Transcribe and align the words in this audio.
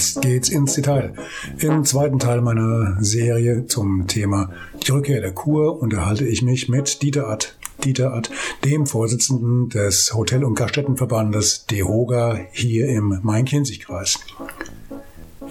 Jetzt 0.00 0.22
geht's 0.22 0.48
ins 0.48 0.72
Detail. 0.72 1.12
Im 1.58 1.84
zweiten 1.84 2.18
Teil 2.18 2.40
meiner 2.40 2.96
Serie 3.00 3.66
zum 3.66 4.06
Thema 4.06 4.48
die 4.82 4.92
Rückkehr 4.92 5.20
der 5.20 5.32
Kur 5.32 5.78
unterhalte 5.78 6.26
ich 6.26 6.40
mich 6.40 6.70
mit 6.70 7.02
Dieter 7.02 7.28
Att. 7.28 7.54
Dieter 7.84 8.14
Att, 8.14 8.30
dem 8.64 8.86
Vorsitzenden 8.86 9.68
des 9.68 10.14
Hotel- 10.14 10.44
und 10.44 10.54
Gaststättenverbandes 10.54 11.66
DEHOGA 11.66 12.38
hier 12.50 12.88
im 12.88 13.20
Main-Kinzig-Kreis. 13.22 14.20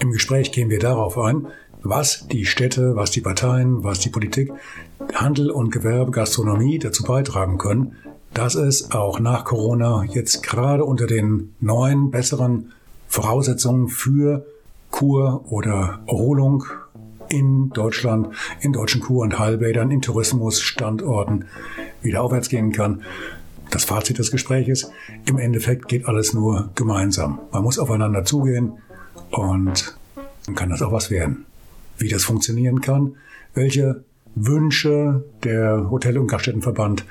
Im 0.00 0.10
Gespräch 0.10 0.50
gehen 0.50 0.68
wir 0.68 0.80
darauf 0.80 1.16
ein, 1.16 1.46
was 1.84 2.26
die 2.26 2.44
Städte, 2.44 2.96
was 2.96 3.12
die 3.12 3.20
Parteien, 3.20 3.84
was 3.84 4.00
die 4.00 4.10
Politik, 4.10 4.50
Handel 5.14 5.52
und 5.52 5.70
Gewerbe, 5.70 6.10
Gastronomie 6.10 6.80
dazu 6.80 7.04
beitragen 7.04 7.56
können, 7.56 7.92
dass 8.34 8.56
es 8.56 8.90
auch 8.90 9.20
nach 9.20 9.44
Corona 9.44 10.02
jetzt 10.10 10.42
gerade 10.42 10.84
unter 10.84 11.06
den 11.06 11.54
neuen, 11.60 12.10
besseren 12.10 12.72
Voraussetzungen 13.10 13.88
für 13.88 14.46
Kur 14.92 15.44
oder 15.50 16.00
Erholung 16.06 16.64
in 17.28 17.70
Deutschland, 17.70 18.28
in 18.60 18.72
deutschen 18.72 19.00
Kur- 19.00 19.22
und 19.22 19.36
Heilbädern, 19.36 19.90
in 19.90 20.00
Tourismusstandorten 20.00 21.46
wieder 22.02 22.22
aufwärts 22.22 22.48
gehen 22.48 22.70
kann. 22.70 23.02
Das 23.70 23.84
Fazit 23.84 24.18
des 24.18 24.30
Gespräches, 24.30 24.92
im 25.26 25.38
Endeffekt 25.38 25.88
geht 25.88 26.06
alles 26.06 26.34
nur 26.34 26.70
gemeinsam. 26.76 27.40
Man 27.50 27.64
muss 27.64 27.80
aufeinander 27.80 28.24
zugehen 28.24 28.74
und 29.30 29.98
dann 30.46 30.54
kann 30.54 30.70
das 30.70 30.80
auch 30.80 30.92
was 30.92 31.10
werden. 31.10 31.46
Wie 31.98 32.08
das 32.08 32.22
funktionieren 32.22 32.80
kann, 32.80 33.16
welche 33.54 34.04
Wünsche 34.36 35.24
der 35.42 35.90
Hotel- 35.90 36.16
und 36.16 36.28
Gaststättenverband 36.28 37.04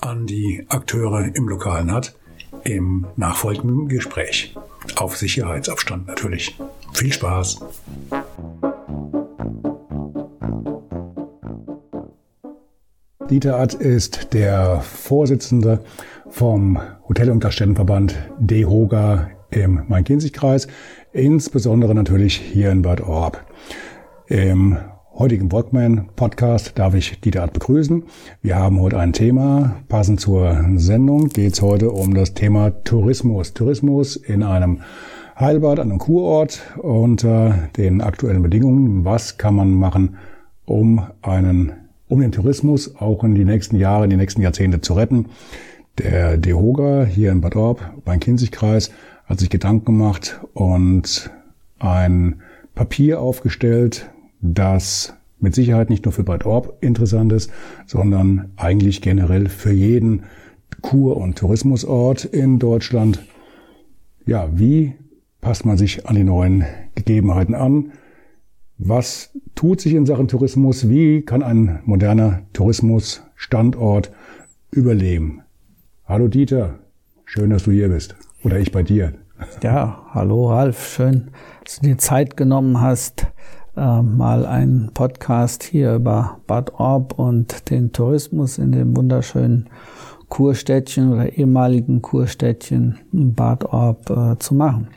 an 0.00 0.26
die 0.26 0.66
Akteure 0.68 1.32
im 1.32 1.48
Lokalen 1.48 1.92
hat, 1.92 2.16
im 2.64 3.06
nachfolgenden 3.16 3.88
Gespräch. 3.88 4.54
Auf 4.96 5.16
Sicherheitsabstand 5.16 6.06
natürlich. 6.06 6.58
Viel 6.92 7.12
Spaß! 7.12 7.60
Dieter 13.30 13.58
Att 13.58 13.74
ist 13.74 14.34
der 14.34 14.80
Vorsitzende 14.80 15.82
vom 16.28 16.78
Hotel- 17.08 17.30
und 17.30 17.40
Gaststättenverband 17.40 18.14
DEHOGA 18.38 19.30
im 19.50 19.82
Main-Kinzig-Kreis, 19.88 20.66
insbesondere 21.12 21.94
natürlich 21.94 22.36
hier 22.36 22.70
in 22.70 22.82
Bad 22.82 23.00
Orb. 23.00 23.44
Im 24.26 24.76
heutigen 25.16 25.52
Walkman 25.52 26.08
Podcast 26.16 26.76
darf 26.76 26.94
ich 26.94 27.20
Dieter 27.20 27.42
Art 27.42 27.52
begrüßen. 27.52 28.02
Wir 28.42 28.56
haben 28.56 28.80
heute 28.80 28.98
ein 28.98 29.12
Thema. 29.12 29.76
Passend 29.88 30.20
zur 30.20 30.64
Sendung 30.74 31.28
geht 31.28 31.52
es 31.52 31.62
heute 31.62 31.92
um 31.92 32.14
das 32.14 32.34
Thema 32.34 32.70
Tourismus. 32.82 33.54
Tourismus 33.54 34.16
in 34.16 34.42
einem 34.42 34.80
Heilbad, 35.38 35.78
einem 35.78 35.98
Kurort 35.98 36.62
unter 36.78 37.68
den 37.76 38.00
aktuellen 38.00 38.42
Bedingungen. 38.42 39.04
Was 39.04 39.38
kann 39.38 39.54
man 39.54 39.70
machen, 39.70 40.16
um 40.64 41.06
einen, 41.22 41.72
um 42.08 42.20
den 42.20 42.32
Tourismus 42.32 42.96
auch 42.96 43.22
in 43.22 43.36
die 43.36 43.44
nächsten 43.44 43.76
Jahre, 43.76 44.04
in 44.04 44.10
die 44.10 44.16
nächsten 44.16 44.42
Jahrzehnte 44.42 44.80
zu 44.80 44.94
retten? 44.94 45.26
Der 45.98 46.38
DEHOGA 46.38 47.04
hier 47.04 47.30
in 47.30 47.40
Bad 47.40 47.54
Orb, 47.54 47.80
beim 48.04 48.18
Kinzigkreis, 48.18 48.90
hat 49.26 49.38
sich 49.38 49.48
Gedanken 49.48 49.84
gemacht 49.84 50.40
und 50.54 51.30
ein 51.78 52.40
Papier 52.74 53.20
aufgestellt, 53.20 54.10
das 54.44 55.14
mit 55.40 55.54
Sicherheit 55.54 55.90
nicht 55.90 56.04
nur 56.04 56.12
für 56.12 56.22
Bad 56.22 56.44
Orb 56.44 56.76
interessant 56.82 57.32
ist, 57.32 57.50
sondern 57.86 58.52
eigentlich 58.56 59.00
generell 59.00 59.48
für 59.48 59.72
jeden 59.72 60.24
Kur- 60.82 61.16
und 61.16 61.38
Tourismusort 61.38 62.24
in 62.24 62.58
Deutschland. 62.58 63.24
Ja, 64.26 64.48
wie 64.52 64.94
passt 65.40 65.64
man 65.64 65.78
sich 65.78 66.06
an 66.06 66.16
die 66.16 66.24
neuen 66.24 66.64
Gegebenheiten 66.94 67.54
an? 67.54 67.92
Was 68.76 69.30
tut 69.54 69.80
sich 69.80 69.94
in 69.94 70.04
Sachen 70.04 70.28
Tourismus? 70.28 70.88
Wie 70.88 71.22
kann 71.22 71.42
ein 71.42 71.80
moderner 71.84 72.42
Tourismusstandort 72.52 74.10
überleben? 74.70 75.42
Hallo 76.06 76.28
Dieter, 76.28 76.80
schön, 77.24 77.50
dass 77.50 77.64
du 77.64 77.70
hier 77.70 77.88
bist. 77.88 78.14
Oder 78.42 78.58
ich 78.58 78.72
bei 78.72 78.82
dir. 78.82 79.14
Ja, 79.62 80.06
hallo 80.12 80.50
Ralf, 80.50 80.94
schön, 80.94 81.30
dass 81.64 81.80
du 81.80 81.86
dir 81.86 81.98
Zeit 81.98 82.36
genommen 82.36 82.80
hast, 82.80 83.26
äh, 83.76 84.02
mal 84.02 84.46
einen 84.46 84.90
Podcast 84.94 85.62
hier 85.62 85.94
über 85.94 86.38
Bad 86.46 86.74
Orb 86.74 87.18
und 87.18 87.70
den 87.70 87.92
Tourismus 87.92 88.58
in 88.58 88.72
dem 88.72 88.96
wunderschönen 88.96 89.68
Kurstädtchen 90.28 91.12
oder 91.12 91.36
ehemaligen 91.36 92.02
Kurstädtchen 92.02 92.98
Bad 93.12 93.64
Orb 93.64 94.10
äh, 94.10 94.38
zu 94.38 94.54
machen. 94.54 94.88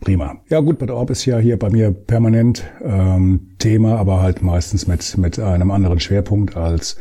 Prima. 0.00 0.36
Ja 0.48 0.60
gut, 0.60 0.78
Bad 0.78 0.90
Orb 0.90 1.10
ist 1.10 1.24
ja 1.26 1.38
hier 1.38 1.58
bei 1.58 1.70
mir 1.70 1.90
permanent 1.92 2.64
ähm, 2.82 3.48
Thema, 3.58 3.96
aber 3.96 4.20
halt 4.20 4.42
meistens 4.42 4.86
mit, 4.86 5.16
mit 5.18 5.38
einem 5.38 5.70
anderen 5.70 6.00
Schwerpunkt 6.00 6.56
als 6.56 6.96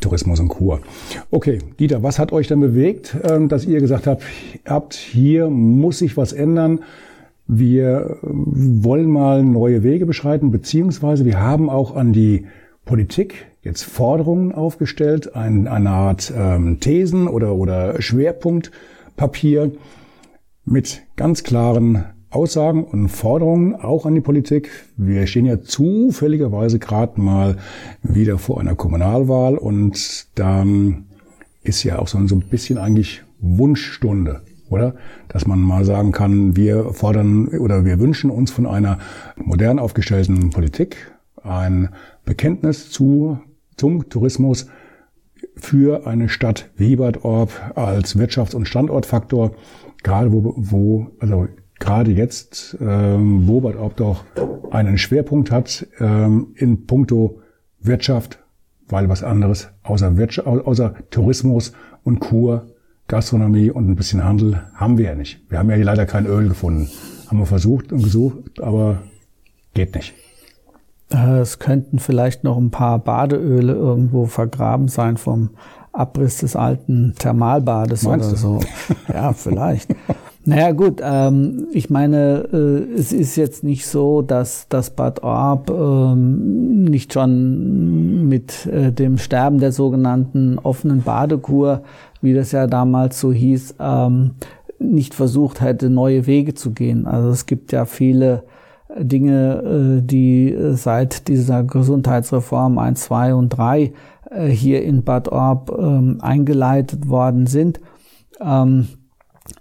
Tourismus 0.00 0.40
und 0.40 0.48
Kur. 0.48 0.80
Okay, 1.30 1.58
Dieter, 1.78 2.02
was 2.02 2.18
hat 2.18 2.32
euch 2.32 2.48
dann 2.48 2.60
bewegt, 2.60 3.16
ähm, 3.24 3.48
dass 3.48 3.64
ihr 3.64 3.80
gesagt 3.80 4.06
habt, 4.06 4.22
habt, 4.66 4.94
hier 4.94 5.50
muss 5.50 5.98
sich 5.98 6.16
was 6.16 6.32
ändern? 6.32 6.80
Wir 7.52 8.18
wollen 8.22 9.10
mal 9.10 9.42
neue 9.42 9.82
Wege 9.82 10.06
beschreiten, 10.06 10.52
beziehungsweise 10.52 11.24
wir 11.24 11.40
haben 11.40 11.68
auch 11.68 11.96
an 11.96 12.12
die 12.12 12.46
Politik 12.84 13.46
jetzt 13.62 13.82
Forderungen 13.82 14.52
aufgestellt, 14.52 15.34
ein, 15.34 15.66
eine 15.66 15.90
Art 15.90 16.32
ähm, 16.36 16.78
Thesen 16.78 17.26
oder, 17.26 17.56
oder 17.56 18.00
Schwerpunktpapier 18.00 19.72
mit 20.64 21.02
ganz 21.16 21.42
klaren 21.42 22.04
Aussagen 22.30 22.84
und 22.84 23.08
Forderungen 23.08 23.74
auch 23.74 24.06
an 24.06 24.14
die 24.14 24.20
Politik. 24.20 24.70
Wir 24.96 25.26
stehen 25.26 25.46
ja 25.46 25.60
zufälligerweise 25.60 26.78
gerade 26.78 27.20
mal 27.20 27.56
wieder 28.04 28.38
vor 28.38 28.60
einer 28.60 28.76
Kommunalwahl 28.76 29.58
und 29.58 30.28
dann 30.36 31.06
ist 31.64 31.82
ja 31.82 31.98
auch 31.98 32.06
so 32.06 32.16
ein 32.16 32.44
bisschen 32.48 32.78
eigentlich 32.78 33.24
Wunschstunde 33.40 34.42
oder? 34.70 34.94
Dass 35.30 35.46
man 35.46 35.60
mal 35.60 35.84
sagen 35.84 36.12
kann, 36.12 36.56
wir 36.56 36.92
fordern 36.92 37.48
oder 37.48 37.84
wir 37.84 38.00
wünschen 38.00 38.30
uns 38.30 38.50
von 38.50 38.66
einer 38.66 38.98
modern 39.36 39.78
aufgestellten 39.78 40.50
Politik 40.50 41.12
ein 41.42 41.90
Bekenntnis 42.24 42.90
zu, 42.90 43.38
zum 43.76 44.08
Tourismus 44.08 44.66
für 45.56 46.06
eine 46.06 46.28
Stadt 46.28 46.70
wie 46.76 46.96
Bad 46.96 47.24
Orb 47.24 47.52
als 47.76 48.18
Wirtschafts- 48.18 48.54
und 48.54 48.66
Standortfaktor, 48.66 49.52
gerade 50.02 50.32
wo, 50.32 50.54
wo 50.56 51.06
also 51.20 51.48
gerade 51.78 52.10
jetzt, 52.10 52.76
ähm, 52.80 53.46
wo 53.46 53.60
Bad 53.60 53.76
Orb 53.76 53.96
doch 53.96 54.24
einen 54.70 54.98
Schwerpunkt 54.98 55.50
hat 55.50 55.86
ähm, 56.00 56.48
in 56.56 56.86
puncto 56.86 57.40
Wirtschaft, 57.80 58.38
weil 58.88 59.08
was 59.08 59.22
anderes 59.22 59.68
außer, 59.82 60.16
Wirtschaft, 60.16 60.46
außer 60.46 60.94
Tourismus 61.10 61.72
und 62.02 62.20
Kur 62.20 62.66
Gastronomie 63.10 63.70
und 63.70 63.90
ein 63.90 63.96
bisschen 63.96 64.22
Handel 64.24 64.62
haben 64.74 64.96
wir 64.96 65.06
ja 65.06 65.14
nicht. 65.16 65.40
Wir 65.50 65.58
haben 65.58 65.68
ja 65.68 65.74
hier 65.74 65.84
leider 65.84 66.06
kein 66.06 66.26
Öl 66.26 66.48
gefunden. 66.48 66.88
Haben 67.26 67.38
wir 67.40 67.46
versucht 67.46 67.92
und 67.92 68.04
gesucht, 68.04 68.62
aber 68.62 68.98
geht 69.74 69.96
nicht. 69.96 70.14
Es 71.08 71.58
könnten 71.58 71.98
vielleicht 71.98 72.44
noch 72.44 72.56
ein 72.56 72.70
paar 72.70 73.00
Badeöle 73.00 73.72
irgendwo 73.72 74.26
vergraben 74.26 74.86
sein 74.86 75.16
vom 75.16 75.50
Abriss 75.92 76.38
des 76.38 76.54
alten 76.54 77.16
Thermalbades 77.18 78.04
Meinst 78.04 78.28
oder 78.28 78.36
du? 78.36 78.40
so. 78.40 78.60
Ja, 79.12 79.32
vielleicht. 79.32 79.90
Naja 80.44 80.72
gut, 80.72 81.02
ähm, 81.02 81.66
ich 81.72 81.90
meine, 81.90 82.48
äh, 82.52 82.94
es 82.98 83.12
ist 83.12 83.36
jetzt 83.36 83.62
nicht 83.62 83.86
so, 83.86 84.22
dass 84.22 84.68
das 84.68 84.90
Bad 84.90 85.22
Orb 85.22 85.70
ähm, 85.70 86.84
nicht 86.84 87.12
schon 87.12 88.26
mit 88.26 88.66
äh, 88.66 88.90
dem 88.90 89.18
Sterben 89.18 89.58
der 89.58 89.72
sogenannten 89.72 90.58
offenen 90.58 91.02
Badekur 91.02 91.82
wie 92.22 92.34
das 92.34 92.52
ja 92.52 92.66
damals 92.66 93.20
so 93.20 93.32
hieß, 93.32 93.76
ähm, 93.80 94.32
nicht 94.78 95.14
versucht 95.14 95.60
hätte, 95.60 95.90
neue 95.90 96.26
Wege 96.26 96.54
zu 96.54 96.72
gehen. 96.72 97.06
Also 97.06 97.30
es 97.30 97.46
gibt 97.46 97.72
ja 97.72 97.84
viele 97.84 98.44
Dinge, 98.98 100.00
äh, 100.00 100.02
die 100.02 100.56
seit 100.72 101.28
dieser 101.28 101.64
Gesundheitsreform 101.64 102.78
1, 102.78 103.02
2 103.02 103.34
und 103.34 103.50
3 103.50 103.92
äh, 104.30 104.46
hier 104.48 104.82
in 104.82 105.04
Bad 105.04 105.28
Orb 105.28 105.76
ähm, 105.78 106.18
eingeleitet 106.20 107.08
worden 107.08 107.46
sind. 107.46 107.80
Ähm, 108.40 108.88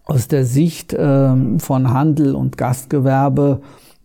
aus 0.05 0.27
der 0.27 0.45
Sicht 0.45 0.93
äh, 0.93 1.59
von 1.59 1.93
Handel 1.93 2.35
und 2.35 2.57
Gastgewerbe 2.57 3.61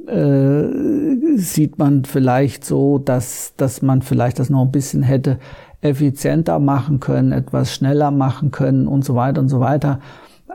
äh, 0.06 1.36
sieht 1.36 1.78
man 1.78 2.04
vielleicht 2.04 2.64
so, 2.64 2.98
dass, 2.98 3.54
dass 3.56 3.82
man 3.82 4.02
vielleicht 4.02 4.38
das 4.38 4.50
noch 4.50 4.62
ein 4.62 4.72
bisschen 4.72 5.02
hätte 5.02 5.38
effizienter 5.81 6.58
machen 6.58 7.00
können, 7.00 7.32
etwas 7.32 7.75
schneller 7.75 8.10
machen 8.10 8.50
können 8.50 8.86
und 8.86 9.04
so 9.04 9.14
weiter 9.14 9.40
und 9.40 9.48
so 9.48 9.60
weiter. 9.60 10.00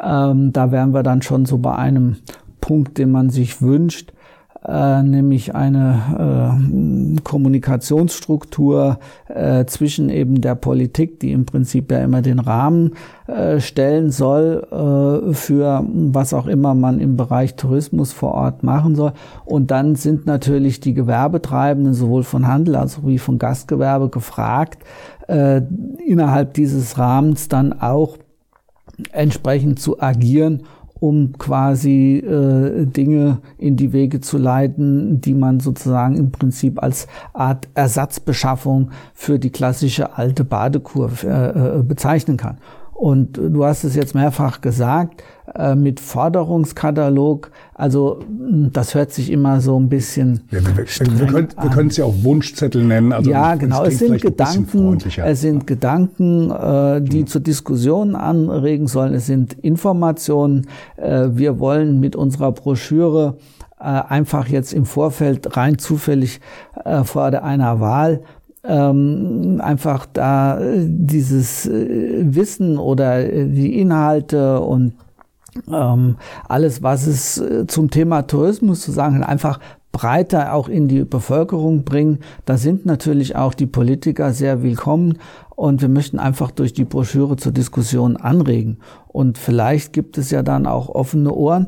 Ähm, 0.01 0.51
da 0.53 0.71
wären 0.71 0.93
wir 0.93 1.03
dann 1.03 1.21
schon 1.21 1.45
so 1.45 1.57
bei 1.57 1.75
einem 1.75 2.17
Punkt, 2.61 2.97
den 2.97 3.11
man 3.11 3.29
sich 3.29 3.61
wünscht 3.61 4.13
äh, 4.65 5.03
nämlich 5.03 5.55
eine 5.55 6.57
äh, 7.17 7.21
Kommunikationsstruktur 7.21 8.99
äh, 9.27 9.65
zwischen 9.65 10.09
eben 10.09 10.41
der 10.41 10.55
Politik, 10.55 11.19
die 11.21 11.31
im 11.31 11.45
Prinzip 11.45 11.91
ja 11.91 11.99
immer 11.99 12.21
den 12.21 12.39
Rahmen 12.39 12.95
äh, 13.27 13.61
stellen 13.61 14.11
soll 14.11 14.67
äh, 14.69 15.33
für 15.33 15.85
was 15.87 16.33
auch 16.33 16.47
immer 16.47 16.75
man 16.75 16.99
im 16.99 17.15
Bereich 17.15 17.55
Tourismus 17.55 18.11
vor 18.11 18.33
Ort 18.33 18.63
machen 18.63 18.95
soll. 18.95 19.13
Und 19.45 19.71
dann 19.71 19.95
sind 19.95 20.25
natürlich 20.25 20.81
die 20.81 20.93
Gewerbetreibenden 20.93 21.93
sowohl 21.93 22.23
von 22.23 22.45
Handel 22.45 22.75
als 22.75 22.97
auch 22.97 23.05
wie 23.07 23.19
von 23.19 23.39
Gastgewerbe 23.39 24.09
gefragt, 24.09 24.83
äh, 25.27 25.61
innerhalb 26.05 26.53
dieses 26.53 26.97
Rahmens 26.97 27.47
dann 27.47 27.79
auch 27.79 28.17
entsprechend 29.13 29.79
zu 29.79 30.01
agieren 30.01 30.63
um 30.99 31.33
quasi 31.37 32.17
äh, 32.17 32.85
Dinge 32.85 33.39
in 33.57 33.75
die 33.75 33.93
Wege 33.93 34.19
zu 34.19 34.37
leiten, 34.37 35.21
die 35.21 35.33
man 35.33 35.59
sozusagen 35.59 36.15
im 36.15 36.31
Prinzip 36.31 36.81
als 36.81 37.07
Art 37.33 37.67
Ersatzbeschaffung 37.73 38.91
für 39.13 39.39
die 39.39 39.49
klassische 39.49 40.17
alte 40.17 40.43
Badekur 40.43 41.11
äh, 41.23 41.77
äh 41.79 41.83
bezeichnen 41.83 42.37
kann. 42.37 42.57
Und 42.99 43.37
du 43.37 43.63
hast 43.63 43.85
es 43.85 43.95
jetzt 43.95 44.13
mehrfach 44.13 44.59
gesagt, 44.59 45.23
äh, 45.55 45.73
mit 45.73 46.01
Forderungskatalog, 46.01 47.49
also 47.73 48.19
hm, 48.19 48.71
das 48.73 48.93
hört 48.93 49.13
sich 49.13 49.31
immer 49.31 49.61
so 49.61 49.79
ein 49.79 49.87
bisschen. 49.87 50.41
Ja, 50.51 50.59
wir, 50.59 50.75
wir, 50.75 51.27
können, 51.27 51.47
wir 51.61 51.69
können 51.69 51.87
es 51.87 51.95
ja 51.95 52.03
auch 52.03 52.13
Wunschzettel 52.23 52.83
nennen. 52.83 53.13
Also 53.13 53.31
ja, 53.31 53.55
genau. 53.55 53.85
Es 53.85 53.99
sind 53.99 54.21
Gedanken, 54.21 54.97
es 55.23 55.39
sind 55.39 55.65
Gedanken, 55.65 56.51
äh, 56.51 57.01
die 57.01 57.21
mhm. 57.21 57.27
zur 57.27 57.39
Diskussion 57.39 58.17
anregen 58.17 58.87
sollen. 58.87 59.13
Es 59.13 59.27
sind 59.27 59.53
Informationen. 59.53 60.67
Äh, 60.97 61.29
wir 61.31 61.57
wollen 61.57 62.01
mit 62.01 62.17
unserer 62.17 62.51
Broschüre 62.51 63.37
äh, 63.79 63.83
einfach 63.83 64.49
jetzt 64.49 64.73
im 64.73 64.85
Vorfeld 64.85 65.55
rein 65.55 65.77
zufällig 65.77 66.41
äh, 66.83 67.05
vor 67.05 67.27
einer 67.27 67.79
Wahl 67.79 68.23
ähm, 68.63 69.61
einfach 69.63 70.05
da 70.05 70.59
äh, 70.59 70.85
dieses 70.85 71.65
äh, 71.65 72.35
Wissen 72.35 72.77
oder 72.77 73.19
äh, 73.19 73.47
die 73.47 73.79
Inhalte 73.79 74.59
und 74.59 74.93
ähm, 75.71 76.17
alles, 76.47 76.83
was 76.83 77.07
es 77.07 77.43
zum 77.67 77.89
Thema 77.89 78.21
Tourismus 78.23 78.81
zu 78.81 78.91
sagen 78.91 79.23
einfach 79.23 79.59
breiter 79.91 80.53
auch 80.53 80.69
in 80.69 80.87
die 80.87 81.03
Bevölkerung 81.03 81.83
bringen. 81.83 82.19
Da 82.45 82.57
sind 82.57 82.85
natürlich 82.85 83.35
auch 83.35 83.53
die 83.55 83.65
Politiker 83.65 84.31
sehr 84.31 84.61
willkommen 84.61 85.17
und 85.55 85.81
wir 85.81 85.89
möchten 85.89 86.19
einfach 86.19 86.51
durch 86.51 86.73
die 86.73 86.85
Broschüre 86.85 87.35
zur 87.35 87.51
Diskussion 87.51 88.15
anregen. 88.15 88.77
Und 89.07 89.37
vielleicht 89.37 89.91
gibt 89.91 90.17
es 90.17 90.29
ja 90.29 90.43
dann 90.43 90.67
auch 90.67 90.89
offene 90.89 91.33
Ohren 91.33 91.67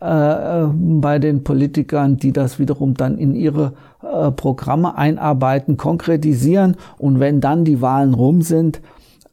äh, 0.00 0.64
äh, 0.64 0.68
bei 0.74 1.18
den 1.18 1.42
Politikern, 1.42 2.18
die 2.18 2.32
das 2.32 2.58
wiederum 2.58 2.94
dann 2.94 3.16
in 3.16 3.34
ihre 3.34 3.72
äh, 4.02 4.30
Programme 4.30 4.96
einarbeiten, 4.98 5.76
konkretisieren. 5.76 6.76
Und 6.98 7.18
wenn 7.18 7.40
dann 7.40 7.64
die 7.64 7.80
Wahlen 7.80 8.12
rum 8.12 8.42
sind 8.42 8.82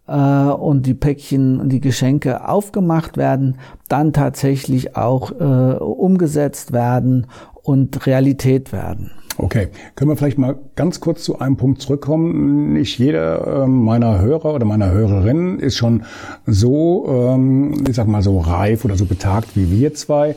äh, 0.07 0.13
und 0.15 0.85
die 0.85 0.93
Päckchen 0.93 1.59
und 1.59 1.69
die 1.69 1.81
Geschenke 1.81 2.47
aufgemacht 2.47 3.17
werden, 3.17 3.57
dann 3.89 4.13
tatsächlich 4.13 4.95
auch 4.95 5.31
äh, 5.31 5.75
umgesetzt 5.77 6.71
werden 6.71 7.27
und 7.63 8.05
Realität 8.05 8.71
werden. 8.71 9.11
Okay, 9.37 9.69
können 9.95 10.11
wir 10.11 10.15
vielleicht 10.15 10.37
mal 10.37 10.59
ganz 10.75 10.99
kurz 10.99 11.23
zu 11.23 11.39
einem 11.39 11.57
Punkt 11.57 11.81
zurückkommen. 11.81 12.73
Nicht 12.73 12.99
jeder 12.99 13.63
ähm, 13.63 13.83
meiner 13.83 14.21
Hörer 14.21 14.53
oder 14.53 14.65
meiner 14.65 14.91
Hörerinnen 14.91 15.59
ist 15.59 15.77
schon 15.77 16.03
so, 16.45 17.05
ähm, 17.07 17.83
ich 17.89 17.95
sag 17.95 18.07
mal 18.07 18.21
so 18.21 18.39
reif 18.39 18.85
oder 18.85 18.95
so 18.95 19.05
betagt 19.05 19.55
wie 19.55 19.71
wir 19.71 19.95
zwei, 19.95 20.35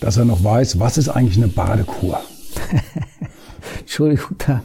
dass 0.00 0.16
er 0.16 0.24
noch 0.24 0.42
weiß, 0.42 0.80
was 0.80 0.96
ist 0.96 1.10
eigentlich 1.10 1.36
eine 1.36 1.48
Badekur? 1.48 2.20
Entschuldigung, 3.80 4.36
da, 4.38 4.62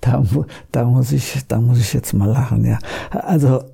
da, 0.00 0.22
da, 0.70 0.84
muss 0.84 1.10
ich, 1.10 1.38
da 1.48 1.60
muss 1.60 1.80
ich 1.80 1.92
jetzt 1.92 2.12
mal 2.12 2.30
lachen, 2.30 2.64
ja. 2.64 2.78
Also. 3.10 3.64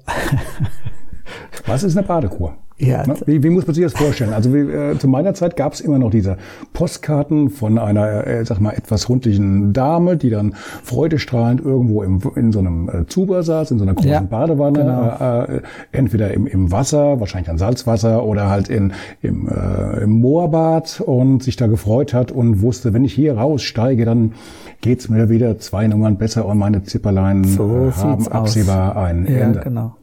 was 1.66 1.82
ist 1.82 1.96
eine 1.96 2.06
Badekur? 2.06 2.56
Ja. 2.76 3.04
Wie, 3.26 3.40
wie 3.44 3.50
muss 3.50 3.66
man 3.68 3.74
sich 3.74 3.84
das 3.84 3.92
vorstellen? 3.92 4.32
Also 4.32 4.52
wie, 4.52 4.58
äh, 4.58 4.98
zu 4.98 5.06
meiner 5.06 5.32
Zeit 5.34 5.56
gab 5.56 5.74
es 5.74 5.80
immer 5.80 6.00
noch 6.00 6.10
diese 6.10 6.38
Postkarten 6.72 7.50
von 7.50 7.78
einer, 7.78 8.26
äh, 8.26 8.44
sag 8.44 8.60
mal, 8.60 8.72
etwas 8.72 9.08
rundlichen 9.08 9.72
Dame, 9.72 10.16
die 10.16 10.28
dann 10.28 10.54
freudestrahlend 10.82 11.60
irgendwo 11.60 12.02
im, 12.02 12.20
in 12.34 12.50
so 12.50 12.58
einem 12.58 12.88
äh, 12.88 13.06
Zuber 13.06 13.44
saß, 13.44 13.70
in 13.70 13.78
so 13.78 13.84
einer 13.84 13.94
großen 13.94 14.10
ja, 14.10 14.20
Badewanne, 14.20 14.80
genau. 14.80 15.44
äh, 15.44 15.56
äh, 15.58 15.62
entweder 15.92 16.34
im, 16.34 16.48
im 16.48 16.72
Wasser, 16.72 17.20
wahrscheinlich 17.20 17.48
an 17.48 17.58
Salzwasser 17.58 18.24
oder 18.24 18.50
halt 18.50 18.68
in, 18.68 18.92
im, 19.22 19.48
äh, 19.48 20.02
im 20.02 20.10
Moorbad 20.10 21.00
und 21.00 21.44
sich 21.44 21.54
da 21.54 21.68
gefreut 21.68 22.12
hat 22.12 22.32
und 22.32 22.60
wusste, 22.60 22.92
wenn 22.92 23.04
ich 23.04 23.12
hier 23.12 23.36
raussteige, 23.36 24.04
dann 24.04 24.32
geht's 24.80 25.08
mir 25.08 25.28
wieder 25.28 25.60
zwei 25.60 25.86
Nummern 25.86 26.18
besser 26.18 26.44
und 26.44 26.58
meine 26.58 26.82
Zipperlein 26.82 27.44
so 27.44 27.88
äh, 27.88 27.92
haben 27.92 28.26
absehbar 28.26 28.96
aus. 28.96 29.04
ein 29.04 29.26
ja, 29.26 29.38
Ende. 29.38 29.60
Genau. 29.60 29.94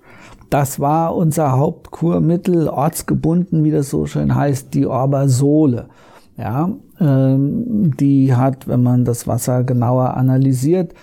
Das 0.52 0.82
war 0.82 1.16
unser 1.16 1.58
Hauptkurmittel, 1.58 2.68
ortsgebunden, 2.68 3.64
wie 3.64 3.72
das 3.72 3.90
so 3.90 4.06
schön 4.06 4.36
heißt, 4.36 4.74
die 4.74 4.86
Orbasole. 4.86 5.86
Ja, 6.38 6.70
ähm, 7.00 7.96
die 7.98 8.36
hat, 8.36 8.68
wenn 8.68 8.84
man 8.84 9.06
das 9.06 9.28
Wasser 9.28 9.64
genauer 9.64 10.18
analysiert, 10.18 10.94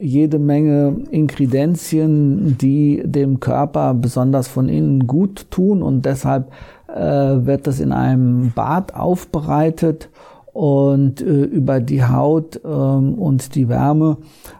jede 0.00 0.40
Menge 0.40 0.96
Inkredenzien, 1.12 2.58
die 2.58 3.00
dem 3.04 3.38
Körper 3.38 3.94
besonders 3.94 4.48
von 4.48 4.68
innen 4.68 5.06
gut 5.06 5.48
tun 5.50 5.80
und 5.80 6.04
deshalb 6.04 6.50
äh, 6.92 7.00
wird 7.00 7.68
das 7.68 7.78
in 7.78 7.92
einem 7.92 8.50
Bad 8.52 8.96
aufbereitet 8.96 10.10
und 10.52 11.20
äh, 11.20 11.44
über 11.44 11.78
die 11.78 12.02
Haut 12.02 12.60
ähm, 12.64 13.14
und 13.14 13.54
die 13.54 13.68
Wärme 13.68 14.16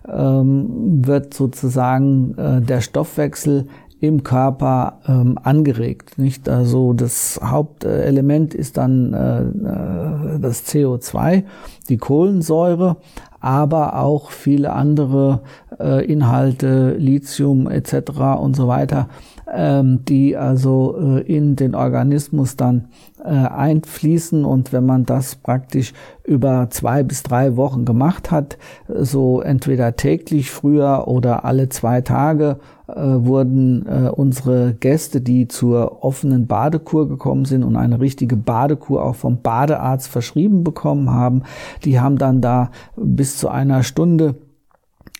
ähm, 0.09 1.05
wird 1.05 1.35
sozusagen 1.35 2.39
äh, 2.39 2.61
der 2.61 2.81
Stoffwechsel 2.81 3.67
im 4.01 4.23
Körper 4.23 5.01
ähm, 5.09 5.39
angeregt. 5.43 6.19
Nicht? 6.19 6.49
Also 6.49 6.93
das 6.93 7.41
Hauptelement 7.43 8.55
ist 8.55 8.77
dann 8.77 9.13
äh, 9.13 9.41
äh 9.43 10.39
das 10.39 10.67
CO2, 10.67 11.43
die 11.89 11.97
Kohlensäure, 11.97 12.97
aber 13.41 13.99
auch 13.99 14.31
viele 14.31 14.73
andere 14.73 15.41
äh, 15.81 16.05
Inhalte, 16.05 16.95
Lithium 16.99 17.69
etc. 17.69 18.21
und 18.41 18.55
so 18.55 18.69
weiter, 18.69 19.09
ähm, 19.53 20.05
die 20.05 20.37
also 20.37 20.97
äh, 20.99 21.21
in 21.23 21.57
den 21.57 21.75
Organismus 21.75 22.57
dann 22.57 22.89
äh, 23.25 23.31
einfließen 23.31 24.45
und 24.45 24.73
wenn 24.73 24.87
man 24.87 25.07
das 25.07 25.37
praktisch 25.37 25.93
über 26.25 26.69
zwei 26.71 27.03
bis 27.03 27.23
drei 27.23 27.57
Wochen 27.57 27.85
gemacht 27.85 28.31
hat, 28.31 28.59
so 28.89 29.41
entweder 29.41 29.97
täglich 29.97 30.51
früher 30.51 31.09
oder 31.09 31.45
alle 31.45 31.69
zwei 31.69 32.01
Tage 32.01 32.59
wurden 32.95 33.87
äh, 33.87 34.09
unsere 34.09 34.75
Gäste, 34.75 35.21
die 35.21 35.47
zur 35.47 36.03
offenen 36.03 36.47
Badekur 36.47 37.09
gekommen 37.09 37.45
sind 37.45 37.63
und 37.63 37.77
eine 37.77 38.01
richtige 38.01 38.37
Badekur 38.37 39.05
auch 39.05 39.15
vom 39.15 39.43
Badearzt 39.43 40.09
verschrieben 40.09 40.65
bekommen 40.65 41.11
haben, 41.11 41.43
die 41.85 42.01
haben 42.01 42.19
dann 42.19 42.41
da 42.41 42.71
bis 42.97 43.37
zu 43.37 43.49
einer 43.49 43.83
Stunde 43.83 44.37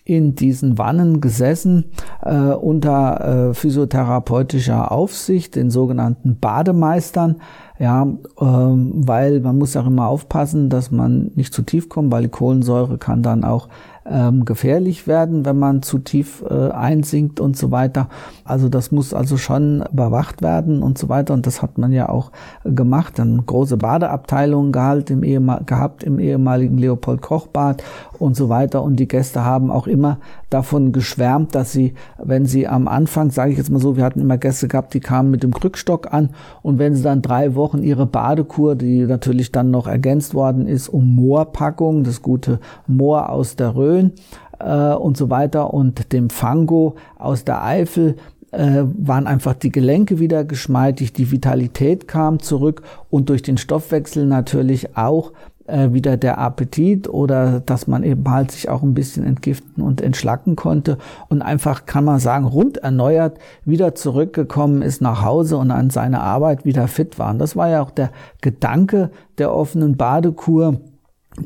in 0.09 0.33
diesen 0.33 0.79
Wannen 0.79 1.21
gesessen 1.21 1.85
äh, 2.23 2.35
unter 2.35 3.49
äh, 3.49 3.53
physiotherapeutischer 3.53 4.91
Aufsicht, 4.91 5.55
den 5.55 5.69
sogenannten 5.69 6.39
Bademeistern, 6.39 7.35
ja, 7.77 8.07
ähm, 8.41 8.91
weil 8.95 9.39
man 9.39 9.59
muss 9.59 9.77
auch 9.77 9.85
immer 9.85 10.07
aufpassen, 10.07 10.69
dass 10.69 10.89
man 10.89 11.31
nicht 11.35 11.53
zu 11.53 11.61
tief 11.61 11.89
kommt, 11.89 12.11
weil 12.11 12.23
die 12.23 12.29
Kohlensäure 12.29 12.97
kann 12.97 13.21
dann 13.21 13.43
auch 13.43 13.69
ähm, 14.09 14.45
gefährlich 14.45 15.07
werden, 15.07 15.45
wenn 15.45 15.57
man 15.57 15.81
zu 15.81 15.99
tief 15.99 16.43
äh, 16.49 16.71
einsinkt 16.71 17.39
und 17.39 17.55
so 17.55 17.71
weiter. 17.71 18.09
Also 18.43 18.69
das 18.69 18.91
muss 18.91 19.13
also 19.13 19.37
schon 19.37 19.83
überwacht 19.91 20.41
werden 20.41 20.81
und 20.81 20.97
so 20.97 21.09
weiter. 21.09 21.33
Und 21.33 21.45
das 21.45 21.61
hat 21.61 21.77
man 21.77 21.91
ja 21.91 22.09
auch 22.09 22.31
gemacht. 22.63 23.19
Dann 23.19 23.45
große 23.45 23.77
Badeabteilungen 23.77 24.71
gehabt 24.71 25.09
im, 25.09 25.21
gehabt 25.65 26.03
im 26.03 26.19
ehemaligen 26.19 26.77
Leopold 26.77 27.21
Koch 27.21 27.47
Bad 27.47 27.83
und 28.17 28.35
so 28.35 28.49
weiter. 28.49 28.83
Und 28.83 28.97
die 28.97 29.07
Gäste 29.07 29.45
haben 29.45 29.71
auch 29.71 29.87
immer 29.87 30.17
davon 30.49 30.91
geschwärmt, 30.91 31.55
dass 31.55 31.71
sie, 31.71 31.93
wenn 32.17 32.45
sie 32.45 32.67
am 32.67 32.87
Anfang, 32.87 33.31
sage 33.31 33.51
ich 33.51 33.57
jetzt 33.57 33.69
mal 33.69 33.79
so, 33.79 33.97
wir 33.97 34.03
hatten 34.03 34.19
immer 34.19 34.37
Gäste 34.37 34.67
gehabt, 34.67 34.93
die 34.93 34.99
kamen 34.99 35.31
mit 35.31 35.43
dem 35.43 35.53
Krückstock 35.53 36.13
an 36.13 36.29
und 36.61 36.79
wenn 36.79 36.95
sie 36.95 37.03
dann 37.03 37.21
drei 37.21 37.55
Wochen 37.55 37.83
ihre 37.83 38.05
Badekur, 38.05 38.75
die 38.75 39.05
natürlich 39.05 39.51
dann 39.51 39.71
noch 39.71 39.87
ergänzt 39.87 40.33
worden 40.33 40.67
ist, 40.67 40.89
um 40.89 41.15
Moorpackung, 41.15 42.03
das 42.03 42.21
gute 42.21 42.59
Moor 42.87 43.29
aus 43.29 43.55
der 43.55 43.75
Rhön 43.75 44.13
äh, 44.59 44.93
und 44.93 45.17
so 45.17 45.29
weiter 45.29 45.73
und 45.73 46.13
dem 46.13 46.29
Fango 46.29 46.95
aus 47.17 47.43
der 47.43 47.63
Eifel 47.63 48.15
äh, 48.51 48.83
waren 48.97 49.27
einfach 49.27 49.53
die 49.53 49.71
Gelenke 49.71 50.19
wieder 50.19 50.43
geschmeidig, 50.43 51.13
die 51.13 51.31
Vitalität 51.31 52.07
kam 52.07 52.39
zurück 52.39 52.81
und 53.09 53.29
durch 53.29 53.43
den 53.43 53.57
Stoffwechsel 53.57 54.25
natürlich 54.25 54.97
auch 54.97 55.31
äh, 55.69 55.93
wieder 55.93 56.17
der 56.17 56.37
Appetit 56.37 57.07
oder 57.07 57.59
dass 57.59 57.87
man 57.87 58.03
eben 58.03 58.29
halt 58.29 58.51
sich 58.51 58.69
auch 58.69 58.83
ein 58.83 58.93
bisschen 58.93 59.25
entgiften 59.25 59.83
und 59.83 60.01
entschlacken 60.01 60.55
konnte 60.55 60.97
und 61.29 61.41
einfach 61.41 61.85
kann 61.85 62.03
man 62.03 62.19
sagen 62.19 62.45
rund 62.45 62.77
erneuert 62.77 63.37
wieder 63.65 63.95
zurückgekommen 63.95 64.81
ist 64.81 65.01
nach 65.01 65.23
Hause 65.23 65.57
und 65.57 65.71
an 65.71 65.89
seine 65.89 66.21
Arbeit 66.21 66.65
wieder 66.65 66.87
fit 66.87 67.19
war. 67.19 67.31
Und 67.31 67.39
das 67.39 67.55
war 67.55 67.69
ja 67.69 67.81
auch 67.81 67.91
der 67.91 68.11
Gedanke 68.41 69.11
der 69.37 69.53
offenen 69.53 69.97
Badekur 69.97 70.81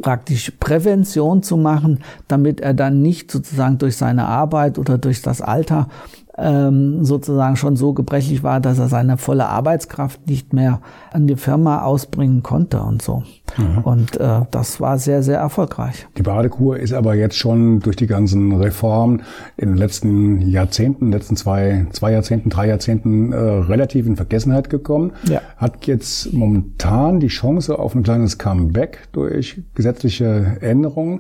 praktisch 0.02 0.52
Prävention 0.60 1.44
zu 1.44 1.58
machen, 1.58 2.00
damit 2.28 2.62
er 2.62 2.74
dann 2.74 3.02
nicht 3.02 3.32
sozusagen 3.32 3.78
durch 3.78 3.98
seine 3.98 4.26
Arbeit 4.26 4.80
oder 4.80 4.98
durch 4.98 5.22
das 5.22 5.42
Alter 5.42 5.88
ähm, 6.38 7.06
sozusagen 7.06 7.56
schon 7.56 7.76
so 7.76 7.94
gebrechlich 7.94 8.44
war, 8.44 8.60
dass 8.60 8.80
er 8.80 8.88
seine 8.88 9.18
volle 9.18 9.48
Arbeitskraft 9.48 10.28
nicht 10.28 10.54
mehr 10.54 10.82
an 11.12 11.28
die 11.28 11.36
Firma 11.36 11.84
ausbringen 11.84 12.42
konnte 12.42 12.82
und 12.82 13.02
so. 13.02 13.24
Mhm. 13.58 13.78
Und 13.84 14.20
äh, 14.20 14.42
das 14.50 14.82
war 14.82 14.98
sehr, 14.98 15.22
sehr 15.22 15.38
erfolgreich. 15.38 16.08
Die 16.18 16.24
Badekur 16.24 16.78
ist 16.78 16.94
aber 16.94 17.14
jetzt 17.14 17.38
schon 17.38 17.82
durch 17.82 17.96
die 17.96 18.08
ganzen 18.08 18.52
Reformen 18.54 19.22
in 19.58 19.70
den 19.70 19.78
letzten 19.78 20.42
Jahrzehnten, 20.42 21.12
letzten 21.12 21.36
zwei, 21.36 21.86
zwei 21.92 22.12
Jahrzehnten, 22.14 22.50
drei 22.50 22.68
Jahrzehnten 22.68 23.32
äh, 23.32 23.38
relativ 23.38 24.08
in 24.08 24.16
Vergessenheit 24.16 24.72
gekommen. 24.72 25.12
Ja. 25.30 25.42
Hat 25.58 25.86
jetzt 25.86 26.34
momentan 26.34 27.20
die 27.20 27.28
Chance 27.28 27.78
auf 27.78 27.94
ein 27.94 28.04
kleines 28.04 28.40
Comeback 28.40 29.10
durch 29.12 29.62
gesetzliche 29.76 30.58
Änderungen. 30.62 31.20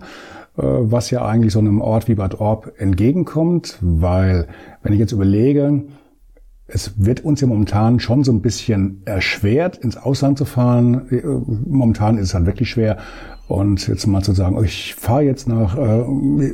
Äh, 0.58 0.62
was 0.62 1.10
ja 1.10 1.26
eigentlich 1.26 1.54
so 1.54 1.60
einem 1.60 1.82
Ort 1.82 2.08
wie 2.08 2.16
Bad 2.16 2.40
Orb 2.40 2.74
entgegenkommt, 2.78 3.80
weil 3.82 4.48
wenn 4.84 4.94
ich 4.94 5.00
jetzt 5.00 5.12
überlege, 5.12 5.84
es 6.68 6.94
wird 6.98 7.26
uns 7.26 7.42
ja 7.42 7.48
momentan 7.48 8.00
schon 8.00 8.24
so 8.24 8.32
ein 8.32 8.42
bisschen 8.42 9.02
erschwert, 9.06 9.78
ins 9.78 9.98
Ausland 9.98 10.38
zu 10.38 10.46
fahren. 10.46 11.08
Äh, 11.10 11.22
momentan 11.68 12.18
ist 12.18 12.30
es 12.30 12.34
halt 12.34 12.46
wirklich 12.46 12.70
schwer. 12.70 12.98
Und 13.48 13.88
jetzt 13.88 14.08
mal 14.08 14.22
zu 14.22 14.34
sagen, 14.34 14.64
ich 14.64 14.96
fahre 14.96 15.24
jetzt 15.24 15.48
nach 15.48 15.78
äh, 15.78 16.54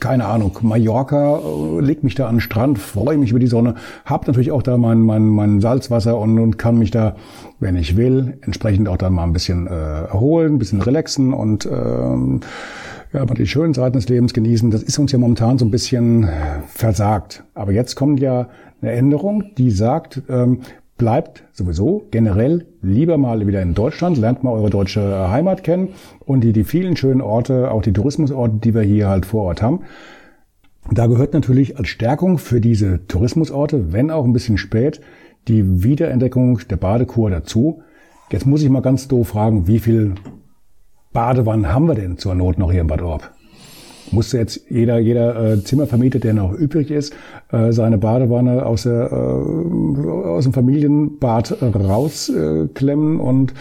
keine 0.00 0.26
Ahnung, 0.26 0.58
Mallorca, 0.62 1.38
äh, 1.38 1.80
leg 1.80 2.02
mich 2.02 2.14
da 2.14 2.26
an 2.26 2.36
den 2.36 2.40
Strand, 2.40 2.78
freue 2.78 3.18
mich 3.18 3.30
über 3.30 3.38
die 3.38 3.46
Sonne, 3.46 3.74
hab 4.04 4.26
natürlich 4.26 4.50
auch 4.50 4.62
da 4.62 4.76
mein, 4.76 5.00
mein, 5.00 5.26
mein 5.26 5.60
Salzwasser 5.60 6.18
und, 6.18 6.38
und 6.38 6.58
kann 6.58 6.78
mich 6.78 6.90
da, 6.90 7.16
wenn 7.60 7.76
ich 7.76 7.96
will, 7.96 8.38
entsprechend 8.42 8.88
auch 8.88 8.96
dann 8.96 9.12
mal 9.12 9.24
ein 9.24 9.32
bisschen 9.32 9.66
äh, 9.66 9.70
erholen, 9.70 10.54
ein 10.54 10.58
bisschen 10.58 10.82
relaxen 10.82 11.32
und 11.32 11.66
ähm, 11.66 12.40
ja, 13.12 13.24
mal 13.26 13.34
die 13.34 13.46
schönen 13.46 13.74
Seiten 13.74 13.96
des 13.96 14.08
Lebens 14.08 14.32
genießen. 14.34 14.70
Das 14.70 14.82
ist 14.82 14.98
uns 14.98 15.10
ja 15.12 15.18
momentan 15.18 15.58
so 15.58 15.64
ein 15.64 15.70
bisschen 15.72 16.28
versagt. 16.68 17.42
Aber 17.54 17.72
jetzt 17.72 17.96
kommt 17.96 18.20
ja 18.20 18.48
eine 18.80 18.92
Änderung, 18.92 19.54
die 19.58 19.72
sagt, 19.72 20.22
ähm, 20.28 20.60
bleibt 21.00 21.44
sowieso 21.52 22.06
generell 22.10 22.66
lieber 22.82 23.16
mal 23.16 23.46
wieder 23.46 23.62
in 23.62 23.72
Deutschland, 23.72 24.18
lernt 24.18 24.44
mal 24.44 24.52
eure 24.52 24.68
deutsche 24.68 25.30
Heimat 25.30 25.64
kennen 25.64 25.88
und 26.26 26.42
die, 26.42 26.52
die 26.52 26.62
vielen 26.62 26.94
schönen 26.94 27.22
Orte, 27.22 27.70
auch 27.70 27.80
die 27.80 27.94
Tourismusorte, 27.94 28.56
die 28.56 28.74
wir 28.74 28.82
hier 28.82 29.08
halt 29.08 29.24
vor 29.24 29.44
Ort 29.44 29.62
haben. 29.62 29.80
Da 30.90 31.06
gehört 31.06 31.32
natürlich 31.32 31.78
als 31.78 31.88
Stärkung 31.88 32.36
für 32.36 32.60
diese 32.60 33.06
Tourismusorte, 33.06 33.94
wenn 33.94 34.10
auch 34.10 34.26
ein 34.26 34.34
bisschen 34.34 34.58
spät, 34.58 35.00
die 35.48 35.82
Wiederentdeckung 35.82 36.60
der 36.68 36.76
Badekur 36.76 37.30
dazu. 37.30 37.82
Jetzt 38.30 38.46
muss 38.46 38.62
ich 38.62 38.68
mal 38.68 38.82
ganz 38.82 39.08
doof 39.08 39.28
fragen, 39.28 39.66
wie 39.66 39.78
viel 39.78 40.16
Badewannen 41.14 41.72
haben 41.72 41.88
wir 41.88 41.94
denn 41.94 42.18
zur 42.18 42.34
Not 42.34 42.58
noch 42.58 42.70
hier 42.70 42.82
in 42.82 42.88
Bad 42.88 43.00
Orb? 43.00 43.30
Musste 44.12 44.38
jetzt 44.38 44.62
jeder, 44.68 44.98
jeder 44.98 45.52
äh, 45.52 45.64
Zimmervermieter, 45.64 46.18
der 46.18 46.34
noch 46.34 46.52
übrig 46.52 46.90
ist, 46.90 47.14
äh, 47.52 47.72
seine 47.72 47.98
Badewanne 47.98 48.66
aus, 48.66 48.84
der, 48.84 49.10
äh, 49.12 49.14
aus 49.14 50.44
dem 50.44 50.52
Familienbad 50.52 51.62
rausklemmen 51.62 53.20
und 53.20 53.54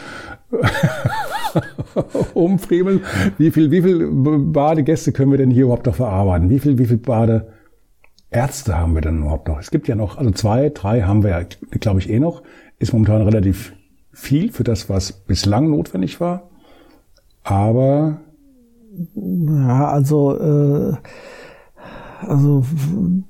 umfriemeln. 2.34 3.01
Wie 3.38 3.51
viel, 3.51 3.72
wie 3.72 3.82
viel 3.82 4.10
Badegäste 4.12 5.12
können 5.12 5.32
wir 5.32 5.38
denn 5.38 5.51
hier 5.51 5.63
überhaupt 5.63 5.86
noch 5.86 5.96
verarbeiten? 5.96 6.50
Wie 6.50 6.60
viel, 6.60 6.77
wie 6.77 6.86
viel 6.86 6.98
Badeärzte 6.98 8.77
haben 8.77 8.96
wir 8.96 9.01
denn 9.01 9.20
überhaupt 9.20 9.48
noch? 9.48 9.60
Es 9.60 9.72
gibt 9.72 9.88
ja 9.88 9.96
noch, 9.96 10.18
also 10.18 10.32
zwei, 10.32 10.70
drei 10.70 11.01
haben 11.01 11.24
wir 11.24 11.32
ja, 11.32 11.41
glaube 11.79 12.00
ich, 12.00 12.10
eh 12.10 12.20
noch. 12.20 12.44
Ist 12.79 12.94
momentan 12.94 13.22
relativ 13.22 13.74
viel 14.12 14.51
für 14.51 14.63
das, 14.63 14.89
was 14.89 15.12
bislang 15.12 15.70
notwendig 15.70 16.20
war. 16.20 16.50
Aber 17.44 18.22
ja, 19.15 19.88
also 19.88 20.38
äh, 20.38 20.94
also 22.22 22.63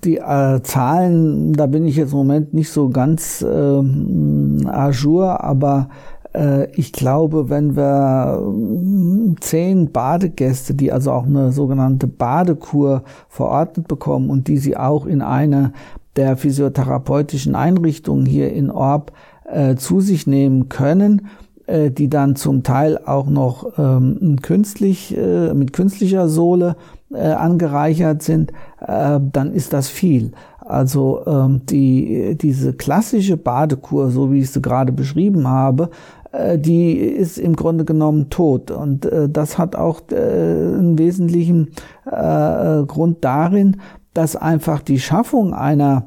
die 0.04 0.18
äh, 0.18 0.62
Zahlen, 0.64 1.54
da 1.54 1.68
bin 1.68 1.86
ich 1.86 1.96
jetzt 1.96 2.12
im 2.12 2.18
Moment 2.18 2.54
nicht 2.54 2.72
so 2.72 2.90
ganz 2.90 3.42
äh, 3.42 4.68
ajour, 4.68 5.44
aber 5.44 5.90
äh, 6.34 6.72
ich 6.72 6.92
glaube, 6.92 7.50
wenn 7.50 7.76
wir 7.76 8.42
äh, 8.42 9.36
zehn 9.42 9.92
Badegäste, 9.92 10.74
die 10.74 10.92
also 10.92 11.12
auch 11.12 11.26
eine 11.26 11.52
sogenannte 11.52 12.08
Badekur 12.08 13.04
verordnet 13.28 13.88
bekommen 13.88 14.30
und 14.30 14.48
die 14.48 14.58
sie 14.58 14.78
auch 14.78 15.06
in 15.06 15.22
eine 15.22 15.74
der 16.16 16.38
physiotherapeutischen 16.38 17.56
Einrichtungen 17.56 18.26
hier 18.26 18.52
in 18.52 18.72
Orb 18.72 19.12
äh, 19.46 19.76
zu 19.76 20.02
sich 20.02 20.28
nehmen 20.28 20.70
können, 20.70 21.28
äh, 21.70 21.92
die 21.92 22.10
dann 22.10 22.36
zum 22.36 22.64
Teil 22.64 22.98
auch 22.98 23.28
noch 23.28 23.78
ähm, 23.78 24.38
künstlich, 24.42 25.16
äh, 25.16 25.54
mit 25.54 25.74
künstlicher 25.74 26.28
Sohle 26.28 26.76
äh, 27.14 27.20
angereichert 27.20 28.24
sind, 28.24 28.52
äh, 28.86 29.20
dann 29.32 29.54
ist 29.54 29.74
das 29.74 29.88
viel. 29.88 30.32
Also 30.60 31.26
ähm, 31.26 31.62
die, 31.66 32.38
diese 32.40 32.74
klassische 32.74 33.38
Badekur, 33.38 34.12
so 34.12 34.32
wie 34.32 34.40
ich 34.40 34.52
sie 34.52 34.62
gerade 34.62 34.92
beschrieben 34.92 35.48
habe, 35.48 35.90
äh, 36.32 36.58
die 36.58 36.94
ist 36.94 37.38
im 37.38 37.56
Grunde 37.56 37.86
genommen 37.86 38.30
tot. 38.30 38.72
Und 38.72 39.06
äh, 39.06 39.30
das 39.30 39.58
hat 39.58 39.76
auch 39.76 40.02
äh, 40.12 40.16
einen 40.16 40.98
wesentlichen 40.98 41.70
äh, 42.06 42.84
Grund 42.84 43.18
darin, 43.22 43.78
dass 44.14 44.36
einfach 44.36 44.82
die 44.82 45.00
Schaffung 45.00 45.54
einer, 45.54 46.06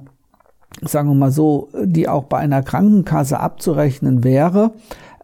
sagen 0.81 1.09
wir 1.09 1.15
mal 1.15 1.33
so, 1.33 1.69
die 1.83 2.09
auch 2.09 2.25
bei 2.25 2.39
einer 2.39 2.63
Krankenkasse 2.63 3.41
abzurechnen 3.41 4.25
wäre, 4.25 4.73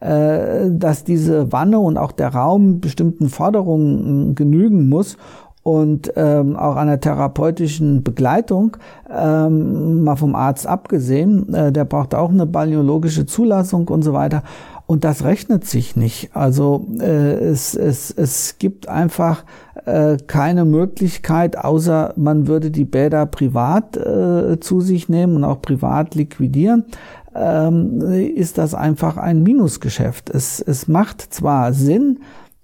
dass 0.01 1.03
diese 1.03 1.51
Wanne 1.51 1.81
und 1.81 1.97
auch 1.97 2.13
der 2.13 2.33
Raum 2.33 2.79
bestimmten 2.79 3.29
Forderungen 3.29 4.37
genügen 4.37 4.89
muss 4.89 5.17
und 5.69 6.13
ähm, 6.17 6.57
auch 6.57 6.77
einer 6.77 6.99
therapeutischen 6.99 8.03
Begleitung, 8.03 8.79
ähm, 9.15 10.03
mal 10.03 10.17
vom 10.17 10.35
Arzt 10.35 10.67
abgesehen, 10.67 11.53
äh, 11.53 11.73
der 11.73 11.85
braucht 11.85 12.15
auch 12.15 12.31
eine 12.31 12.47
balneologische 12.47 13.27
Zulassung 13.27 13.87
und 13.89 14.03
so 14.03 14.15
weiter. 14.15 14.43
Und 14.87 15.05
das 15.05 15.25
rechnet 15.25 15.67
sich 15.67 15.97
nicht. 15.97 16.35
Also 16.35 16.87
äh, 16.99 17.35
es, 17.35 17.75
es, 17.75 18.11
es 18.11 18.57
gibt 18.59 18.89
einfach 18.89 19.45
äh, 19.85 20.17
keine 20.27 20.65
Möglichkeit, 20.65 21.59
außer 21.59 22.15
man 22.17 22.47
würde 22.47 22.71
die 22.71 22.87
Bäder 22.87 23.27
privat 23.27 23.99
äh, 23.99 24.59
zu 24.61 24.81
sich 24.81 25.11
nehmen 25.11 25.37
und 25.37 25.45
auch 25.45 25.61
privat 25.61 26.15
liquidieren 26.15 26.87
ähm, 27.39 28.01
ist 28.01 28.59
das 28.59 28.75
einfach 28.75 29.17
ein 29.17 29.43
Minusgeschäft. 29.43 30.31
Es, 30.31 30.61
es 30.61 30.89
macht 30.89 31.23
zwar 31.23 31.73
Sinn, 31.73 32.21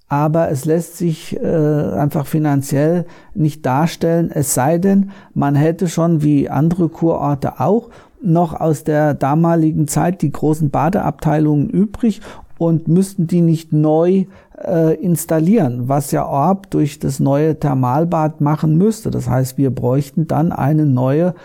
aber 0.07 0.49
es 0.51 0.65
lässt 0.65 0.97
sich 0.97 1.35
äh, 1.35 1.45
einfach 1.45 2.27
finanziell 2.27 3.05
nicht 3.33 3.65
darstellen, 3.65 4.29
es 4.31 4.53
sei 4.53 4.77
denn, 4.77 5.11
man 5.33 5.55
hätte 5.55 5.87
schon 5.87 6.21
wie 6.21 6.49
andere 6.49 6.89
Kurorte 6.89 7.59
auch 7.59 7.89
noch 8.21 8.59
aus 8.59 8.83
der 8.83 9.13
damaligen 9.13 9.87
Zeit 9.87 10.21
die 10.21 10.31
großen 10.31 10.69
Badeabteilungen 10.69 11.69
übrig 11.69 12.21
und 12.57 12.87
müssten 12.87 13.27
die 13.27 13.41
nicht 13.41 13.73
neu 13.73 14.25
äh, 14.63 14.95
installieren, 14.95 15.87
was 15.89 16.11
ja 16.11 16.25
Orb 16.25 16.69
durch 16.71 16.99
das 16.99 17.19
neue 17.19 17.59
Thermalbad 17.59 18.41
machen 18.41 18.77
müsste. 18.77 19.11
Das 19.11 19.29
heißt, 19.29 19.57
wir 19.57 19.69
bräuchten 19.69 20.27
dann 20.27 20.51
eine 20.51 20.85
neue, 20.85 21.35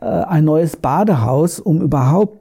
äh, 0.00 0.04
ein 0.04 0.44
neues 0.44 0.76
Badehaus, 0.76 1.58
um 1.58 1.80
überhaupt 1.80 2.39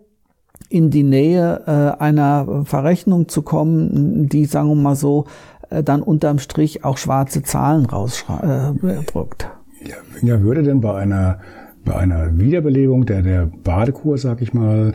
in 0.69 0.91
die 0.91 1.03
Nähe 1.03 1.63
äh, 1.65 2.01
einer 2.01 2.63
Verrechnung 2.65 3.27
zu 3.27 3.41
kommen, 3.41 4.29
die, 4.29 4.45
sagen 4.45 4.69
wir 4.69 4.75
mal 4.75 4.95
so, 4.95 5.25
äh, 5.69 5.83
dann 5.83 6.01
unterm 6.01 6.39
Strich 6.39 6.85
auch 6.85 6.97
schwarze 6.97 7.43
Zahlen 7.43 7.85
rausdrückt. 7.85 9.49
Äh, 9.83 9.89
ja, 9.89 9.95
ja, 10.21 10.41
würde 10.41 10.63
denn 10.63 10.81
bei 10.81 10.95
einer, 10.95 11.39
bei 11.83 11.95
einer 11.95 12.37
Wiederbelebung 12.37 13.05
der, 13.05 13.23
der 13.23 13.45
Badekur, 13.63 14.17
sag 14.17 14.41
ich 14.41 14.53
mal, 14.53 14.93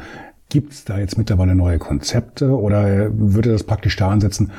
gibt 0.48 0.72
es 0.72 0.84
da 0.84 0.98
jetzt 0.98 1.18
mittlerweile 1.18 1.54
neue 1.54 1.78
Konzepte 1.78 2.56
oder 2.56 3.10
würde 3.12 3.50
das 3.50 3.64
praktisch 3.64 3.96
da 3.96 4.10
ansetzen, 4.10 4.52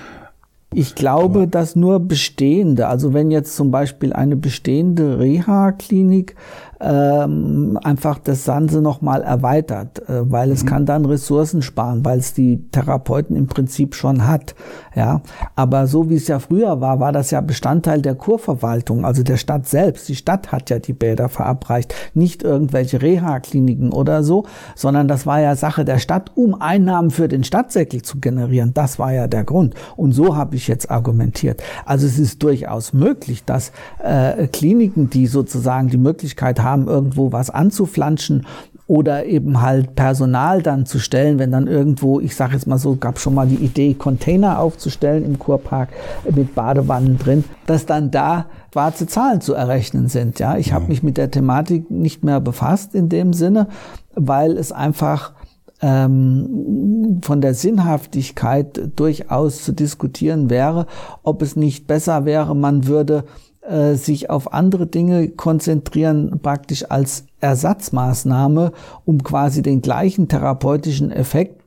ich 0.78 0.94
glaube, 0.94 1.48
dass 1.48 1.78
nur 1.78 2.02
bestehende, 2.02 2.88
also 2.88 3.14
wenn 3.14 3.32
jetzt 3.32 3.56
zum 3.56 3.72
Beispiel 3.72 4.12
eine 4.12 4.36
bestehende 4.36 5.20
Reha-Klinik 5.20 6.36
ähm, 6.79 7.79
einfach 7.84 8.20
das 8.20 8.44
Sanse 8.44 8.82
nochmal 8.82 9.22
erweitert, 9.22 10.08
äh, 10.10 10.29
weil 10.29 10.51
es 10.51 10.63
mhm. 10.63 10.67
kann 10.67 10.86
dann 10.86 11.05
Ressourcen 11.05 11.62
sparen, 11.62 12.03
weil 12.03 12.20
es 12.20 12.34
die 12.34 12.65
Therapeuten 12.72 13.36
im 13.36 13.48
Prinzip 13.48 13.96
schon 13.96 14.27
hat. 14.27 14.55
Ja, 14.96 15.22
aber 15.55 15.88
so 15.88 16.10
wie 16.10 16.15
es 16.15 16.27
ja 16.27 16.39
früher 16.39 16.79
war, 16.82 17.00
war 17.00 17.12
das 17.12 17.32
ja 17.32 17.41
Bestandteil 17.41 18.01
der 18.01 18.15
Kurverwaltung, 18.15 19.05
also 19.05 19.24
der 19.24 19.38
Stadt 19.38 19.67
selbst. 19.67 20.08
Die 20.08 20.15
Stadt 20.15 20.51
hat 20.51 20.70
ja 20.70 20.79
die 20.79 20.94
Bäder 20.94 21.29
verabreicht, 21.29 21.94
nicht 22.13 22.44
irgendwelche 22.44 23.01
Reha-Kliniken 23.01 23.91
oder 23.91 24.24
so, 24.24 24.46
sondern 24.75 25.08
das 25.08 25.25
war 25.25 25.41
ja 25.41 25.55
Sache 25.55 25.86
der 25.86 26.00
Stadt, 26.00 26.32
um 26.36 26.62
Einnahmen 26.62 27.12
für 27.12 27.27
den 27.27 27.44
Stadtsäckel 27.44 28.01
zu 28.01 28.20
generieren. 28.20 28.74
Das 28.74 29.00
war 29.00 29.13
ja 29.13 29.27
der 29.27 29.44
Grund. 29.44 29.75
Und 29.96 30.13
so 30.13 30.36
habe 30.36 30.55
ich 30.55 30.67
jetzt 30.67 30.89
argumentiert. 30.89 31.62
Also 31.86 32.05
es 32.08 32.17
ist 32.17 32.41
durchaus 32.41 32.94
möglich, 32.94 33.44
dass 33.44 33.72
äh, 34.03 34.48
Kliniken, 34.48 35.10
die 35.10 35.27
sozusagen 35.27 35.89
die 35.89 35.98
Möglichkeit 35.98 36.62
haben, 36.62 36.65
irgendwo 36.74 37.32
was 37.32 37.50
anzuflanschen 37.50 38.46
oder 38.88 39.26
eben 39.26 39.62
halt 39.62 39.96
Personal 39.96 40.62
dann 40.62 40.86
zu 40.86 41.00
stellen, 41.00 41.40
wenn 41.40 41.52
dann 41.52 41.66
irgendwo, 41.68 42.20
ich 42.20 42.36
sage 42.36 42.54
jetzt 42.54 42.68
mal 42.68 42.78
so, 42.78 42.96
gab 42.96 43.20
schon 43.20 43.34
mal 43.34 43.48
die 43.48 43.56
Idee, 43.56 43.96
Container 43.96 44.60
aufzustellen 44.60 45.26
im 45.26 45.40
Kurpark 45.40 45.90
mit 46.30 46.54
Badewannen 46.54 47.18
drin, 47.18 47.44
dass 47.66 47.86
dann 47.88 48.12
da 48.12 48.46
schwarze 48.72 49.08
Zahlen 49.08 49.42
zu 49.42 49.54
errechnen 49.54 50.10
sind. 50.10 50.38
Ja, 50.38 50.58
ich 50.58 50.74
habe 50.74 50.88
mich 50.88 51.02
mit 51.02 51.18
der 51.18 51.32
Thematik 51.32 51.90
nicht 51.90 52.24
mehr 52.24 52.42
befasst 52.42 52.94
in 52.94 53.10
dem 53.10 53.32
Sinne, 53.32 53.68
weil 54.14 54.58
es 54.58 54.72
einfach 54.72 55.34
ähm, 55.82 57.22
von 57.24 57.42
der 57.42 57.54
Sinnhaftigkeit 57.54 58.92
durchaus 58.96 59.64
zu 59.64 59.72
diskutieren 59.72 60.50
wäre, 60.50 60.88
ob 61.24 61.42
es 61.42 61.56
nicht 61.56 61.88
besser 61.88 62.26
wäre, 62.26 62.56
man 62.56 62.86
würde 62.86 63.24
äh, 63.68 63.96
sich 63.96 64.30
auf 64.30 64.54
andere 64.54 64.88
Dinge 64.88 65.30
konzentrieren, 65.30 66.40
praktisch 66.42 66.90
als 66.90 67.26
Ersatzmaßnahme, 67.40 68.72
um 69.06 69.24
quasi 69.24 69.62
den 69.62 69.82
gleichen 69.82 70.28
therapeutischen 70.28 71.12
Effekt 71.12 71.65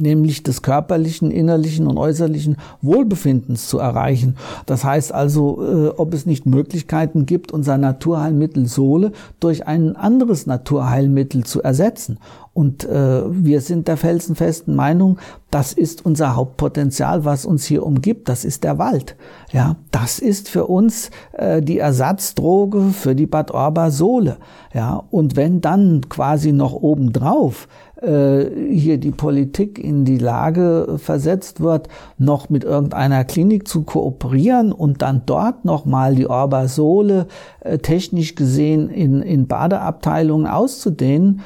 nämlich 0.00 0.42
des 0.42 0.62
körperlichen, 0.62 1.30
innerlichen 1.30 1.86
und 1.86 1.98
äußerlichen 1.98 2.56
Wohlbefindens 2.82 3.68
zu 3.68 3.78
erreichen. 3.78 4.36
Das 4.66 4.84
heißt 4.84 5.12
also, 5.12 5.62
äh, 5.62 5.88
ob 5.88 6.14
es 6.14 6.26
nicht 6.26 6.46
Möglichkeiten 6.46 7.26
gibt, 7.26 7.52
unser 7.52 7.78
Naturheilmittel 7.78 8.66
Sohle 8.66 9.12
durch 9.40 9.66
ein 9.66 9.96
anderes 9.96 10.46
Naturheilmittel 10.46 11.44
zu 11.44 11.62
ersetzen. 11.62 12.18
Und 12.52 12.84
äh, 12.84 13.22
wir 13.26 13.60
sind 13.60 13.86
der 13.86 13.96
felsenfesten 13.96 14.74
Meinung, 14.74 15.18
das 15.50 15.72
ist 15.72 16.04
unser 16.04 16.34
Hauptpotenzial, 16.34 17.24
was 17.24 17.46
uns 17.46 17.64
hier 17.64 17.86
umgibt. 17.86 18.28
Das 18.28 18.44
ist 18.44 18.64
der 18.64 18.78
Wald. 18.78 19.16
Ja, 19.52 19.76
das 19.92 20.18
ist 20.18 20.48
für 20.48 20.66
uns 20.66 21.10
äh, 21.32 21.62
die 21.62 21.78
Ersatzdroge 21.78 22.90
für 22.90 23.14
die 23.14 23.26
Bad 23.26 23.52
Orba 23.52 23.90
Sohle. 23.90 24.36
Ja, 24.74 25.02
und 25.10 25.36
wenn 25.36 25.60
dann 25.60 26.08
quasi 26.08 26.52
noch 26.52 26.72
obendrauf 26.72 27.68
hier 28.02 28.98
die 28.98 29.10
Politik 29.10 29.78
in 29.78 30.04
die 30.04 30.18
Lage 30.18 30.96
versetzt 30.96 31.60
wird, 31.60 31.88
noch 32.16 32.48
mit 32.48 32.64
irgendeiner 32.64 33.24
Klinik 33.24 33.68
zu 33.68 33.82
kooperieren 33.82 34.72
und 34.72 35.02
dann 35.02 35.22
dort 35.26 35.64
nochmal 35.64 36.14
die 36.14 36.26
Orbasole 36.26 37.26
äh, 37.60 37.78
technisch 37.78 38.34
gesehen 38.34 38.88
in, 38.88 39.22
in 39.22 39.46
Badeabteilungen 39.46 40.46
auszudehnen, 40.46 41.40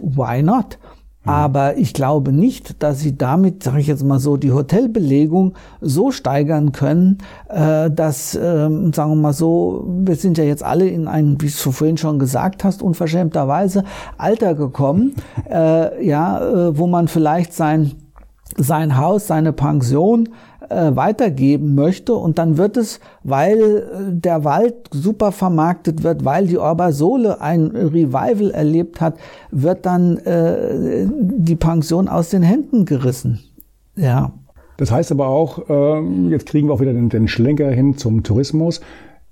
why 0.00 0.42
not? 0.42 0.78
Aber 1.28 1.76
ich 1.76 1.92
glaube 1.92 2.32
nicht, 2.32 2.82
dass 2.82 3.00
sie 3.00 3.16
damit, 3.16 3.62
sage 3.62 3.80
ich 3.80 3.86
jetzt 3.86 4.04
mal 4.04 4.18
so, 4.18 4.36
die 4.36 4.52
Hotelbelegung 4.52 5.54
so 5.80 6.10
steigern 6.10 6.72
können, 6.72 7.18
äh, 7.48 7.90
dass, 7.90 8.34
äh, 8.34 8.40
sagen 8.40 9.10
wir 9.10 9.14
mal 9.14 9.32
so, 9.32 9.84
wir 9.86 10.16
sind 10.16 10.38
ja 10.38 10.44
jetzt 10.44 10.62
alle 10.62 10.88
in 10.88 11.06
ein, 11.06 11.40
wie 11.40 11.46
du 11.46 11.70
vorhin 11.72 11.98
schon 11.98 12.18
gesagt 12.18 12.64
hast, 12.64 12.82
unverschämterweise 12.82 13.84
Alter 14.16 14.54
gekommen, 14.54 15.14
äh, 15.50 16.04
ja, 16.04 16.40
äh, 16.40 16.78
wo 16.78 16.86
man 16.86 17.08
vielleicht 17.08 17.52
sein 17.52 17.92
sein 18.58 18.98
Haus, 18.98 19.26
seine 19.26 19.52
Pension 19.52 20.28
äh, 20.68 20.94
weitergeben 20.94 21.74
möchte 21.74 22.14
und 22.14 22.38
dann 22.38 22.58
wird 22.58 22.76
es, 22.76 23.00
weil 23.22 23.58
äh, 23.58 23.82
der 24.10 24.44
Wald 24.44 24.74
super 24.90 25.32
vermarktet 25.32 26.02
wird, 26.02 26.24
weil 26.24 26.46
die 26.46 26.58
Orbasole 26.58 27.40
ein 27.40 27.68
Revival 27.68 28.50
erlebt 28.50 29.00
hat, 29.00 29.18
wird 29.50 29.86
dann 29.86 30.18
äh, 30.18 31.06
die 31.08 31.56
Pension 31.56 32.08
aus 32.08 32.30
den 32.30 32.42
Händen 32.42 32.84
gerissen. 32.84 33.40
Ja. 33.96 34.32
Das 34.76 34.92
heißt 34.92 35.10
aber 35.10 35.26
auch, 35.26 35.68
äh, 35.68 36.00
jetzt 36.30 36.46
kriegen 36.46 36.68
wir 36.68 36.74
auch 36.74 36.80
wieder 36.80 36.92
den, 36.92 37.08
den 37.08 37.26
Schlenker 37.26 37.70
hin 37.70 37.96
zum 37.96 38.22
Tourismus. 38.22 38.80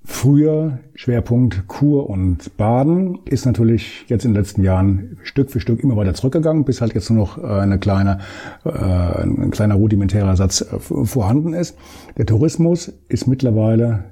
Früher 0.08 0.78
Schwerpunkt 0.94 1.66
Kur 1.66 2.08
und 2.08 2.56
Baden 2.56 3.18
ist 3.24 3.44
natürlich 3.44 4.04
jetzt 4.06 4.24
in 4.24 4.32
den 4.32 4.40
letzten 4.40 4.62
Jahren 4.62 5.18
Stück 5.24 5.50
für 5.50 5.58
Stück 5.58 5.82
immer 5.82 5.96
weiter 5.96 6.14
zurückgegangen, 6.14 6.64
bis 6.64 6.80
halt 6.80 6.94
jetzt 6.94 7.10
nur 7.10 7.18
noch 7.18 7.42
äh, 7.42 7.46
eine 7.46 7.80
kleine, 7.80 8.20
äh, 8.64 8.70
ein 8.70 9.50
kleiner 9.50 9.74
rudimentärer 9.74 10.36
Satz 10.36 10.60
äh, 10.60 10.78
vorhanden 10.78 11.54
ist. 11.54 11.76
Der 12.16 12.24
Tourismus 12.24 12.92
ist 13.08 13.26
mittlerweile 13.26 14.04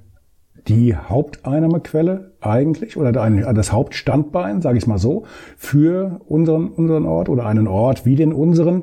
die 0.66 0.96
Haupteinnahmequelle 0.96 2.32
eigentlich 2.40 2.96
oder 2.96 3.12
das 3.12 3.70
Hauptstandbein, 3.70 4.62
sage 4.62 4.78
ich 4.78 4.88
mal 4.88 4.98
so, 4.98 5.26
für 5.56 6.20
unseren, 6.26 6.70
unseren 6.70 7.06
Ort 7.06 7.28
oder 7.28 7.46
einen 7.46 7.68
Ort 7.68 8.04
wie 8.04 8.16
den 8.16 8.32
unseren. 8.32 8.82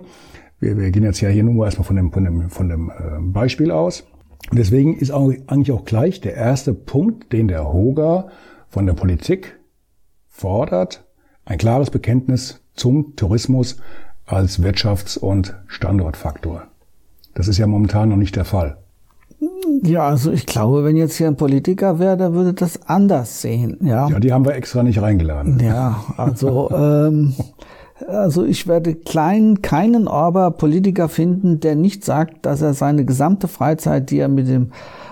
Wir, 0.59 0.77
wir 0.77 0.89
gehen 0.91 1.03
jetzt 1.03 1.19
ja 1.19 1.27
hier 1.27 1.43
nur 1.43 1.65
erstmal 1.65 1.85
von 1.85 1.97
dem, 1.97 2.11
von 2.13 2.23
dem, 2.23 2.49
von 2.49 2.69
dem 2.69 2.91
Beispiel 3.33 3.69
aus. 3.69 4.05
Und 4.49 4.57
deswegen 4.57 4.97
ist 4.97 5.11
auch, 5.11 5.31
eigentlich 5.47 5.71
auch 5.71 5.85
gleich 5.85 6.21
der 6.21 6.35
erste 6.35 6.73
Punkt, 6.73 7.31
den 7.31 7.47
der 7.47 7.71
Hoga 7.71 8.29
von 8.69 8.85
der 8.85 8.93
Politik 8.93 9.59
fordert, 10.27 11.05
ein 11.45 11.57
klares 11.57 11.89
Bekenntnis 11.89 12.61
zum 12.73 13.15
Tourismus 13.15 13.77
als 14.25 14.61
Wirtschafts- 14.61 15.17
und 15.17 15.55
Standortfaktor. 15.67 16.63
Das 17.33 17.47
ist 17.47 17.57
ja 17.57 17.67
momentan 17.67 18.09
noch 18.09 18.17
nicht 18.17 18.35
der 18.35 18.45
Fall. 18.45 18.77
Ja, 19.83 20.07
also 20.07 20.31
ich 20.31 20.45
glaube, 20.45 20.83
wenn 20.83 20.95
jetzt 20.95 21.15
hier 21.15 21.27
ein 21.27 21.37
Politiker 21.37 21.97
wäre, 21.97 22.15
der 22.15 22.33
würde 22.33 22.53
das 22.53 22.87
anders 22.87 23.41
sehen. 23.41 23.77
Ja, 23.81 24.07
ja 24.09 24.19
die 24.19 24.31
haben 24.31 24.45
wir 24.45 24.53
extra 24.53 24.83
nicht 24.83 25.01
reingeladen. 25.01 25.59
Ja, 25.59 26.03
also 26.17 26.69
ähm, 26.71 27.33
Also 28.07 28.45
ich 28.45 28.67
werde 28.67 28.95
klein, 28.95 29.61
keinen 29.61 30.07
Orba-Politiker 30.07 31.09
finden, 31.09 31.59
der 31.59 31.75
nicht 31.75 32.03
sagt, 32.03 32.45
dass 32.45 32.61
er 32.61 32.73
seine 32.73 33.05
gesamte 33.05 33.47
Freizeit, 33.47 34.09
die 34.09 34.19
er 34.19 34.27
mit 34.27 34.47
dem 34.47 34.71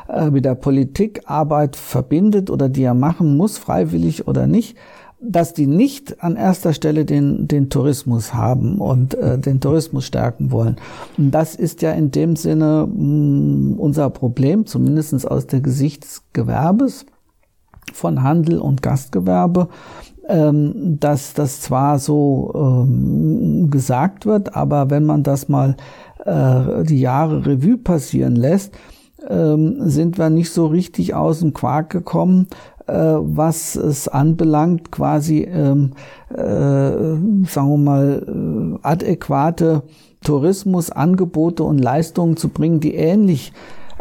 äh, 0.10 0.32
mit 0.32 0.44
der 0.44 0.56
Politikarbeit 0.56 1.76
verbindet 1.76 2.50
oder 2.50 2.68
die 2.68 2.84
er 2.84 2.96
machen 2.96 3.38
muss, 3.38 3.58
freiwillig 3.58 4.28
oder 4.28 4.48
nicht, 4.48 4.76
dass 5.22 5.54
die 5.54 5.68
nicht 5.68 6.24
an 6.24 6.36
erster 6.36 6.74
Stelle 6.74 7.06
den, 7.06 7.48
den 7.48 7.70
Tourismus 7.70 8.34
haben 8.34 8.80
und 8.80 9.14
äh, 9.16 9.38
den 9.38 9.60
Tourismus 9.60 10.06
stärken 10.06 10.52
wollen. 10.52 10.78
Und 11.18 11.32
das 11.32 11.56
ist 11.56 11.82
ja 11.82 11.92
in 11.92 12.10
dem 12.10 12.36
Sinne 12.36 12.88
mh, 12.88 12.96
mm, 12.96 13.80
unser 13.80 14.10
Problem, 14.10 14.66
zumindestens 14.66 15.26
aus 15.26 15.46
der 15.46 15.62
Gesicht 15.62 16.04
des 16.04 16.24
Gewerbes 16.34 17.06
von 17.94 18.24
Handel 18.24 18.60
und 18.60 18.82
Gastgewerbe, 18.82 19.68
ähm, 20.30 20.98
dass 21.00 21.34
das 21.34 21.60
zwar 21.60 22.00
so 22.00 22.52
ähm, 22.56 23.70
gesagt 23.70 24.26
wird, 24.26 24.56
aber 24.56 24.90
wenn 24.90 25.06
man 25.06 25.24
das 25.24 25.50
mal 25.50 25.76
äh, 26.24 26.84
die 26.84 27.02
Jahre 27.02 27.46
Revue 27.46 27.78
passieren 27.78 28.36
lässt, 28.36 28.78
ähm, 29.28 29.90
sind 29.90 30.18
wir 30.18 30.30
nicht 30.30 30.52
so 30.52 30.68
richtig 30.68 31.16
aus 31.16 31.40
dem 31.40 31.54
Quark 31.54 31.90
gekommen, 31.90 32.48
äh, 32.86 32.94
was 32.94 33.76
es 33.76 34.08
anbelangt, 34.08 34.92
quasi, 34.92 35.42
ähm, 35.42 35.92
äh, 36.30 36.36
sagen 36.36 37.70
wir 37.70 37.78
mal, 37.78 38.78
äh, 38.84 38.88
adäquate 38.88 39.84
Tourismusangebote 40.22 41.64
und 41.64 41.80
Leistungen 41.80 42.38
zu 42.38 42.50
bringen, 42.50 42.80
die 42.80 42.94
ähnlich 42.94 43.52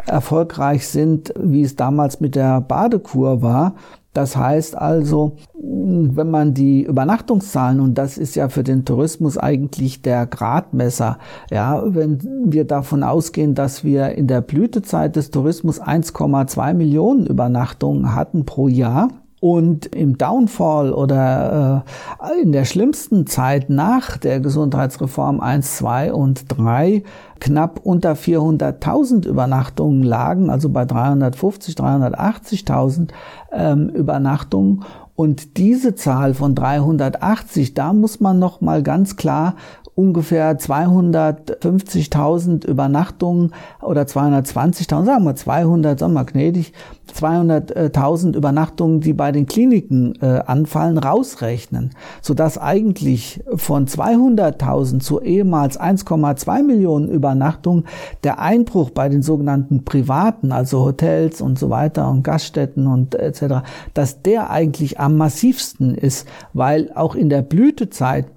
erfolgreich 0.05 0.87
sind, 0.87 1.33
wie 1.39 1.61
es 1.61 1.75
damals 1.75 2.19
mit 2.19 2.35
der 2.35 2.61
Badekur 2.61 3.41
war. 3.41 3.75
Das 4.13 4.35
heißt 4.35 4.75
also, 4.75 5.37
wenn 5.53 6.31
man 6.31 6.53
die 6.53 6.83
Übernachtungszahlen, 6.83 7.79
und 7.79 7.95
das 7.95 8.17
ist 8.17 8.35
ja 8.35 8.49
für 8.49 8.63
den 8.63 8.85
Tourismus 8.85 9.37
eigentlich 9.37 10.01
der 10.01 10.25
Gradmesser, 10.25 11.19
ja, 11.51 11.83
wenn 11.85 12.19
wir 12.45 12.65
davon 12.65 13.03
ausgehen, 13.03 13.53
dass 13.53 13.83
wir 13.83 14.15
in 14.15 14.27
der 14.27 14.41
Blütezeit 14.41 15.15
des 15.15 15.29
Tourismus 15.29 15.81
1,2 15.81 16.73
Millionen 16.73 17.27
Übernachtungen 17.27 18.15
hatten 18.15 18.45
pro 18.45 18.67
Jahr, 18.67 19.09
und 19.39 19.85
im 19.95 20.17
Downfall 20.17 20.91
oder 20.91 21.85
äh, 22.19 22.41
in 22.41 22.51
der 22.51 22.65
schlimmsten 22.65 23.25
Zeit 23.25 23.69
nach 23.69 24.17
der 24.17 24.39
Gesundheitsreform 24.39 25.39
1, 25.39 25.77
2 25.77 26.13
und 26.13 26.45
3 26.49 27.03
knapp 27.39 27.79
unter 27.83 28.13
400.000 28.13 29.27
Übernachtungen 29.27 30.03
lagen, 30.03 30.49
also 30.49 30.69
bei 30.69 30.85
350, 30.85 31.75
380.000 31.75 33.09
ähm, 33.51 33.89
Übernachtungen. 33.89 34.83
Und 35.15 35.57
diese 35.57 35.95
Zahl 35.95 36.33
von 36.33 36.55
380, 36.55 37.73
da 37.73 37.93
muss 37.93 38.19
man 38.19 38.39
noch 38.39 38.61
mal 38.61 38.83
ganz 38.83 39.15
klar 39.17 39.55
ungefähr 39.99 40.57
250.000 40.57 42.65
Übernachtungen 42.65 43.51
oder 43.81 44.03
220.000, 44.03 45.05
sagen 45.05 45.25
wir 45.25 45.35
200, 45.35 45.99
sagen 45.99 46.13
wir 46.13 46.23
gnädig, 46.23 46.71
200.000 47.13 48.35
Übernachtungen, 48.35 49.01
die 49.01 49.11
bei 49.13 49.33
den 49.33 49.45
Kliniken 49.45 50.15
äh, 50.21 50.39
anfallen, 50.45 50.97
rausrechnen, 50.97 51.89
sodass 52.21 52.57
eigentlich 52.57 53.43
von 53.55 53.87
200.000 53.87 55.01
zu 55.01 55.19
ehemals 55.19 55.77
1,2 55.79 56.63
Millionen 56.63 57.09
Übernachtungen 57.09 57.83
der 58.23 58.39
Einbruch 58.39 58.91
bei 58.91 59.09
den 59.09 59.21
sogenannten 59.21 59.83
privaten, 59.83 60.53
also 60.53 60.85
Hotels 60.85 61.41
und 61.41 61.59
so 61.59 61.69
weiter 61.69 62.09
und 62.09 62.23
Gaststätten 62.23 62.87
und 62.87 63.15
etc., 63.15 63.65
dass 63.93 64.21
der 64.21 64.49
eigentlich 64.49 64.97
am 64.99 65.17
massivsten 65.17 65.95
ist, 65.95 66.25
weil 66.53 66.91
auch 66.95 67.15
in 67.15 67.29
der 67.29 67.41
Blütezeit 67.41 68.27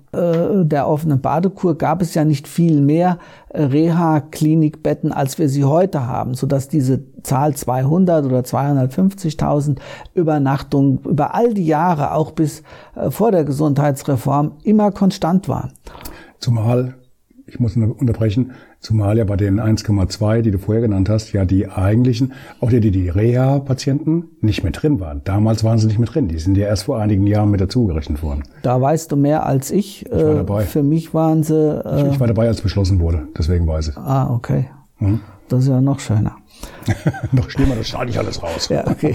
der 0.65 0.89
offenen 0.89 1.23
Badekur 1.23 1.79
gab 1.79 2.03
es 2.03 2.13
ja 2.15 2.25
nicht 2.25 2.47
viel 2.47 2.83
mehr 2.83 3.19
äh, 3.49 3.63
Reha-Klinikbetten, 3.63 5.11
als 5.11 5.39
wir 5.39 5.49
sie 5.49 5.65
heute 5.65 6.07
haben, 6.07 6.35
sodass 6.35 6.69
diese 6.69 7.03
Zahl 7.23 7.55
200 7.55 8.27
oder 8.27 8.41
250.000 8.41 9.79
Übernachtungen 10.15 10.99
über 11.05 11.35
all 11.35 11.55
die 11.55 11.65
Jahre, 11.65 12.13
auch 12.13 12.33
bis 12.33 12.63
äh, 12.95 13.11
vor 13.11 13.33
der 13.33 13.45
Gesundheitsreform, 13.45 14.59
immer 14.65 14.91
konstant 14.91 15.49
war. 15.49 15.71
Zumal, 16.39 16.95
ich 17.47 17.59
muss 17.59 17.75
unterbrechen, 17.77 18.53
Zumal 18.83 19.17
ja 19.17 19.23
bei 19.23 19.37
den 19.37 19.61
1,2, 19.61 20.43
die 20.43 20.51
du 20.51 20.59
vorher 20.59 20.83
genannt 20.83 21.09
hast, 21.09 21.33
ja 21.33 21.45
die 21.45 21.69
eigentlichen, 21.69 22.33
auch 22.61 22.69
die, 22.69 22.81
die 22.81 23.09
Reha-Patienten 23.09 24.25
nicht 24.41 24.65
mit 24.65 24.83
drin 24.83 24.99
waren. 24.99 25.21
Damals 25.23 25.63
waren 25.63 25.79
sie 25.79 25.87
nicht 25.87 26.01
mit 26.01 26.13
drin. 26.13 26.27
Die 26.27 26.41
sind 26.41 26.57
ja 26.57 26.67
erst 26.67 26.85
vor 26.85 26.99
einigen 26.99 27.25
Jahren 27.29 27.53
mit 27.53 27.61
dazugerechnet 27.61 28.25
worden. 28.25 28.43
Da 28.63 28.81
weißt 28.81 29.13
du 29.13 29.17
mehr 29.17 29.47
als 29.47 29.71
ich. 29.71 30.05
Ich 30.07 30.11
war 30.11 30.35
dabei. 30.35 30.65
Für 30.65 30.83
mich 30.83 31.15
waren 31.15 31.45
sie. 31.45 31.55
Äh 31.55 32.09
ich, 32.09 32.15
ich, 32.15 32.21
war 32.21 32.27
dabei, 32.27 32.49
als 32.49 32.61
beschlossen 32.61 32.99
wurde. 32.99 33.29
Deswegen 33.39 33.69
weiß 33.69 33.89
ich. 33.91 33.97
Ah, 33.97 34.35
okay. 34.35 34.67
Hm? 34.99 35.21
Das 35.49 35.63
ist 35.63 35.69
ja 35.69 35.81
noch 35.81 36.01
schöner. 36.01 36.39
noch 37.33 37.51
schlimmer, 37.51 37.77
das 37.77 37.87
schneide 37.87 38.11
ich 38.11 38.19
alles 38.19 38.43
raus. 38.43 38.69
ja, 38.69 38.85
okay. 38.89 39.15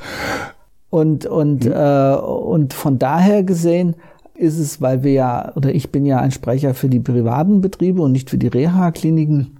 und, 0.90 1.24
und, 1.24 1.64
hm? 1.64 1.72
äh, 1.72 2.16
und 2.16 2.74
von 2.74 2.98
daher 2.98 3.44
gesehen, 3.44 3.96
ist 4.34 4.58
es, 4.58 4.80
weil 4.80 5.02
wir 5.02 5.12
ja, 5.12 5.52
oder 5.54 5.74
ich 5.74 5.90
bin 5.90 6.06
ja 6.06 6.18
ein 6.18 6.32
Sprecher 6.32 6.74
für 6.74 6.88
die 6.88 7.00
privaten 7.00 7.60
Betriebe 7.60 8.02
und 8.02 8.12
nicht 8.12 8.30
für 8.30 8.38
die 8.38 8.48
Reha-Kliniken, 8.48 9.58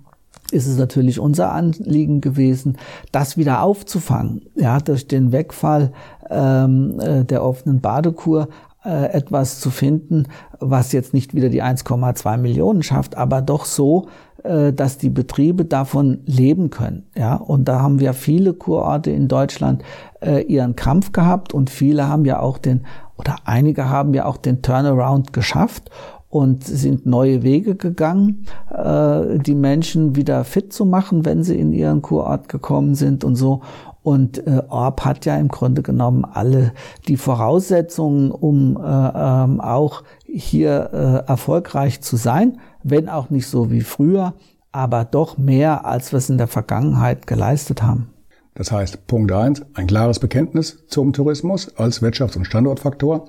ist 0.51 0.67
es 0.67 0.77
natürlich 0.77 1.19
unser 1.19 1.53
Anliegen 1.53 2.21
gewesen, 2.21 2.77
das 3.13 3.37
wieder 3.37 3.63
aufzufangen. 3.63 4.43
Ja, 4.55 4.79
durch 4.79 5.09
den 5.09 5.33
Wegfall 5.33 5.93
ähm, 6.31 7.01
äh, 7.01 7.25
der 7.25 7.45
offenen 7.45 7.81
Badekur 7.81 8.49
äh, 8.85 9.13
etwas 9.13 9.61
zu 9.61 9.71
finden, 9.71 10.25
was 10.61 10.93
jetzt 10.93 11.15
nicht 11.15 11.35
wieder 11.35 11.49
die 11.49 11.63
1,2 11.63 12.37
Millionen 12.37 12.83
schafft, 12.83 13.17
aber 13.17 13.43
doch 13.43 13.65
so, 13.65 14.09
äh, 14.43 14.73
dass 14.73 14.99
die 14.99 15.09
Betriebe 15.09 15.65
davon 15.65 16.19
leben 16.27 16.71
können. 16.71 17.05
Ja, 17.17 17.37
und 17.37 17.67
da 17.67 17.81
haben 17.81 17.99
wir 17.99 18.13
viele 18.13 18.53
Kurorte 18.53 19.11
in 19.11 19.27
Deutschland 19.27 19.83
äh, 20.21 20.43
ihren 20.43 20.77
Kampf 20.77 21.13
gehabt 21.13 21.55
und 21.55 21.71
viele 21.71 22.09
haben 22.09 22.27
ja 22.27 22.41
auch 22.41 22.59
den 22.59 22.85
oder 23.17 23.37
einige 23.45 23.89
haben 23.89 24.15
ja 24.15 24.25
auch 24.25 24.37
den 24.37 24.63
Turnaround 24.63 25.33
geschafft 25.33 25.91
und 26.29 26.65
sind 26.65 27.07
neue 27.07 27.45
Wege 27.45 27.77
gegangen, 27.77 28.47
äh, 28.71 29.39
die 29.39 29.55
Menschen 29.55 30.17
wieder 30.17 30.43
fit 30.43 30.73
zu 30.73 30.85
machen, 30.85 31.25
wenn 31.25 31.45
sie 31.45 31.59
in 31.59 31.73
ihren 31.73 32.03
Kurort 32.03 32.49
gekommen 32.49 32.97
sind 32.97 33.23
und 33.23 33.37
so. 33.37 33.61
Und 34.03 34.47
äh, 34.47 34.63
Orb 34.69 35.05
hat 35.05 35.25
ja 35.27 35.37
im 35.37 35.49
Grunde 35.49 35.83
genommen 35.83 36.25
alle 36.25 36.73
die 37.07 37.17
Voraussetzungen, 37.17 38.33
um 38.33 38.77
äh, 38.77 38.81
ähm, 38.81 39.61
auch 39.61 40.03
hier 40.27 40.91
äh, 40.93 41.29
erfolgreich 41.29 42.03
zu 42.03 42.17
sein, 42.17 42.59
wenn 42.83 43.09
auch 43.09 43.31
nicht 43.31 43.47
so 43.47 43.71
wie 43.71 43.83
früher, 43.83 44.35
aber 44.73 45.05
doch 45.05 45.39
mehr, 45.39 45.87
als 45.87 46.13
wir 46.13 46.19
es 46.19 46.29
in 46.29 46.39
der 46.39 46.49
Vergangenheit 46.49 47.29
geleistet 47.29 47.83
haben. 47.83 48.14
Das 48.55 48.71
heißt, 48.71 49.07
Punkt 49.07 49.33
eins: 49.33 49.63
ein 49.75 49.87
klares 49.87 50.19
Bekenntnis 50.19 50.85
zum 50.89 51.13
Tourismus 51.13 51.77
als 51.77 52.03
Wirtschafts- 52.03 52.37
und 52.37 52.45
Standortfaktor. 52.45 53.29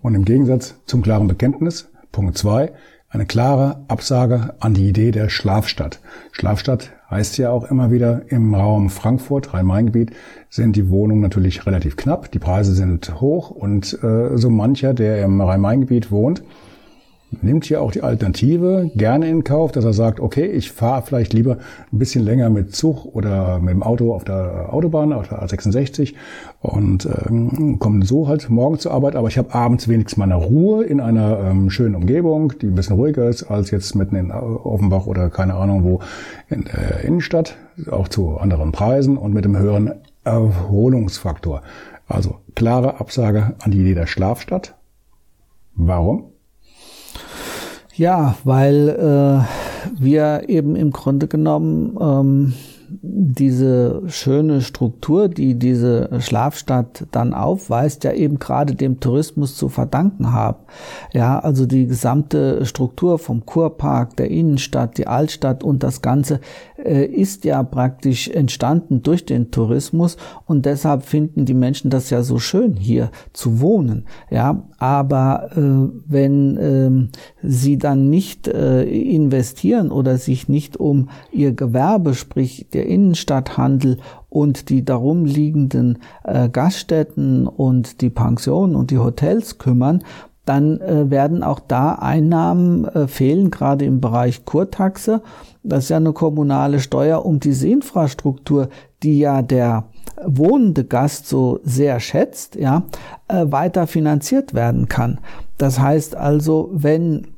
Und 0.00 0.14
im 0.14 0.24
Gegensatz 0.24 0.76
zum 0.86 1.02
klaren 1.02 1.28
Bekenntnis, 1.28 1.90
Punkt 2.10 2.36
zwei: 2.36 2.72
eine 3.12 3.26
klare 3.26 3.84
Absage 3.88 4.54
an 4.60 4.72
die 4.72 4.88
Idee 4.88 5.10
der 5.10 5.28
Schlafstadt. 5.28 6.00
Schlafstadt 6.32 6.92
heißt 7.10 7.36
ja 7.36 7.50
auch 7.50 7.64
immer 7.70 7.90
wieder 7.90 8.22
im 8.28 8.54
Raum 8.54 8.88
Frankfurt, 8.88 9.52
Rhein-Main-Gebiet, 9.52 10.12
sind 10.48 10.76
die 10.76 10.88
Wohnungen 10.88 11.20
natürlich 11.20 11.66
relativ 11.66 11.96
knapp, 11.96 12.32
die 12.32 12.38
Preise 12.38 12.72
sind 12.72 13.20
hoch 13.20 13.50
und 13.50 14.02
äh, 14.02 14.38
so 14.38 14.48
mancher, 14.48 14.94
der 14.94 15.22
im 15.22 15.42
Rhein-Main-Gebiet 15.42 16.10
wohnt, 16.10 16.42
nimmt 17.40 17.64
hier 17.64 17.80
auch 17.80 17.92
die 17.92 18.02
Alternative 18.02 18.90
gerne 18.94 19.28
in 19.28 19.44
Kauf, 19.44 19.72
dass 19.72 19.84
er 19.84 19.92
sagt, 19.92 20.20
okay, 20.20 20.46
ich 20.46 20.70
fahre 20.70 21.02
vielleicht 21.02 21.32
lieber 21.32 21.58
ein 21.92 21.98
bisschen 21.98 22.24
länger 22.24 22.50
mit 22.50 22.74
Zug 22.74 23.06
oder 23.06 23.58
mit 23.58 23.70
dem 23.70 23.82
Auto 23.82 24.14
auf 24.14 24.24
der 24.24 24.72
Autobahn, 24.72 25.12
auf 25.12 25.28
der 25.28 25.42
A66 25.42 26.14
und 26.60 27.08
ähm, 27.26 27.78
komme 27.78 28.04
so 28.04 28.28
halt 28.28 28.50
morgen 28.50 28.78
zur 28.78 28.92
Arbeit, 28.92 29.16
aber 29.16 29.28
ich 29.28 29.38
habe 29.38 29.54
abends 29.54 29.88
wenigstens 29.88 30.18
meine 30.18 30.34
Ruhe 30.34 30.84
in 30.84 31.00
einer 31.00 31.38
ähm, 31.40 31.70
schönen 31.70 31.94
Umgebung, 31.94 32.52
die 32.60 32.66
ein 32.66 32.74
bisschen 32.74 32.96
ruhiger 32.96 33.28
ist 33.28 33.44
als 33.44 33.70
jetzt 33.70 33.94
mitten 33.94 34.16
in 34.16 34.30
Offenbach 34.30 35.06
oder 35.06 35.30
keine 35.30 35.54
Ahnung 35.54 35.84
wo 35.84 36.00
in 36.50 36.64
der 36.64 37.04
Innenstadt, 37.04 37.56
auch 37.90 38.08
zu 38.08 38.36
anderen 38.36 38.72
Preisen 38.72 39.16
und 39.16 39.32
mit 39.32 39.44
einem 39.44 39.58
höheren 39.58 39.92
Erholungsfaktor. 40.24 41.62
Also 42.06 42.36
klare 42.54 43.00
Absage 43.00 43.54
an 43.60 43.70
die 43.70 43.80
Idee 43.80 43.94
der 43.94 44.06
Schlafstadt. 44.06 44.74
Warum? 45.74 46.31
Ja, 47.94 48.36
weil 48.44 48.88
äh, 48.88 50.00
wir 50.02 50.48
eben 50.48 50.76
im 50.76 50.92
Grunde 50.92 51.28
genommen 51.28 51.96
ähm, 52.00 52.54
diese 53.00 54.02
schöne 54.08 54.60
Struktur, 54.60 55.28
die 55.28 55.58
diese 55.58 56.10
Schlafstadt 56.20 57.06
dann 57.10 57.34
aufweist, 57.34 58.04
ja 58.04 58.12
eben 58.12 58.38
gerade 58.38 58.74
dem 58.74 59.00
Tourismus 59.00 59.56
zu 59.56 59.68
verdanken 59.68 60.32
haben. 60.32 60.58
Ja, 61.12 61.38
also 61.38 61.66
die 61.66 61.86
gesamte 61.86 62.64
Struktur 62.66 63.18
vom 63.18 63.46
Kurpark, 63.46 64.16
der 64.16 64.30
Innenstadt, 64.30 64.98
die 64.98 65.06
Altstadt 65.06 65.64
und 65.64 65.82
das 65.82 66.02
Ganze 66.02 66.40
äh, 66.84 67.04
ist 67.04 67.44
ja 67.44 67.62
praktisch 67.62 68.28
entstanden 68.28 69.02
durch 69.02 69.24
den 69.24 69.50
Tourismus 69.50 70.16
und 70.46 70.66
deshalb 70.66 71.02
finden 71.04 71.44
die 71.44 71.54
Menschen 71.54 71.90
das 71.90 72.10
ja 72.10 72.22
so 72.22 72.38
schön 72.38 72.76
hier 72.76 73.10
zu 73.32 73.60
wohnen. 73.60 74.06
Ja, 74.30 74.64
aber 74.78 75.50
äh, 75.56 75.60
wenn 76.06 76.56
äh, 76.56 77.18
sie 77.42 77.78
dann 77.78 78.10
nicht 78.10 78.48
äh, 78.48 78.82
investieren 78.84 79.90
oder 79.90 80.18
sich 80.18 80.48
nicht 80.48 80.76
um 80.76 81.08
ihr 81.30 81.52
Gewerbe, 81.52 82.14
sprich 82.14 82.66
der 82.72 82.81
Innenstadthandel 82.82 83.98
und 84.28 84.68
die 84.68 84.84
darum 84.84 85.24
liegenden 85.24 85.98
äh, 86.24 86.48
Gaststätten 86.48 87.46
und 87.46 88.00
die 88.00 88.10
Pensionen 88.10 88.74
und 88.76 88.90
die 88.90 88.98
Hotels 88.98 89.58
kümmern, 89.58 90.02
dann 90.44 90.80
äh, 90.80 91.08
werden 91.10 91.42
auch 91.42 91.60
da 91.60 91.94
Einnahmen 91.94 92.84
äh, 92.86 93.06
fehlen, 93.06 93.50
gerade 93.50 93.84
im 93.84 94.00
Bereich 94.00 94.44
Kurtaxe. 94.44 95.22
Das 95.62 95.84
ist 95.84 95.90
ja 95.90 95.98
eine 95.98 96.12
kommunale 96.12 96.80
Steuer, 96.80 97.24
um 97.24 97.38
diese 97.38 97.68
Infrastruktur, 97.68 98.68
die 99.02 99.20
ja 99.20 99.42
der 99.42 99.84
wohnende 100.24 100.84
Gast 100.84 101.28
so 101.28 101.60
sehr 101.62 102.00
schätzt, 102.00 102.56
ja, 102.56 102.84
äh, 103.28 103.46
weiter 103.48 103.86
finanziert 103.86 104.54
werden 104.54 104.88
kann. 104.88 105.20
Das 105.58 105.78
heißt 105.78 106.16
also, 106.16 106.70
wenn 106.72 107.28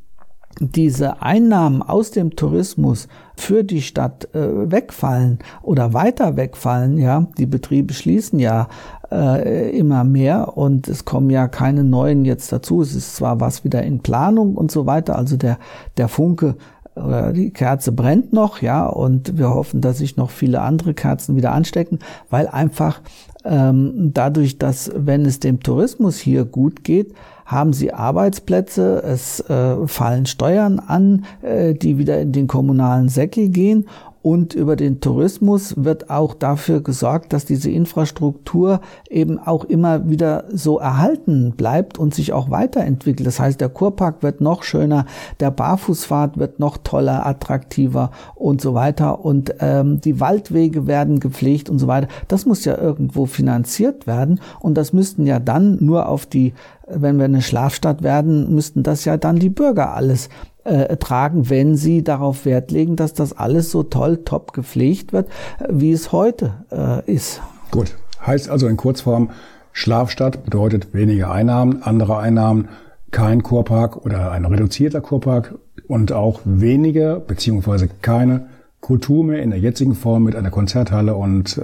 diese 0.61 1.21
Einnahmen 1.23 1.83
aus 1.83 2.11
dem 2.11 2.37
Tourismus 2.37 3.09
für 3.37 3.65
die 3.65 3.83
Stadt 3.83 4.29
äh, 4.35 4.71
wegfallen 4.71 5.39
oder 5.63 5.93
weiter 5.93 6.37
wegfallen, 6.37 6.99
ja, 6.99 7.27
die 7.37 7.47
Betriebe 7.47 7.93
schließen 7.93 8.39
ja 8.39 8.69
äh, 9.11 9.77
immer 9.77 10.05
mehr 10.05 10.57
und 10.57 10.89
es 10.89 11.05
kommen 11.05 11.31
ja 11.31 11.49
keine 11.49 11.85
neuen 11.85 12.25
jetzt 12.25 12.53
dazu. 12.53 12.83
Es 12.83 12.95
ist 12.95 13.17
zwar 13.17 13.41
was 13.41 13.65
wieder 13.65 13.83
in 13.83 14.01
Planung 14.01 14.55
und 14.55 14.71
so 14.71 14.87
weiter, 14.87 15.17
also 15.17 15.37
der, 15.37 15.59
der 15.97 16.09
Funke 16.09 16.57
oder 16.97 17.33
die 17.33 17.51
Kerze 17.51 17.93
brennt 17.93 18.33
noch, 18.33 18.63
ja, 18.63 18.87
und 18.87 19.37
wir 19.37 19.51
hoffen, 19.51 19.81
dass 19.81 19.99
sich 19.99 20.17
noch 20.17 20.31
viele 20.31 20.61
andere 20.61 20.95
Kerzen 20.95 21.37
wieder 21.37 21.53
anstecken, 21.53 21.99
weil 22.31 22.47
einfach 22.47 23.01
ähm, 23.45 24.13
dadurch, 24.15 24.59
dass 24.59 24.91
wenn 24.95 25.25
es 25.27 25.41
dem 25.41 25.61
Tourismus 25.61 26.19
hier 26.19 26.45
gut 26.45 26.85
geht, 26.85 27.15
haben 27.45 27.73
sie 27.73 27.93
Arbeitsplätze, 27.93 29.03
es 29.03 29.41
äh, 29.51 29.87
fallen 29.87 30.27
Steuern 30.27 30.79
an, 30.79 31.27
äh, 31.43 31.75
die 31.75 31.99
wieder 31.99 32.21
in 32.21 32.33
den 32.33 32.47
kommunalen 32.47 33.09
Säckel 33.09 33.49
gehen 33.51 33.87
und 34.25 34.55
über 34.55 34.75
den 34.75 35.01
Tourismus 35.01 35.75
wird 35.85 36.09
auch 36.09 36.33
dafür 36.33 36.81
gesorgt, 36.81 37.35
dass 37.35 37.45
diese 37.45 37.71
Infrastruktur 37.71 38.81
eben 39.11 39.39
auch 39.39 39.67
immer 39.67 40.09
wieder 40.09 40.45
so 40.51 40.79
erhalten 40.79 41.53
bleibt 41.59 41.99
und 41.99 42.15
sich 42.15 42.33
auch 42.33 42.51
weiterentwickelt. 42.51 43.27
Das 43.27 43.39
heißt, 43.39 43.61
der 43.61 43.69
Kurpark 43.69 44.23
wird 44.23 44.41
noch 44.41 44.63
schöner, 44.63 45.05
der 45.41 45.51
Barfußfahrt 45.51 46.39
wird 46.39 46.59
noch 46.59 46.79
toller, 46.79 47.27
attraktiver 47.27 48.13
und 48.35 48.63
so 48.63 48.73
weiter. 48.73 49.23
Und 49.23 49.57
ähm, 49.61 50.01
die 50.01 50.21
Waldwege 50.21 50.87
werden 50.87 51.21
gepflegt 51.21 51.69
und 51.69 51.79
so 51.79 51.87
weiter. 51.87 52.09
Das 52.27 52.47
muss 52.47 52.65
ja 52.65 52.79
irgendwo 52.79 53.27
finanziert 53.27 54.07
werden 54.07 54.41
und 54.59 54.79
das 54.79 54.95
müssten 54.95 55.27
ja 55.27 55.39
dann 55.39 55.77
nur 55.85 56.09
auf 56.09 56.25
die 56.25 56.55
wenn 56.87 57.17
wir 57.17 57.25
eine 57.25 57.41
Schlafstadt 57.41 58.03
werden, 58.03 58.55
müssten 58.55 58.83
das 58.83 59.07
ja 59.07 59.17
dann 59.17 59.37
die 59.37 59.49
Bürger 59.49 59.95
alles 59.95 60.29
äh, 60.65 60.97
tragen, 60.97 61.51
wenn 61.51 61.77
sie 61.77 62.03
darauf 62.03 62.45
Wert 62.45 62.71
legen, 62.71 62.97
dass 62.97 63.15
das 63.15 63.33
alles 63.33 63.71
so 63.71 63.83
toll, 63.83 64.19
top 64.25 64.53
gepflegt 64.53 65.13
wird, 65.13 65.29
wie 65.69 65.93
es 65.93 66.13
heute 66.13 66.65
äh, 66.73 67.11
ist. 67.11 67.41
Gut, 67.71 67.95
heißt 68.27 68.49
also 68.49 68.67
in 68.67 68.77
Kurzform, 68.77 69.31
Schlafstadt 69.73 70.45
bedeutet 70.45 70.95
weniger 70.95 71.31
Einnahmen, 71.31 71.83
andere 71.83 72.19
Einnahmen, 72.19 72.69
kein 73.11 73.43
Kurpark 73.43 74.05
oder 74.05 74.33
ein 74.33 74.45
reduzierter 74.45 75.01
Kurpark 75.01 75.55
und 75.87 76.13
auch 76.13 76.41
weniger 76.45 77.21
beziehungsweise 77.21 77.89
keine 78.01 78.49
Kultur 78.81 79.25
mehr 79.25 79.43
in 79.43 79.51
der 79.51 79.59
jetzigen 79.59 79.95
Form 79.95 80.25
mit 80.25 80.37
einer 80.37 80.51
Konzerthalle 80.51 81.15
und 81.15 81.59
äh, 81.59 81.63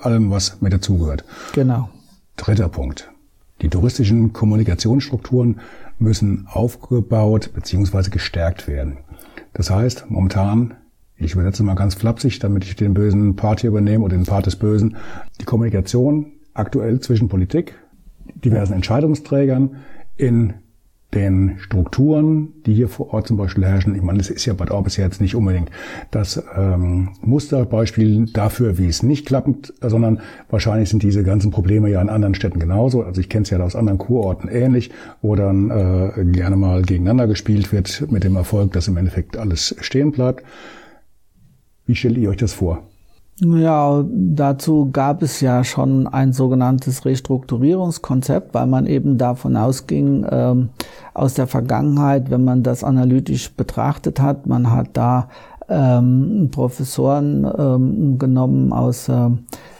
allem, 0.00 0.30
was 0.30 0.60
mit 0.60 0.72
dazugehört. 0.72 1.24
Genau. 1.52 1.88
Dritter 2.36 2.68
Punkt. 2.68 3.10
Die 3.60 3.68
touristischen 3.68 4.32
Kommunikationsstrukturen 4.32 5.60
müssen 5.98 6.46
aufgebaut 6.50 7.50
bzw. 7.54 8.10
gestärkt 8.10 8.68
werden. 8.68 8.98
Das 9.52 9.70
heißt, 9.70 10.06
momentan, 10.08 10.74
ich 11.16 11.32
übersetze 11.32 11.62
mal 11.62 11.74
ganz 11.74 11.94
flapsig, 11.94 12.40
damit 12.40 12.64
ich 12.64 12.76
den 12.76 12.94
bösen 12.94 13.36
Part 13.36 13.60
hier 13.60 13.70
übernehme 13.70 14.04
oder 14.04 14.16
den 14.16 14.26
Part 14.26 14.46
des 14.46 14.56
Bösen, 14.56 14.96
die 15.40 15.44
Kommunikation 15.44 16.32
aktuell 16.52 17.00
zwischen 17.00 17.28
Politik, 17.28 17.74
diversen 18.34 18.74
Entscheidungsträgern 18.74 19.76
in 20.16 20.54
den 21.14 21.56
Strukturen, 21.58 22.52
die 22.66 22.74
hier 22.74 22.88
vor 22.88 23.12
Ort 23.14 23.28
zum 23.28 23.36
Beispiel 23.36 23.64
herrschen. 23.64 23.94
Ich 23.94 24.02
meine, 24.02 24.18
das 24.18 24.30
ist 24.30 24.44
ja 24.46 24.54
Bad 24.54 24.70
Orbis 24.70 24.96
jetzt 24.96 25.20
nicht 25.20 25.34
unbedingt 25.34 25.70
das 26.10 26.42
ähm, 26.56 27.10
Musterbeispiel 27.20 28.26
dafür, 28.26 28.78
wie 28.78 28.86
es 28.86 29.02
nicht 29.02 29.26
klappt, 29.26 29.72
sondern 29.80 30.20
wahrscheinlich 30.50 30.88
sind 30.88 31.02
diese 31.02 31.22
ganzen 31.22 31.50
Probleme 31.50 31.88
ja 31.88 32.02
in 32.02 32.08
anderen 32.08 32.34
Städten 32.34 32.58
genauso. 32.58 33.02
Also 33.02 33.20
ich 33.20 33.28
kenne 33.28 33.42
es 33.44 33.50
ja 33.50 33.60
aus 33.60 33.76
anderen 33.76 33.98
Kurorten 33.98 34.48
ähnlich, 34.48 34.90
wo 35.22 35.34
dann 35.36 35.70
äh, 35.70 36.24
gerne 36.24 36.56
mal 36.56 36.82
gegeneinander 36.82 37.26
gespielt 37.26 37.72
wird 37.72 38.10
mit 38.10 38.24
dem 38.24 38.36
Erfolg, 38.36 38.72
dass 38.72 38.88
im 38.88 38.96
Endeffekt 38.96 39.36
alles 39.36 39.76
stehen 39.80 40.12
bleibt. 40.12 40.44
Wie 41.86 41.94
stellt 41.94 42.18
ihr 42.18 42.30
euch 42.30 42.38
das 42.38 42.52
vor? 42.52 42.82
Ja, 43.40 44.04
dazu 44.08 44.90
gab 44.92 45.22
es 45.22 45.40
ja 45.40 45.64
schon 45.64 46.06
ein 46.06 46.32
sogenanntes 46.32 47.04
Restrukturierungskonzept, 47.04 48.54
weil 48.54 48.68
man 48.68 48.86
eben 48.86 49.18
davon 49.18 49.56
ausging, 49.56 50.24
ähm, 50.30 50.68
aus 51.14 51.34
der 51.34 51.48
Vergangenheit, 51.48 52.30
wenn 52.30 52.44
man 52.44 52.62
das 52.62 52.84
analytisch 52.84 53.52
betrachtet 53.52 54.20
hat, 54.20 54.46
man 54.46 54.70
hat 54.70 54.90
da 54.92 55.28
ähm, 55.68 56.48
Professoren 56.52 57.44
ähm, 57.58 58.18
genommen 58.18 58.72
aus 58.72 59.08
äh, 59.08 59.30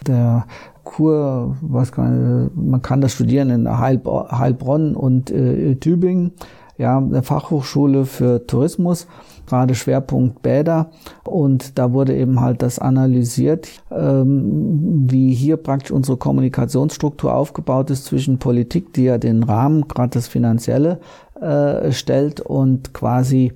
der 0.05 0.47
Kur, 0.83 1.57
was 1.61 1.93
kann, 1.93 2.51
man 2.55 2.83
kann 2.83 3.01
das 3.01 3.13
studieren 3.13 3.51
in 3.51 3.79
Heilbronn 3.79 4.97
und 4.97 5.31
äh, 5.31 5.77
Tübingen, 5.77 6.33
ja, 6.79 7.01
der 7.01 7.23
Fachhochschule 7.23 8.05
für 8.05 8.47
Tourismus 8.47 9.07
gerade 9.47 9.75
Schwerpunkt 9.75 10.43
Bäder. 10.43 10.91
Und 11.25 11.79
da 11.79 11.93
wurde 11.93 12.17
eben 12.17 12.41
halt 12.41 12.63
das 12.63 12.79
analysiert, 12.79 13.69
ähm, 13.91 15.05
wie 15.11 15.35
hier 15.35 15.57
praktisch 15.57 15.91
unsere 15.91 16.17
Kommunikationsstruktur 16.17 17.35
aufgebaut 17.35 17.91
ist 17.91 18.07
zwischen 18.07 18.39
Politik, 18.39 18.93
die 18.93 19.05
ja 19.05 19.19
den 19.19 19.43
Rahmen, 19.43 19.87
gerade 19.89 20.11
das 20.11 20.29
Finanzielle, 20.29 21.01
äh, 21.41 21.93
stellt 21.93 22.41
und 22.41 22.95
quasi 22.95 23.53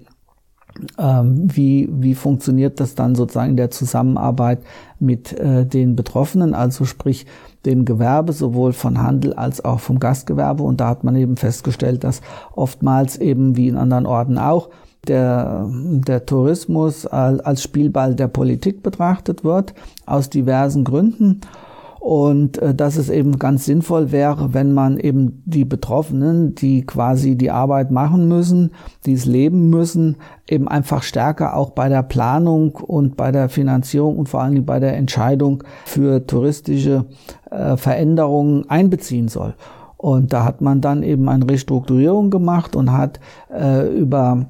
wie, 0.96 1.88
wie 1.90 2.14
funktioniert 2.14 2.80
das 2.80 2.94
dann 2.94 3.14
sozusagen 3.14 3.50
in 3.50 3.56
der 3.56 3.70
Zusammenarbeit 3.70 4.60
mit 5.00 5.32
äh, 5.32 5.66
den 5.66 5.96
Betroffenen, 5.96 6.54
also 6.54 6.84
sprich 6.84 7.26
dem 7.66 7.84
Gewerbe, 7.84 8.32
sowohl 8.32 8.72
von 8.72 9.02
Handel 9.02 9.34
als 9.34 9.64
auch 9.64 9.80
vom 9.80 9.98
Gastgewerbe. 9.98 10.62
Und 10.62 10.80
da 10.80 10.88
hat 10.88 11.04
man 11.04 11.16
eben 11.16 11.36
festgestellt, 11.36 12.04
dass 12.04 12.20
oftmals 12.54 13.16
eben 13.16 13.56
wie 13.56 13.68
in 13.68 13.76
anderen 13.76 14.06
Orten 14.06 14.38
auch 14.38 14.68
der, 15.06 15.66
der 15.70 16.26
Tourismus 16.26 17.06
als 17.06 17.62
Spielball 17.62 18.14
der 18.14 18.28
Politik 18.28 18.82
betrachtet 18.82 19.44
wird, 19.44 19.74
aus 20.06 20.30
diversen 20.30 20.84
Gründen. 20.84 21.40
Und 22.00 22.58
äh, 22.58 22.74
dass 22.74 22.96
es 22.96 23.10
eben 23.10 23.38
ganz 23.38 23.64
sinnvoll 23.64 24.12
wäre, 24.12 24.54
wenn 24.54 24.72
man 24.72 24.98
eben 24.98 25.42
die 25.44 25.64
Betroffenen, 25.64 26.54
die 26.54 26.86
quasi 26.86 27.36
die 27.36 27.50
Arbeit 27.50 27.90
machen 27.90 28.28
müssen, 28.28 28.72
die 29.04 29.14
es 29.14 29.26
leben 29.26 29.68
müssen, 29.70 30.16
eben 30.48 30.68
einfach 30.68 31.02
stärker 31.02 31.56
auch 31.56 31.70
bei 31.70 31.88
der 31.88 32.02
Planung 32.02 32.76
und 32.76 33.16
bei 33.16 33.32
der 33.32 33.48
Finanzierung 33.48 34.16
und 34.16 34.28
vor 34.28 34.42
allem 34.42 34.64
bei 34.64 34.80
der 34.80 34.96
Entscheidung 34.96 35.64
für 35.84 36.26
touristische 36.26 37.06
äh, 37.50 37.76
Veränderungen 37.76 38.68
einbeziehen 38.70 39.28
soll. 39.28 39.54
Und 39.96 40.32
da 40.32 40.44
hat 40.44 40.60
man 40.60 40.80
dann 40.80 41.02
eben 41.02 41.28
eine 41.28 41.50
Restrukturierung 41.50 42.30
gemacht 42.30 42.76
und 42.76 42.92
hat 42.92 43.18
äh, 43.52 43.88
über 43.88 44.46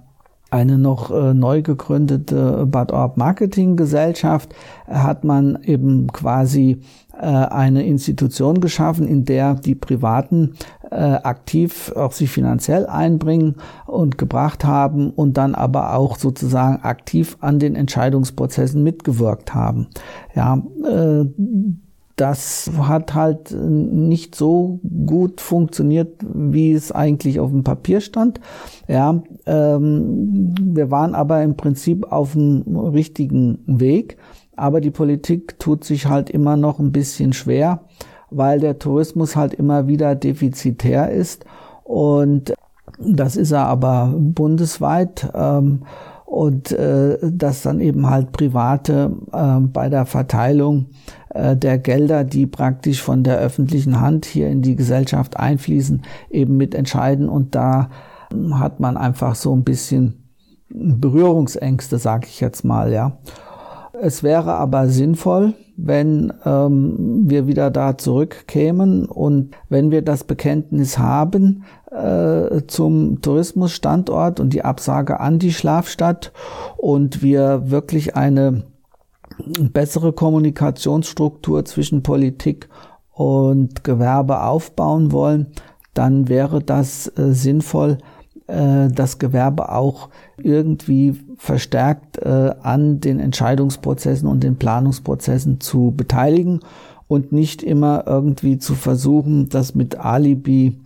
eine 0.50 0.78
noch 0.78 1.10
äh, 1.10 1.34
neu 1.34 1.62
gegründete 1.62 2.66
Bad 2.66 2.92
Orb 2.92 3.16
Marketing 3.16 3.76
Gesellschaft 3.76 4.54
äh, 4.86 4.94
hat 4.94 5.24
man 5.24 5.58
eben 5.62 6.06
quasi 6.08 6.80
eine 7.22 7.84
Institution 7.84 8.60
geschaffen, 8.60 9.06
in 9.06 9.24
der 9.24 9.54
die 9.54 9.74
Privaten 9.74 10.54
äh, 10.90 10.94
aktiv 10.94 11.92
auch 11.96 12.12
sich 12.12 12.30
finanziell 12.30 12.86
einbringen 12.86 13.56
und 13.86 14.18
gebracht 14.18 14.64
haben 14.64 15.10
und 15.10 15.36
dann 15.36 15.54
aber 15.54 15.94
auch 15.94 16.16
sozusagen 16.16 16.82
aktiv 16.82 17.36
an 17.40 17.58
den 17.58 17.74
Entscheidungsprozessen 17.74 18.82
mitgewirkt 18.82 19.54
haben. 19.54 19.88
Ja, 20.34 20.62
äh, 20.84 21.26
das 22.18 22.70
hat 22.76 23.14
halt 23.14 23.52
nicht 23.52 24.34
so 24.34 24.80
gut 25.06 25.40
funktioniert, 25.40 26.24
wie 26.34 26.72
es 26.72 26.90
eigentlich 26.90 27.38
auf 27.38 27.50
dem 27.50 27.62
Papier 27.62 28.00
stand. 28.00 28.40
Ja, 28.88 29.22
ähm, 29.46 30.54
wir 30.60 30.90
waren 30.90 31.14
aber 31.14 31.42
im 31.44 31.56
Prinzip 31.56 32.10
auf 32.10 32.32
dem 32.32 32.76
richtigen 32.76 33.60
Weg, 33.66 34.16
aber 34.58 34.80
die 34.80 34.90
Politik 34.90 35.58
tut 35.58 35.84
sich 35.84 36.06
halt 36.06 36.30
immer 36.30 36.56
noch 36.56 36.78
ein 36.78 36.92
bisschen 36.92 37.32
schwer, 37.32 37.80
weil 38.30 38.60
der 38.60 38.78
Tourismus 38.78 39.36
halt 39.36 39.54
immer 39.54 39.86
wieder 39.86 40.14
defizitär 40.14 41.10
ist 41.10 41.44
und 41.84 42.52
das 42.98 43.36
ist 43.36 43.52
er 43.52 43.66
aber 43.66 44.14
bundesweit. 44.16 45.30
Ähm, 45.34 45.82
und 46.24 46.72
äh, 46.72 47.16
dass 47.22 47.62
dann 47.62 47.80
eben 47.80 48.10
halt 48.10 48.32
Private 48.32 49.16
äh, 49.32 49.60
bei 49.60 49.88
der 49.88 50.04
Verteilung 50.04 50.88
äh, 51.30 51.56
der 51.56 51.78
Gelder, 51.78 52.22
die 52.22 52.46
praktisch 52.46 53.02
von 53.02 53.24
der 53.24 53.38
öffentlichen 53.38 53.98
Hand 54.02 54.26
hier 54.26 54.48
in 54.48 54.60
die 54.60 54.76
Gesellschaft 54.76 55.38
einfließen, 55.38 56.02
eben 56.28 56.58
mitentscheiden. 56.58 57.30
Und 57.30 57.54
da 57.54 57.88
hm, 58.30 58.58
hat 58.58 58.78
man 58.78 58.98
einfach 58.98 59.36
so 59.36 59.56
ein 59.56 59.64
bisschen 59.64 60.28
Berührungsängste, 60.68 61.98
sage 61.98 62.26
ich 62.26 62.40
jetzt 62.40 62.62
mal, 62.62 62.92
ja. 62.92 63.16
Es 63.92 64.22
wäre 64.22 64.54
aber 64.54 64.88
sinnvoll, 64.88 65.54
wenn 65.76 66.32
ähm, 66.44 67.24
wir 67.28 67.46
wieder 67.46 67.70
da 67.70 67.96
zurückkämen 67.96 69.06
und 69.06 69.56
wenn 69.68 69.90
wir 69.90 70.02
das 70.02 70.24
Bekenntnis 70.24 70.98
haben 70.98 71.64
äh, 71.90 72.62
zum 72.66 73.22
Tourismusstandort 73.22 74.40
und 74.40 74.52
die 74.52 74.64
Absage 74.64 75.20
an 75.20 75.38
die 75.38 75.52
Schlafstadt 75.52 76.32
und 76.76 77.22
wir 77.22 77.70
wirklich 77.70 78.16
eine 78.16 78.64
bessere 79.72 80.12
Kommunikationsstruktur 80.12 81.64
zwischen 81.64 82.02
Politik 82.02 82.68
und 83.12 83.84
Gewerbe 83.84 84.42
aufbauen 84.42 85.12
wollen, 85.12 85.46
dann 85.94 86.28
wäre 86.28 86.62
das 86.62 87.06
äh, 87.16 87.32
sinnvoll, 87.32 87.98
äh, 88.46 88.88
das 88.88 89.18
Gewerbe 89.18 89.72
auch 89.72 90.08
irgendwie 90.44 91.14
verstärkt 91.36 92.18
äh, 92.18 92.52
an 92.62 93.00
den 93.00 93.20
Entscheidungsprozessen 93.20 94.28
und 94.28 94.42
den 94.42 94.56
Planungsprozessen 94.56 95.60
zu 95.60 95.92
beteiligen 95.96 96.60
und 97.06 97.32
nicht 97.32 97.62
immer 97.62 98.04
irgendwie 98.06 98.58
zu 98.58 98.74
versuchen, 98.74 99.48
das 99.48 99.74
mit 99.74 99.98
Alibi 99.98 100.78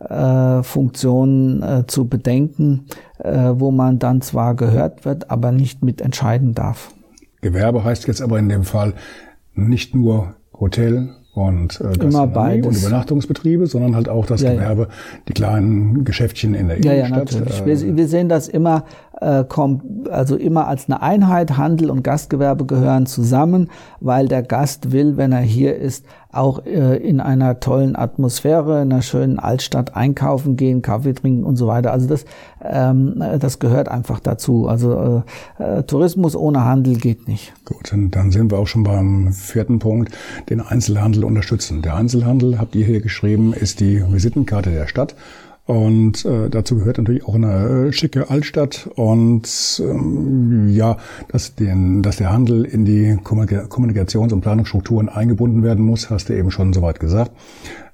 äh, 0.00 0.62
Funktionen 0.62 1.62
äh, 1.62 1.86
zu 1.86 2.08
bedenken, 2.08 2.86
äh, 3.18 3.52
wo 3.54 3.70
man 3.70 3.98
dann 3.98 4.20
zwar 4.20 4.54
gehört 4.54 5.04
wird, 5.04 5.30
aber 5.30 5.52
nicht 5.52 5.82
mitentscheiden 5.82 6.54
darf. 6.54 6.92
Gewerbe 7.40 7.84
heißt 7.84 8.06
jetzt 8.08 8.22
aber 8.22 8.38
in 8.38 8.48
dem 8.48 8.64
Fall 8.64 8.94
nicht 9.54 9.94
nur 9.94 10.34
Hotel, 10.58 11.10
und 11.38 11.80
äh, 11.80 12.04
Immer 12.04 12.26
beides. 12.26 12.66
und 12.66 12.76
Übernachtungsbetriebe, 12.76 13.66
sondern 13.66 13.94
halt 13.94 14.08
auch 14.08 14.26
das 14.26 14.42
ja, 14.42 14.52
Gewerbe, 14.52 14.82
ja. 14.82 14.88
die 15.28 15.32
kleinen 15.32 16.04
Geschäftchen 16.04 16.54
in 16.54 16.68
der 16.68 16.80
ja, 16.80 16.92
Innenstadt. 16.92 17.32
Ja, 17.32 17.40
natürlich. 17.40 17.64
Wir, 17.64 17.96
wir, 17.96 18.08
sehen 18.08 18.28
das 18.28 18.48
immer, 18.48 18.84
äh, 19.20 19.44
kommt, 19.44 20.08
also 20.10 20.36
immer 20.36 20.66
als 20.66 20.86
eine 20.86 21.00
Einheit. 21.00 21.56
Handel 21.56 21.90
und 21.90 22.02
Gastgewerbe 22.02 22.66
gehören 22.66 23.06
zusammen, 23.06 23.70
weil 24.00 24.26
der 24.28 24.42
Gast 24.42 24.90
will, 24.92 25.16
wenn 25.16 25.32
er 25.32 25.40
hier 25.40 25.76
ist, 25.76 26.04
auch 26.30 26.66
äh, 26.66 26.96
in 26.96 27.20
einer 27.20 27.58
tollen 27.60 27.96
Atmosphäre, 27.96 28.82
in 28.82 28.92
einer 28.92 29.02
schönen 29.02 29.38
Altstadt 29.38 29.96
einkaufen 29.96 30.56
gehen, 30.56 30.82
Kaffee 30.82 31.14
trinken 31.14 31.44
und 31.44 31.56
so 31.56 31.66
weiter. 31.66 31.92
Also 31.92 32.06
das, 32.06 32.26
ähm, 32.62 33.22
das 33.40 33.58
gehört 33.58 33.88
einfach 33.88 34.20
dazu. 34.20 34.68
Also 34.68 35.24
äh, 35.58 35.78
äh, 35.78 35.82
Tourismus 35.84 36.36
ohne 36.36 36.64
Handel 36.64 36.96
geht 36.96 37.28
nicht. 37.28 37.54
Gut, 37.64 37.92
dann 37.92 38.30
sind 38.30 38.50
wir 38.50 38.58
auch 38.58 38.66
schon 38.66 38.84
beim 38.84 39.32
vierten 39.32 39.78
Punkt, 39.78 40.12
den 40.50 40.60
Einzelhandel 40.60 41.24
unterstützen. 41.24 41.80
Der 41.80 41.96
Einzelhandel, 41.96 42.58
habt 42.58 42.74
ihr 42.74 42.84
hier 42.84 43.00
geschrieben, 43.00 43.54
ist 43.54 43.80
die 43.80 44.02
Visitenkarte 44.12 44.70
der 44.70 44.86
Stadt. 44.86 45.14
Und 45.68 46.24
äh, 46.24 46.48
dazu 46.48 46.78
gehört 46.78 46.96
natürlich 46.96 47.26
auch 47.26 47.34
eine 47.34 47.88
äh, 47.88 47.92
schicke 47.92 48.30
Altstadt 48.30 48.88
und 48.94 49.82
ähm, 49.84 50.70
ja, 50.70 50.96
dass, 51.30 51.56
den, 51.56 52.02
dass 52.02 52.16
der 52.16 52.32
Handel 52.32 52.64
in 52.64 52.86
die 52.86 53.18
Kommunikations- 53.22 54.32
und 54.32 54.40
Planungsstrukturen 54.40 55.10
eingebunden 55.10 55.62
werden 55.62 55.84
muss, 55.84 56.08
hast 56.08 56.30
du 56.30 56.32
eben 56.32 56.50
schon 56.50 56.72
soweit 56.72 57.00
gesagt. 57.00 57.32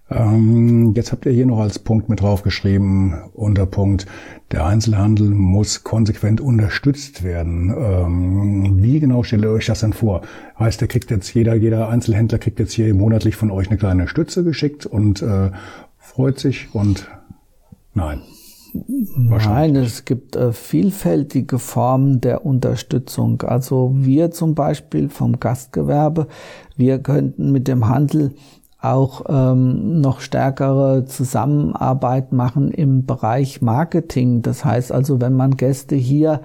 Ähm, 0.09 0.93
jetzt 0.95 1.11
habt 1.11 1.27
ihr 1.27 1.33
hier 1.33 1.47
noch 1.47 1.59
als 1.59 1.81
Punkt 1.81 2.09
mit 2.09 2.21
draufgeschrieben, 2.21 3.15
unter 3.33 3.67
Punkt, 3.67 4.07
der 4.53 4.67
Einzelhandel 4.67 5.31
muss 5.31 5.83
konsequent 5.83 6.41
unterstützt 6.41 7.25
werden. 7.25 7.75
Ähm, 7.77 8.83
wie 8.85 9.01
genau 9.01 9.25
stellt 9.25 9.43
ihr 9.43 9.51
euch 9.51 9.67
das 9.67 9.81
denn 9.81 9.95
vor? 9.95 10.23
Heißt, 10.61 10.81
der 10.81 10.87
kriegt 10.87 11.11
jetzt 11.11 11.35
jeder, 11.35 11.57
jeder 11.57 11.89
Einzelhändler 11.89 12.39
kriegt 12.39 12.61
jetzt 12.61 12.75
hier 12.75 12.95
monatlich 12.95 13.35
von 13.35 13.51
euch 13.51 13.67
eine 13.67 13.79
kleine 13.79 14.07
Stütze 14.07 14.45
geschickt 14.45 14.87
und 14.87 15.23
äh, 15.23 15.51
freut 15.99 16.39
sich 16.39 16.69
und 16.73 17.09
Nein. 17.95 18.21
Nein, 19.17 19.77
es 19.77 20.05
gibt 20.05 20.35
äh, 20.35 20.53
vielfältige 20.53 21.61
Formen 21.61 22.21
der 22.21 22.45
Unterstützung. 22.45 23.43
Also 23.43 23.93
wir 23.95 24.33
zum 24.33 24.57
Beispiel 24.57 25.09
vom 25.09 25.39
Gastgewerbe, 25.39 26.27
wir 26.77 26.99
könnten 26.99 27.53
mit 27.53 27.69
dem 27.69 27.89
Handel 27.89 28.35
auch 28.81 29.25
ähm, 29.29 30.01
noch 30.01 30.21
stärkere 30.21 31.05
Zusammenarbeit 31.07 32.33
machen 32.33 32.73
im 32.73 33.07
Bereich 33.07 33.63
Marketing. 33.63 34.43
Das 34.43 34.65
heißt 34.65 34.91
also, 34.91 35.21
wenn 35.21 35.35
man 35.35 35.57
Gäste 35.57 35.95
hier 35.95 36.43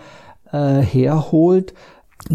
äh, 0.52 0.82
herholt 0.82 1.74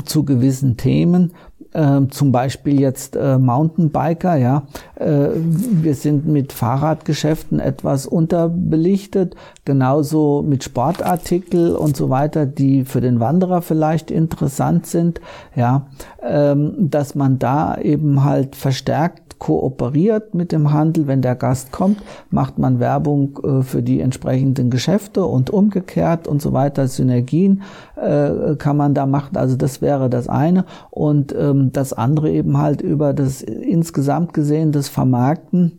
zu 0.05 0.25
gewissen 0.25 0.77
Themen, 0.77 1.33
äh, 1.73 2.01
zum 2.11 2.33
Beispiel 2.33 2.81
jetzt 2.81 3.17
äh, 3.17 3.39
Mountainbiker, 3.39 4.37
ja. 4.37 4.63
Äh, 4.97 5.29
wir 5.35 5.95
sind 5.95 6.27
mit 6.27 6.53
Fahrradgeschäften 6.53 7.61
etwas 7.61 8.07
unterbelichtet, 8.07 9.35
genauso 9.65 10.43
mit 10.43 10.65
Sportartikel 10.65 11.75
und 11.75 11.97
so 11.97 12.11
weiter, 12.11 12.47
die 12.47 12.85
für 12.85 13.01
den 13.01 13.21
Wanderer 13.21 13.61
vielleicht 13.63 14.11
interessant 14.11 14.87
sind, 14.87 15.21
ja, 15.57 15.87
ähm, 16.23 16.75
dass 16.79 17.15
man 17.15 17.39
da 17.39 17.77
eben 17.79 18.25
halt 18.25 18.57
verstärkt 18.57 19.24
kooperiert 19.39 20.35
mit 20.35 20.53
dem 20.53 20.73
Handel. 20.73 21.07
Wenn 21.07 21.23
der 21.23 21.35
Gast 21.35 21.73
kommt, 21.73 21.99
macht 22.31 22.59
man 22.59 22.81
Werbung 22.81 23.39
äh, 23.43 23.63
für 23.63 23.83
die 23.83 24.01
entsprechenden 24.01 24.71
Geschäfte 24.71 25.25
und 25.25 25.51
umgekehrt 25.51 26.27
und 26.29 26.43
so 26.43 26.53
weiter. 26.53 26.89
Synergien 26.89 27.63
äh, 27.97 28.57
kann 28.57 28.77
man 28.77 28.95
da 28.95 29.07
machen. 29.07 29.37
Also 29.37 29.57
das 29.57 29.81
wäre 29.81 30.11
das 30.11 30.29
eine. 30.29 30.65
Und 30.91 31.35
ähm, 31.39 31.73
das 31.73 31.93
andere 31.93 32.31
eben 32.31 32.59
halt 32.59 32.81
über 32.81 33.13
das 33.13 33.43
insgesamt 33.43 34.33
gesehen 34.33 34.73
das 34.73 34.89
Vermarkten, 34.89 35.79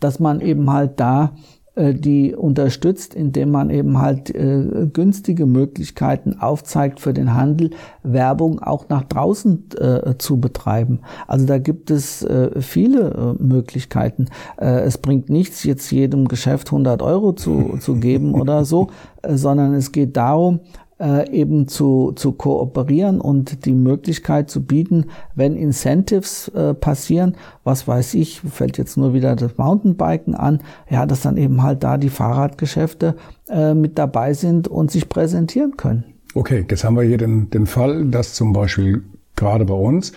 dass 0.00 0.20
man 0.20 0.40
eben 0.40 0.70
halt 0.70 1.00
da 1.00 1.32
äh, 1.34 1.55
die 1.76 2.34
unterstützt, 2.34 3.14
indem 3.14 3.50
man 3.50 3.68
eben 3.70 4.00
halt 4.00 4.34
äh, 4.34 4.88
günstige 4.92 5.44
Möglichkeiten 5.44 6.40
aufzeigt 6.40 7.00
für 7.00 7.12
den 7.12 7.34
Handel, 7.34 7.70
Werbung 8.02 8.60
auch 8.60 8.88
nach 8.88 9.02
draußen 9.04 9.64
äh, 9.78 10.14
zu 10.18 10.40
betreiben. 10.40 11.00
Also 11.26 11.46
da 11.46 11.58
gibt 11.58 11.90
es 11.90 12.22
äh, 12.22 12.60
viele 12.60 13.36
äh, 13.38 13.42
Möglichkeiten. 13.42 14.26
Äh, 14.58 14.80
es 14.80 14.98
bringt 14.98 15.28
nichts, 15.28 15.64
jetzt 15.64 15.90
jedem 15.90 16.28
Geschäft 16.28 16.68
100 16.68 17.02
Euro 17.02 17.32
zu, 17.32 17.76
zu 17.80 17.96
geben 17.96 18.34
oder 18.34 18.64
so, 18.64 18.88
sondern 19.28 19.74
es 19.74 19.92
geht 19.92 20.16
darum, 20.16 20.60
äh, 21.00 21.30
eben 21.30 21.68
zu, 21.68 22.12
zu 22.16 22.32
kooperieren 22.32 23.20
und 23.20 23.64
die 23.66 23.74
Möglichkeit 23.74 24.50
zu 24.50 24.64
bieten, 24.64 25.06
wenn 25.34 25.56
Incentives 25.56 26.48
äh, 26.48 26.74
passieren, 26.74 27.36
was 27.64 27.86
weiß 27.86 28.14
ich, 28.14 28.40
fällt 28.40 28.78
jetzt 28.78 28.96
nur 28.96 29.12
wieder 29.12 29.36
das 29.36 29.58
Mountainbiken 29.58 30.34
an, 30.34 30.62
ja, 30.88 31.06
dass 31.06 31.22
dann 31.22 31.36
eben 31.36 31.62
halt 31.62 31.82
da 31.84 31.98
die 31.98 32.08
Fahrradgeschäfte 32.08 33.16
äh, 33.48 33.74
mit 33.74 33.98
dabei 33.98 34.32
sind 34.32 34.68
und 34.68 34.90
sich 34.90 35.08
präsentieren 35.08 35.76
können. 35.76 36.04
Okay, 36.34 36.64
jetzt 36.68 36.84
haben 36.84 36.96
wir 36.96 37.02
hier 37.02 37.18
den, 37.18 37.50
den 37.50 37.66
Fall, 37.66 38.06
dass 38.06 38.34
zum 38.34 38.52
Beispiel 38.52 39.02
gerade 39.36 39.64
bei 39.64 39.74
uns 39.74 40.12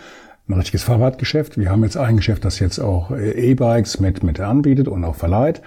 ein 0.50 0.54
richtiges 0.54 0.84
Fahrradgeschäft, 0.84 1.58
wir 1.58 1.70
haben 1.70 1.84
jetzt 1.84 1.98
ein 1.98 2.18
Geschäft, 2.18 2.44
das 2.44 2.60
jetzt 2.60 2.80
auch 2.80 3.12
äh, 3.12 3.52
E-Bikes 3.52 4.00
mit, 4.00 4.24
mit 4.24 4.40
anbietet 4.40 4.88
und 4.88 5.04
auch 5.04 5.16
verleiht, 5.16 5.62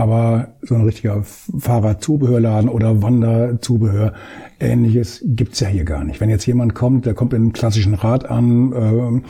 aber 0.00 0.54
so 0.62 0.74
ein 0.74 0.84
richtiger 0.84 1.22
Fahrradzubehörladen 1.24 2.70
oder 2.70 3.02
Wanderzubehör, 3.02 4.14
ähnliches 4.58 5.22
gibt's 5.26 5.60
ja 5.60 5.68
hier 5.68 5.84
gar 5.84 6.04
nicht. 6.04 6.22
Wenn 6.22 6.30
jetzt 6.30 6.46
jemand 6.46 6.74
kommt, 6.74 7.04
der 7.04 7.12
kommt 7.12 7.34
in 7.34 7.42
einem 7.42 7.52
klassischen 7.52 7.92
Rad 7.92 8.24
an, 8.24 8.72
äh, 8.72 9.20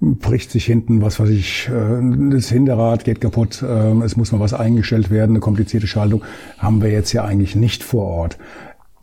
bricht 0.00 0.50
sich 0.50 0.64
hinten, 0.64 1.02
was 1.02 1.20
weiß 1.20 1.28
ich, 1.28 1.68
äh, 1.68 2.30
das 2.32 2.48
Hinterrad 2.48 3.04
geht 3.04 3.20
kaputt, 3.20 3.62
äh, 3.62 3.92
es 4.02 4.16
muss 4.16 4.32
mal 4.32 4.40
was 4.40 4.54
eingestellt 4.54 5.08
werden, 5.12 5.30
eine 5.30 5.40
komplizierte 5.40 5.86
Schaltung, 5.86 6.24
haben 6.58 6.82
wir 6.82 6.90
jetzt 6.90 7.12
ja 7.12 7.22
eigentlich 7.22 7.54
nicht 7.54 7.84
vor 7.84 8.06
Ort. 8.06 8.38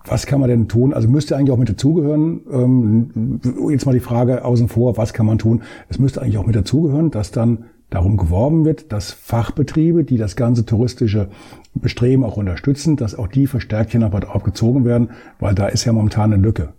Was 0.08 0.26
kann 0.26 0.42
man 0.42 0.50
denn 0.50 0.68
tun? 0.68 0.94
Also 0.94 1.08
müsste 1.08 1.38
eigentlich 1.38 1.52
auch 1.52 1.58
mit 1.58 1.70
dazugehören. 1.70 2.42
Ähm, 2.52 3.40
jetzt 3.70 3.86
mal 3.86 3.94
die 3.94 4.02
Frage 4.02 4.44
außen 4.44 4.68
vor, 4.68 4.98
was 4.98 5.14
kann 5.14 5.26
man 5.26 5.38
tun? 5.38 5.64
Es 5.88 5.98
müsste 5.98 6.22
eigentlich 6.22 6.38
auch 6.38 6.46
mit 6.46 6.58
dazugehören, 6.58 7.10
dass 7.10 7.32
dann 7.32 7.66
darum 7.90 8.18
geworben 8.18 8.66
wird, 8.66 8.92
dass 8.92 9.12
Fachbetriebe, 9.12 10.04
die 10.04 10.18
das 10.18 10.36
ganze 10.36 10.66
touristische 10.66 11.30
Bestreben 11.74 12.24
auch 12.24 12.38
unterstützen, 12.38 12.96
dass 12.96 13.16
auch 13.16 13.28
die 13.28 13.48
verstärkt 13.48 13.92
hier 13.92 14.00
nach 14.00 14.12
Bad 14.12 14.28
aufgezogen 14.28 14.86
werden, 14.86 15.12
weil 15.40 15.56
da 15.56 15.68
ist 15.68 15.86
ja 15.86 15.94
momentan 15.94 16.34
eine 16.34 16.42
Lücke. 16.42 16.74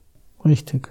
Richtig. 0.44 0.90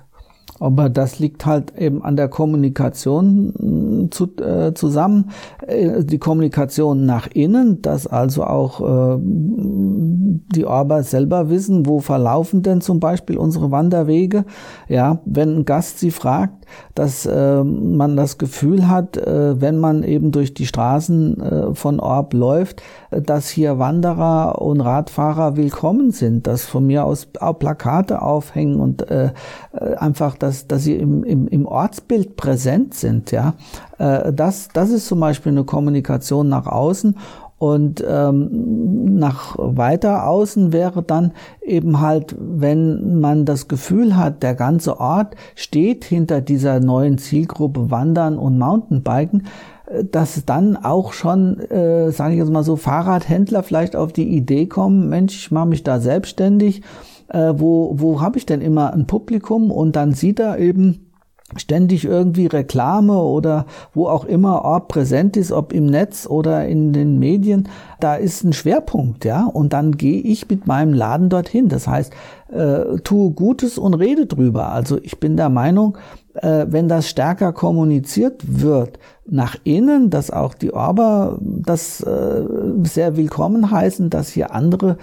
Aber 0.60 0.90
das 0.90 1.20
liegt 1.20 1.46
halt 1.46 1.78
eben 1.78 2.02
an 2.04 2.16
der 2.16 2.30
Kommunikation 2.30 3.48
mm, 3.48 4.12
zu, 4.12 4.38
äh, 4.38 4.74
zusammen. 4.74 5.32
Äh, 5.68 6.06
die 6.06 6.18
Kommunikation 6.18 7.06
nach 7.06 7.28
innen, 7.28 7.82
dass 7.82 8.08
also 8.08 8.46
auch 8.46 8.80
äh, 8.80 9.18
die 9.22 10.66
Orber 10.66 11.04
selber 11.04 11.50
wissen, 11.50 11.86
wo 11.86 12.00
verlaufen 12.00 12.62
denn 12.62 12.80
zum 12.80 13.00
Beispiel 13.00 13.38
unsere 13.38 13.72
Wanderwege. 13.72 14.46
Ja, 14.88 15.20
wenn 15.26 15.58
ein 15.58 15.66
Gast 15.66 16.00
sie 16.00 16.12
fragt, 16.12 16.65
dass 16.94 17.26
äh, 17.26 17.64
man 17.64 18.16
das 18.16 18.38
Gefühl 18.38 18.90
hat, 18.90 19.18
äh, 19.18 19.60
wenn 19.60 19.80
man 19.80 20.04
eben 20.04 20.32
durch 20.32 20.54
die 20.54 20.66
Straßen 20.66 21.42
äh, 21.42 21.76
von 21.76 22.00
Orb 22.00 22.34
läuft, 22.34 22.82
dass 23.12 23.50
hier 23.50 23.80
Wanderer 23.80 24.62
und 24.62 24.82
Radfahrer 24.82 25.58
willkommen 25.58 26.12
sind, 26.12 26.48
dass 26.48 26.66
von 26.66 26.86
mir 26.86 27.06
aus 27.06 27.28
auch 27.40 27.58
Plakate 27.60 28.22
aufhängen 28.22 28.80
und 28.80 29.10
äh, 29.10 29.32
äh 29.74 29.96
einfach, 29.96 30.38
dass, 30.38 30.68
dass 30.68 30.84
sie 30.84 30.96
im, 30.96 31.24
im, 31.24 31.48
im 31.48 31.66
Ortsbild 31.66 32.36
präsent 32.36 32.94
sind. 32.94 33.32
Ja, 33.32 33.54
äh, 33.98 34.34
das, 34.34 34.70
das 34.74 34.90
ist 34.90 35.08
zum 35.08 35.20
Beispiel 35.20 35.52
eine 35.52 35.64
Kommunikation 35.64 36.50
nach 36.50 36.68
außen 36.68 37.16
und 37.58 38.04
ähm, 38.06 39.16
nach 39.18 39.56
weiter 39.58 40.28
außen 40.28 40.74
wäre 40.74 41.02
dann 41.02 41.32
eben 41.62 42.02
halt, 42.02 42.36
wenn 42.38 43.22
man 43.22 43.46
das 43.46 43.70
Gefühl 43.70 44.18
hat, 44.18 44.44
der 44.44 44.56
ganze 44.56 45.00
Ort 45.00 45.36
steht 45.56 46.04
hinter 46.04 46.42
dieser 46.42 46.82
neuen 46.82 47.18
Zielgruppe 47.18 47.90
Wandern 47.90 48.38
und 48.38 48.58
Mountainbiken, 48.58 49.48
äh, 49.86 50.04
dass 50.04 50.44
dann 50.46 50.76
auch 50.76 51.14
schon, 51.14 51.60
äh, 51.70 52.12
sage 52.12 52.34
ich 52.34 52.40
jetzt 52.40 52.52
mal 52.52 52.64
so, 52.64 52.76
Fahrradhändler 52.76 53.64
vielleicht 53.64 53.96
auf 53.96 54.12
die 54.12 54.36
Idee 54.36 54.66
kommen, 54.66 55.08
Mensch, 55.08 55.36
ich 55.36 55.52
mache 55.52 55.68
mich 55.68 55.84
da 55.84 56.02
selbstständig, 56.02 56.82
äh, 57.30 57.54
wo, 57.56 57.94
wo 57.96 58.20
habe 58.20 58.38
ich 58.38 58.46
denn 58.46 58.60
immer 58.60 58.94
ein 58.94 59.08
Publikum? 59.08 59.72
Und 59.72 59.96
dann 59.96 60.14
sieht 60.14 60.40
er 60.40 60.60
eben, 60.60 61.05
ständig 61.56 62.06
irgendwie 62.06 62.48
Reklame 62.48 63.18
oder 63.18 63.66
wo 63.94 64.08
auch 64.08 64.26
immer 64.26 64.66
Ort 64.66 64.88
präsent 64.88 65.38
ist, 65.38 65.52
ob 65.52 65.74
im 65.74 65.86
Netz 65.86 66.26
oder 66.28 66.68
in 66.68 66.92
den 66.92 67.20
Medien, 67.20 67.70
da 68.00 68.16
ist 68.16 68.44
ein 68.44 68.54
Schwerpunkt, 68.54 69.26
ja, 69.26 69.46
und 69.46 69.72
dann 69.72 69.96
gehe 69.96 70.22
ich 70.22 70.50
mit 70.50 70.66
meinem 70.66 70.94
Laden 70.94 71.30
dorthin. 71.30 71.70
Das 71.70 71.88
heißt, 71.88 72.14
äh, 72.52 72.98
tue 73.04 73.32
Gutes 73.32 73.78
und 73.78 73.94
rede 73.94 74.26
drüber. 74.26 74.72
Also 74.72 74.98
ich 75.02 75.20
bin 75.20 75.38
der 75.38 75.50
Meinung, 75.50 75.98
äh, 76.34 76.66
wenn 76.68 76.88
das 76.88 77.10
stärker 77.10 77.54
kommuniziert 77.54 78.42
wird 78.48 78.98
nach 79.28 79.56
innen, 79.64 80.10
dass 80.10 80.32
auch 80.32 80.54
die 80.54 80.74
Orber 80.74 81.38
das 81.42 82.02
äh, 82.02 82.44
sehr 82.84 83.18
willkommen 83.18 83.72
heißen, 83.72 84.10
dass 84.10 84.30
hier 84.30 84.54
andere 84.54 84.98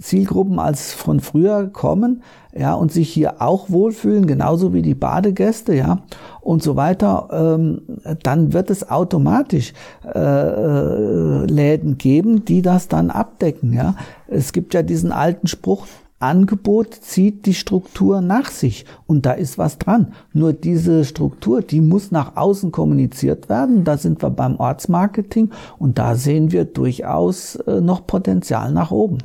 Zielgruppen 0.00 0.58
als 0.58 0.92
von 0.92 1.20
früher 1.20 1.68
kommen, 1.68 2.22
ja, 2.56 2.74
und 2.74 2.92
sich 2.92 3.12
hier 3.12 3.42
auch 3.42 3.70
wohlfühlen, 3.70 4.26
genauso 4.26 4.72
wie 4.72 4.82
die 4.82 4.94
Badegäste, 4.94 5.74
ja, 5.74 6.02
und 6.40 6.62
so 6.62 6.76
weiter, 6.76 7.28
ähm, 7.32 7.82
dann 8.22 8.52
wird 8.52 8.70
es 8.70 8.88
automatisch 8.88 9.72
äh, 10.04 10.18
äh, 10.18 11.46
Läden 11.46 11.98
geben, 11.98 12.44
die 12.44 12.62
das 12.62 12.88
dann 12.88 13.10
abdecken, 13.10 13.72
ja. 13.72 13.94
Es 14.28 14.52
gibt 14.52 14.74
ja 14.74 14.82
diesen 14.82 15.12
alten 15.12 15.46
Spruch, 15.46 15.86
Angebot 16.24 16.94
zieht 16.94 17.44
die 17.44 17.54
Struktur 17.54 18.22
nach 18.22 18.50
sich 18.50 18.86
und 19.06 19.26
da 19.26 19.32
ist 19.32 19.58
was 19.58 19.78
dran. 19.78 20.14
Nur 20.32 20.52
diese 20.54 21.04
Struktur, 21.04 21.60
die 21.60 21.82
muss 21.82 22.10
nach 22.10 22.36
außen 22.36 22.72
kommuniziert 22.72 23.48
werden. 23.50 23.84
Da 23.84 23.98
sind 23.98 24.22
wir 24.22 24.30
beim 24.30 24.56
Ortsmarketing 24.56 25.50
und 25.78 25.98
da 25.98 26.14
sehen 26.14 26.50
wir 26.50 26.64
durchaus 26.64 27.56
äh, 27.56 27.80
noch 27.80 28.06
Potenzial 28.06 28.72
nach 28.72 28.90
oben. 28.90 29.18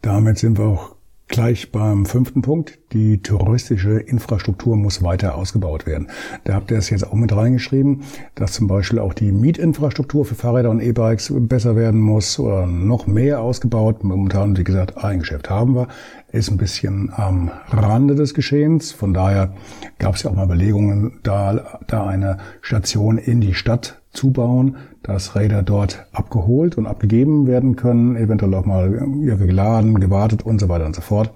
Damit 0.00 0.38
sind 0.38 0.58
wir 0.58 0.66
auch 0.66 0.96
Gleich 1.32 1.72
beim 1.72 2.04
fünften 2.04 2.42
Punkt, 2.42 2.78
die 2.92 3.22
touristische 3.22 3.92
Infrastruktur 3.98 4.76
muss 4.76 5.02
weiter 5.02 5.34
ausgebaut 5.34 5.86
werden. 5.86 6.10
Da 6.44 6.52
habt 6.52 6.70
ihr 6.70 6.76
es 6.76 6.90
jetzt 6.90 7.06
auch 7.06 7.14
mit 7.14 7.34
reingeschrieben, 7.34 8.02
dass 8.34 8.52
zum 8.52 8.66
Beispiel 8.66 8.98
auch 8.98 9.14
die 9.14 9.32
Mietinfrastruktur 9.32 10.26
für 10.26 10.34
Fahrräder 10.34 10.68
und 10.68 10.82
E-Bikes 10.82 11.32
besser 11.34 11.74
werden 11.74 12.00
muss 12.00 12.38
oder 12.38 12.66
noch 12.66 13.06
mehr 13.06 13.40
ausgebaut. 13.40 14.04
Momentan, 14.04 14.58
wie 14.58 14.64
gesagt, 14.64 15.02
ein 15.02 15.20
Geschäft 15.20 15.48
haben 15.48 15.74
wir, 15.74 15.88
ist 16.32 16.50
ein 16.50 16.58
bisschen 16.58 17.10
am 17.16 17.50
Rande 17.70 18.14
des 18.14 18.34
Geschehens. 18.34 18.92
Von 18.92 19.14
daher 19.14 19.54
gab 19.98 20.16
es 20.16 20.24
ja 20.24 20.30
auch 20.30 20.34
mal 20.34 20.44
Überlegungen, 20.44 21.18
da, 21.22 21.80
da 21.86 22.06
eine 22.06 22.36
Station 22.60 23.16
in 23.16 23.40
die 23.40 23.54
Stadt 23.54 24.01
zu 24.12 24.30
bauen, 24.30 24.76
dass 25.02 25.34
Räder 25.34 25.62
dort 25.62 26.06
abgeholt 26.12 26.76
und 26.76 26.86
abgegeben 26.86 27.46
werden 27.46 27.76
können, 27.76 28.16
eventuell 28.16 28.54
auch 28.54 28.66
mal 28.66 28.92
irgendwie 28.92 29.46
geladen, 29.46 29.98
gewartet 30.00 30.44
und 30.44 30.60
so 30.60 30.68
weiter 30.68 30.86
und 30.86 30.94
so 30.94 31.02
fort. 31.02 31.32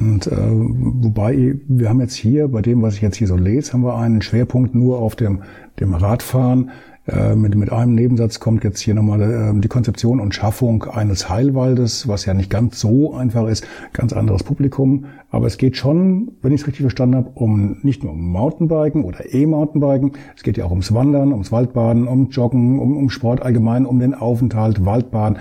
Und 0.00 0.26
äh, 0.26 0.36
wobei 0.36 1.56
wir 1.68 1.88
haben 1.88 2.00
jetzt 2.00 2.14
hier, 2.14 2.48
bei 2.48 2.62
dem, 2.62 2.80
was 2.82 2.94
ich 2.94 3.02
jetzt 3.02 3.16
hier 3.16 3.26
so 3.26 3.36
lese, 3.36 3.72
haben 3.72 3.82
wir 3.82 3.96
einen 3.96 4.22
Schwerpunkt 4.22 4.74
nur 4.74 4.98
auf 4.98 5.14
dem, 5.14 5.42
dem 5.78 5.94
Radfahren. 5.94 6.70
Äh, 7.08 7.36
mit, 7.36 7.54
mit 7.54 7.72
einem 7.72 7.94
Nebensatz 7.94 8.38
kommt 8.38 8.64
jetzt 8.64 8.80
hier 8.80 8.94
nochmal 8.94 9.22
äh, 9.22 9.60
die 9.60 9.68
Konzeption 9.68 10.20
und 10.20 10.34
Schaffung 10.34 10.84
eines 10.84 11.30
Heilwaldes, 11.30 12.06
was 12.06 12.26
ja 12.26 12.34
nicht 12.34 12.50
ganz 12.50 12.80
so 12.80 13.14
einfach 13.14 13.48
ist, 13.48 13.66
ganz 13.94 14.12
anderes 14.12 14.42
Publikum. 14.42 15.06
Aber 15.30 15.46
es 15.46 15.56
geht 15.56 15.78
schon, 15.78 16.32
wenn 16.42 16.52
ich 16.52 16.60
es 16.60 16.66
richtig 16.66 16.82
verstanden 16.82 17.16
habe, 17.16 17.30
um 17.34 17.78
nicht 17.82 18.04
nur 18.04 18.12
um 18.12 18.30
Mountainbiken 18.30 19.04
oder 19.04 19.32
E-Mountainbiken, 19.32 20.12
es 20.36 20.42
geht 20.42 20.58
ja 20.58 20.66
auch 20.66 20.70
ums 20.70 20.92
Wandern, 20.92 21.32
ums 21.32 21.50
Waldbaden, 21.50 22.06
um 22.06 22.28
Joggen, 22.28 22.78
um, 22.78 22.98
um 22.98 23.08
Sport 23.08 23.40
allgemein, 23.40 23.86
um 23.86 23.98
den 24.00 24.14
Aufenthalt, 24.14 24.84
Waldbaden, 24.84 25.38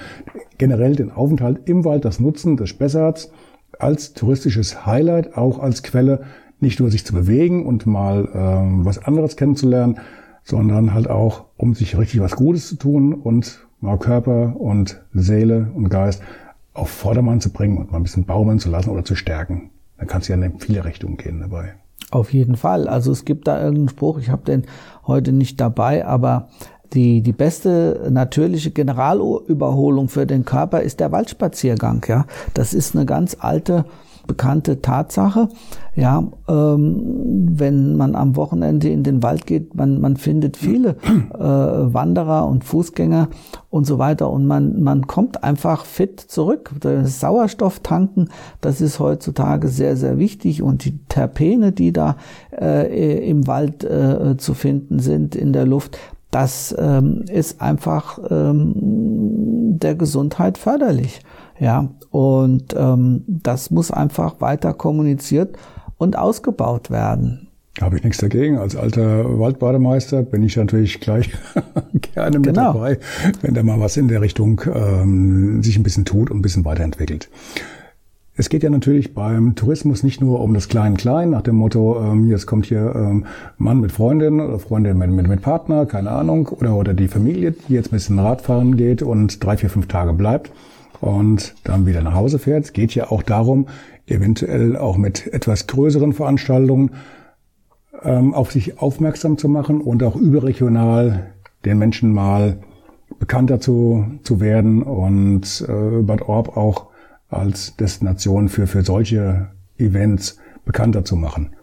generell 0.58 0.96
den 0.96 1.12
Aufenthalt 1.12 1.62
im 1.66 1.84
Wald, 1.84 2.06
das 2.06 2.22
Nutzen 2.22 2.56
des 2.56 2.70
Spessarts 2.70 3.30
als 3.78 4.14
touristisches 4.14 4.86
Highlight, 4.86 5.36
auch 5.36 5.60
als 5.60 5.84
Quelle, 5.84 6.22
nicht 6.60 6.80
nur 6.80 6.90
sich 6.90 7.06
zu 7.06 7.14
bewegen 7.14 7.66
und 7.66 7.86
mal 7.86 8.30
ähm, 8.34 8.86
was 8.86 9.04
anderes 9.04 9.36
kennenzulernen, 9.36 10.00
sondern 10.48 10.94
halt 10.94 11.10
auch, 11.10 11.46
um 11.58 11.74
sich 11.74 11.98
richtig 11.98 12.22
was 12.22 12.38
Gutes 12.38 12.70
zu 12.70 12.78
tun 12.78 13.14
und 13.14 13.68
mal 13.82 13.98
Körper 13.98 14.56
und 14.58 15.04
Seele 15.14 15.72
und 15.76 15.90
Geist 15.90 16.22
auf 16.74 16.90
Vordermann 16.90 17.42
zu 17.42 17.52
bringen 17.52 17.78
und 17.78 17.92
mal 17.92 17.98
ein 17.98 18.04
bisschen 18.04 18.26
baumeln 18.26 18.60
zu 18.60 18.70
lassen 18.70 18.90
oder 18.90 19.04
zu 19.04 19.16
stärken. 19.16 19.72
Dann 19.98 20.08
kannst 20.08 20.30
du 20.30 20.34
ja 20.34 20.42
in 20.42 20.60
viele 20.60 20.86
Richtungen 20.86 21.18
gehen 21.18 21.42
dabei. 21.42 21.74
Auf 22.12 22.32
jeden 22.32 22.56
Fall. 22.56 22.88
Also 22.88 23.12
es 23.12 23.26
gibt 23.26 23.48
da 23.48 23.60
irgendeinen 23.60 23.90
Spruch, 23.90 24.20
ich 24.20 24.30
habe 24.30 24.46
den 24.46 24.64
heute 25.06 25.34
nicht 25.34 25.60
dabei, 25.60 26.06
aber 26.06 26.48
die, 26.94 27.22
die 27.22 27.34
beste 27.34 28.08
natürliche 28.10 28.72
Generalüberholung 28.72 30.08
für 30.08 30.26
den 30.26 30.46
Körper 30.46 30.82
ist 30.82 31.02
der 31.02 31.12
Waldspaziergang. 31.12 32.06
Ja, 32.08 32.26
das 32.54 32.74
ist 32.74 32.96
eine 32.96 33.06
ganz 33.06 33.36
alte 33.38 33.84
bekannte 34.28 34.82
Tatsache. 34.82 35.50
Ja, 35.96 36.24
ähm, 36.48 37.48
wenn 37.58 37.98
man 37.98 38.16
am 38.16 38.36
Wochenende 38.36 38.90
in 38.90 39.04
den 39.04 39.24
Wald 39.24 39.48
geht, 39.48 39.74
man, 39.74 40.00
man 40.00 40.16
findet 40.18 40.58
viele 40.58 40.90
äh, 41.34 41.40
Wanderer 41.40 42.48
und 42.48 42.64
Fußgänger 42.64 43.30
und 43.72 43.88
so 43.88 43.98
weiter 43.98 44.30
und 44.30 44.46
man, 44.46 44.84
man 44.84 45.08
kommt 45.08 45.44
einfach 45.44 45.86
fit 45.86 46.20
zurück. 46.20 46.72
Sauerstoff 47.04 47.80
tanken, 47.80 48.30
das 48.62 48.80
ist 48.82 49.00
heutzutage 49.00 49.70
sehr, 49.70 49.98
sehr 49.98 50.20
wichtig 50.20 50.62
und 50.62 50.86
die 50.86 51.00
Terpene, 51.08 51.72
die 51.72 51.92
da 51.94 52.18
äh, 52.52 53.28
im 53.28 53.48
Wald 53.48 53.84
äh, 53.84 54.38
zu 54.38 54.54
finden 54.54 55.00
sind, 55.00 55.36
in 55.36 55.52
der 55.52 55.66
Luft, 55.66 55.98
das 56.32 56.76
ähm, 56.78 57.24
ist 57.30 57.62
einfach 57.62 58.20
ähm, 58.30 58.74
der 58.76 59.96
Gesundheit 59.96 60.58
förderlich. 60.58 61.22
Ja, 61.60 61.90
und 62.12 62.76
ähm, 62.78 63.24
das 63.28 63.72
muss 63.72 63.92
einfach 63.92 64.42
weiter 64.42 64.74
kommuniziert 64.74 65.58
und 65.98 66.18
ausgebaut 66.18 66.92
werden. 66.92 67.48
Habe 67.82 67.98
ich 67.98 68.04
nichts 68.04 68.18
dagegen. 68.20 68.58
Als 68.58 68.76
alter 68.76 69.40
Waldbademeister 69.40 70.24
bin 70.24 70.44
ich 70.44 70.58
natürlich 70.58 71.00
gleich 71.00 71.30
gerne 72.14 72.40
mit 72.40 72.48
genau. 72.48 72.74
dabei, 72.74 73.00
wenn 73.42 73.54
da 73.54 73.62
mal 73.62 73.80
was 73.80 73.98
in 73.98 74.08
der 74.08 74.22
Richtung 74.22 74.62
ähm, 74.74 75.62
sich 75.62 75.78
ein 75.78 75.84
bisschen 75.84 76.06
tut 76.06 76.32
und 76.32 76.40
ein 76.40 76.42
bisschen 76.42 76.66
weiterentwickelt. 76.66 77.30
Es 78.40 78.50
geht 78.50 78.62
ja 78.62 78.70
natürlich 78.70 79.16
beim 79.16 79.56
Tourismus 79.56 80.04
nicht 80.04 80.22
nur 80.22 80.42
um 80.42 80.54
das 80.54 80.70
Klein-Klein, 80.70 81.32
nach 81.32 81.42
dem 81.42 81.56
Motto, 81.56 82.00
ähm, 82.00 82.28
jetzt 82.28 82.46
kommt 82.46 82.68
hier 82.68 82.94
ähm, 82.96 83.26
Mann 83.58 83.80
mit 83.80 83.92
Freundin 83.92 84.40
oder 84.40 84.60
Freundin 84.60 84.98
mit, 84.98 85.10
mit, 85.10 85.28
mit 85.28 85.42
Partner, 85.42 85.88
keine 85.88 86.12
Ahnung, 86.12 86.48
oder, 86.48 86.76
oder 86.76 86.94
die 86.94 87.08
Familie, 87.08 87.56
die 87.68 87.74
jetzt 87.74 87.88
ein 87.88 87.96
bisschen 87.96 88.20
Radfahren 88.20 88.78
geht 88.78 89.02
und 89.02 89.44
drei, 89.44 89.58
vier, 89.58 89.72
fünf 89.72 89.88
Tage 89.88 90.14
bleibt 90.14 90.52
und 91.02 91.56
dann 91.64 91.86
wieder 91.86 92.02
nach 92.02 92.14
Hause 92.14 92.40
fährt. 92.40 92.66
Es 92.66 92.74
geht 92.74 92.96
ja 92.96 93.12
auch 93.12 93.24
darum, 93.24 93.68
eventuell 94.06 94.76
auch 94.76 94.98
mit 94.98 95.28
etwas 95.28 95.68
größeren 95.68 96.14
Veranstaltungen 96.14 96.92
ähm, 98.04 98.34
auf 98.34 98.52
sich 98.52 98.80
aufmerksam 98.80 99.38
zu 99.38 99.50
machen 99.50 99.82
und 99.82 100.04
auch 100.04 100.16
überregional 100.16 101.34
den 101.66 101.78
Menschen 101.78 102.14
mal 102.14 102.60
bekannter 103.20 103.60
zu, 103.60 104.06
zu 104.24 104.40
werden 104.40 104.84
und 104.84 105.66
äh, 105.68 106.02
Bad 106.02 106.22
Orb 106.24 106.56
auch 106.58 106.88
als 107.30 107.76
Destination 107.76 108.50
für, 108.50 108.68
für 108.68 108.84
solche 108.84 109.50
Events 109.78 110.38
bekannter 110.66 111.04
zu 111.04 111.16
machen. 111.16 111.56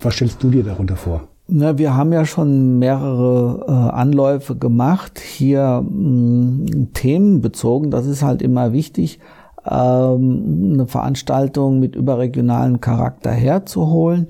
Was 0.00 0.14
stellst 0.14 0.42
du 0.42 0.50
dir 0.50 0.62
darunter 0.62 0.96
vor? 0.96 1.28
Na, 1.50 1.78
wir 1.78 1.96
haben 1.96 2.12
ja 2.12 2.26
schon 2.26 2.78
mehrere 2.78 3.64
äh, 3.66 3.72
Anläufe 3.72 4.54
gemacht, 4.54 5.18
hier 5.18 5.82
mh, 5.82 6.88
themenbezogen. 6.92 7.90
Das 7.90 8.04
ist 8.04 8.22
halt 8.22 8.42
immer 8.42 8.74
wichtig, 8.74 9.18
ähm, 9.64 10.72
eine 10.74 10.86
Veranstaltung 10.86 11.80
mit 11.80 11.96
überregionalen 11.96 12.82
Charakter 12.82 13.30
herzuholen. 13.30 14.28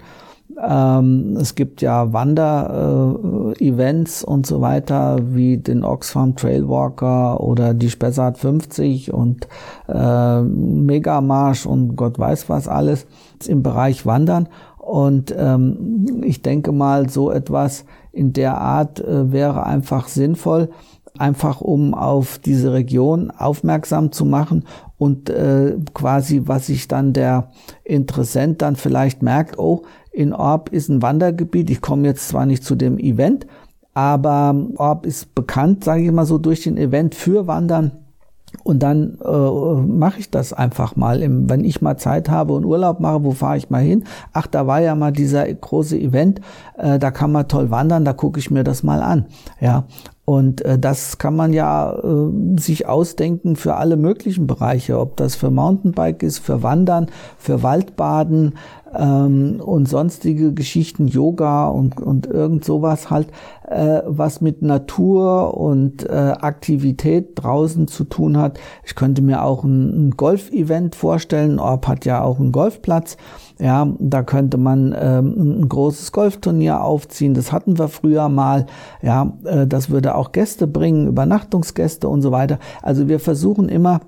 Ähm, 0.64 1.36
es 1.40 1.56
gibt 1.56 1.82
ja 1.82 2.12
Wander-Events 2.12 4.22
äh, 4.22 4.26
und 4.26 4.46
so 4.46 4.60
weiter, 4.60 5.18
wie 5.34 5.58
den 5.58 5.82
Oxfam 5.82 6.36
Trailwalker 6.36 7.40
oder 7.40 7.74
die 7.74 7.90
Spessart 7.90 8.38
50 8.38 9.12
und 9.12 9.48
äh, 9.88 10.40
Megamarsch 10.42 11.66
und 11.66 11.96
Gott 11.96 12.16
weiß 12.16 12.48
was 12.48 12.68
alles 12.68 13.08
im 13.46 13.64
Bereich 13.64 14.06
Wandern. 14.06 14.48
Und 14.88 15.34
ähm, 15.36 16.22
ich 16.24 16.40
denke 16.40 16.72
mal, 16.72 17.10
so 17.10 17.30
etwas 17.30 17.84
in 18.10 18.32
der 18.32 18.56
Art 18.56 19.00
äh, 19.00 19.30
wäre 19.30 19.66
einfach 19.66 20.08
sinnvoll, 20.08 20.70
einfach 21.18 21.60
um 21.60 21.92
auf 21.92 22.38
diese 22.38 22.72
Region 22.72 23.30
aufmerksam 23.30 24.12
zu 24.12 24.24
machen 24.24 24.64
und 24.96 25.28
äh, 25.28 25.76
quasi, 25.92 26.40
was 26.46 26.68
sich 26.68 26.88
dann 26.88 27.12
der 27.12 27.50
Interessent 27.84 28.62
dann 28.62 28.76
vielleicht 28.76 29.22
merkt, 29.22 29.58
oh, 29.58 29.82
in 30.10 30.32
Orb 30.32 30.70
ist 30.70 30.88
ein 30.88 31.02
Wandergebiet, 31.02 31.68
ich 31.68 31.82
komme 31.82 32.06
jetzt 32.06 32.26
zwar 32.26 32.46
nicht 32.46 32.64
zu 32.64 32.74
dem 32.74 32.98
Event, 32.98 33.46
aber 33.92 34.56
Orb 34.76 35.04
ist 35.04 35.34
bekannt, 35.34 35.84
sage 35.84 36.02
ich 36.02 36.12
mal 36.12 36.24
so, 36.24 36.38
durch 36.38 36.62
den 36.62 36.78
Event 36.78 37.14
für 37.14 37.46
Wandern 37.46 37.92
und 38.64 38.82
dann 38.82 39.18
äh, 39.24 39.28
mache 39.28 40.20
ich 40.20 40.30
das 40.30 40.52
einfach 40.52 40.96
mal. 40.96 41.22
Im, 41.22 41.48
wenn 41.48 41.64
ich 41.64 41.80
mal 41.82 41.96
Zeit 41.96 42.28
habe 42.28 42.52
und 42.52 42.64
Urlaub 42.64 43.00
mache, 43.00 43.24
wo 43.24 43.32
fahre 43.32 43.56
ich 43.56 43.70
mal 43.70 43.82
hin? 43.82 44.04
Ach, 44.32 44.46
da 44.46 44.66
war 44.66 44.80
ja 44.80 44.94
mal 44.94 45.12
dieser 45.12 45.52
große 45.52 45.98
Event, 45.98 46.40
äh, 46.76 46.98
da 46.98 47.10
kann 47.10 47.32
man 47.32 47.48
toll 47.48 47.70
wandern, 47.70 48.04
da 48.04 48.12
gucke 48.12 48.38
ich 48.38 48.50
mir 48.50 48.64
das 48.64 48.82
mal 48.82 49.02
an. 49.02 49.26
Ja, 49.60 49.84
und 50.28 50.60
äh, 50.60 50.78
das 50.78 51.16
kann 51.16 51.36
man 51.36 51.54
ja 51.54 51.90
äh, 51.90 52.60
sich 52.60 52.86
ausdenken 52.86 53.56
für 53.56 53.76
alle 53.76 53.96
möglichen 53.96 54.46
Bereiche, 54.46 55.00
ob 55.00 55.16
das 55.16 55.36
für 55.36 55.50
Mountainbike 55.50 56.22
ist, 56.22 56.40
für 56.40 56.62
Wandern, 56.62 57.06
für 57.38 57.62
Waldbaden 57.62 58.58
ähm, 58.94 59.58
und 59.64 59.88
sonstige 59.88 60.52
Geschichten, 60.52 61.06
Yoga 61.06 61.68
und, 61.68 61.98
und 61.98 62.26
irgend 62.26 62.62
sowas 62.62 63.08
halt, 63.08 63.28
äh, 63.68 64.02
was 64.04 64.42
mit 64.42 64.60
Natur 64.60 65.56
und 65.56 66.04
äh, 66.04 66.12
Aktivität 66.12 67.30
draußen 67.36 67.88
zu 67.88 68.04
tun 68.04 68.36
hat. 68.36 68.60
Ich 68.84 68.94
könnte 68.94 69.22
mir 69.22 69.42
auch 69.42 69.64
ein, 69.64 70.08
ein 70.08 70.10
Golf-Event 70.10 70.94
vorstellen. 70.94 71.58
Orb 71.58 71.88
hat 71.88 72.04
ja 72.04 72.22
auch 72.22 72.38
einen 72.38 72.52
Golfplatz. 72.52 73.16
Ja, 73.60 73.92
da 73.98 74.22
könnte 74.22 74.56
man 74.56 74.94
ähm, 74.96 75.62
ein 75.62 75.68
großes 75.68 76.12
Golfturnier 76.12 76.82
aufziehen. 76.82 77.34
Das 77.34 77.50
hatten 77.50 77.78
wir 77.78 77.88
früher 77.88 78.28
mal. 78.28 78.66
Ja, 79.02 79.32
äh, 79.44 79.66
das 79.66 79.90
würde 79.90 80.14
auch 80.14 80.30
Gäste 80.30 80.68
bringen, 80.68 81.08
Übernachtungsgäste 81.08 82.08
und 82.08 82.22
so 82.22 82.30
weiter. 82.30 82.58
Also 82.82 83.08
wir 83.08 83.18
versuchen 83.18 83.68
immer 83.68 84.00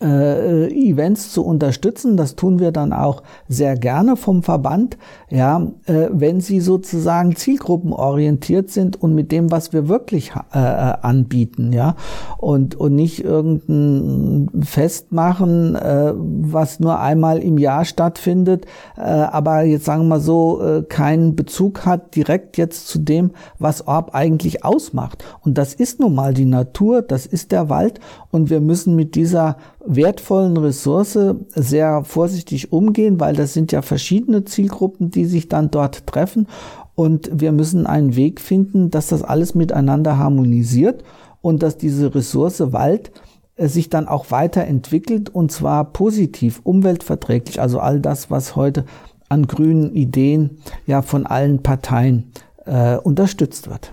äh, 0.00 0.68
Events 0.68 1.32
zu 1.32 1.44
unterstützen. 1.44 2.16
Das 2.16 2.36
tun 2.36 2.58
wir 2.58 2.72
dann 2.72 2.92
auch 2.92 3.22
sehr 3.48 3.76
gerne 3.76 4.16
vom 4.16 4.42
Verband, 4.42 4.98
ja, 5.30 5.66
äh, 5.86 6.08
wenn 6.10 6.40
sie 6.40 6.60
sozusagen 6.60 7.34
zielgruppenorientiert 7.36 8.70
sind 8.70 9.00
und 9.00 9.14
mit 9.14 9.32
dem, 9.32 9.50
was 9.50 9.72
wir 9.72 9.88
wirklich 9.88 10.32
äh, 10.52 10.58
anbieten, 10.58 11.72
ja, 11.72 11.96
und 12.38 12.74
und 12.74 12.94
nicht 12.94 13.24
irgendein 13.24 14.62
Fest 14.62 15.12
machen, 15.12 15.74
äh, 15.76 16.12
was 16.14 16.80
nur 16.80 17.00
einmal 17.00 17.38
im 17.38 17.58
Jahr 17.58 17.84
stattfindet, 17.84 18.66
äh, 18.96 19.00
aber 19.00 19.62
jetzt 19.62 19.86
sagen 19.86 20.08
wir 20.08 20.20
so 20.20 20.60
äh, 20.62 20.82
keinen 20.82 21.36
Bezug 21.36 21.86
hat 21.86 22.14
direkt 22.16 22.58
jetzt 22.58 22.88
zu 22.88 22.98
dem, 22.98 23.30
was 23.58 23.86
Orb 23.86 24.14
eigentlich 24.14 24.64
ausmacht. 24.64 25.24
Und 25.42 25.58
das 25.58 25.74
ist 25.74 26.00
nun 26.00 26.14
mal 26.14 26.34
die 26.34 26.44
Natur, 26.44 27.02
das 27.02 27.26
ist 27.26 27.52
der 27.52 27.68
Wald 27.68 28.00
und 28.30 28.50
wir 28.50 28.60
müssen 28.60 28.94
mit 28.96 29.14
dieser 29.14 29.56
wertvollen 29.86 30.56
Ressource 30.56 31.18
sehr 31.54 32.04
vorsichtig 32.04 32.72
umgehen, 32.72 33.20
weil 33.20 33.34
das 33.34 33.54
sind 33.54 33.72
ja 33.72 33.82
verschiedene 33.82 34.44
Zielgruppen, 34.44 35.10
die 35.10 35.24
sich 35.24 35.48
dann 35.48 35.70
dort 35.70 36.06
treffen. 36.06 36.46
Und 36.94 37.30
wir 37.32 37.52
müssen 37.52 37.86
einen 37.86 38.16
Weg 38.16 38.40
finden, 38.40 38.90
dass 38.90 39.08
das 39.08 39.22
alles 39.22 39.54
miteinander 39.54 40.18
harmonisiert 40.18 41.04
und 41.42 41.62
dass 41.62 41.76
diese 41.76 42.14
Ressource 42.14 42.72
Wald 42.72 43.12
äh, 43.56 43.68
sich 43.68 43.90
dann 43.90 44.08
auch 44.08 44.30
weiterentwickelt 44.30 45.28
und 45.28 45.52
zwar 45.52 45.92
positiv, 45.92 46.60
umweltverträglich. 46.64 47.60
Also 47.60 47.80
all 47.80 48.00
das, 48.00 48.30
was 48.30 48.56
heute 48.56 48.84
an 49.28 49.46
grünen 49.46 49.94
Ideen 49.94 50.58
ja 50.86 51.02
von 51.02 51.26
allen 51.26 51.62
Parteien 51.62 52.32
äh, 52.64 52.96
unterstützt 52.96 53.68
wird. 53.68 53.92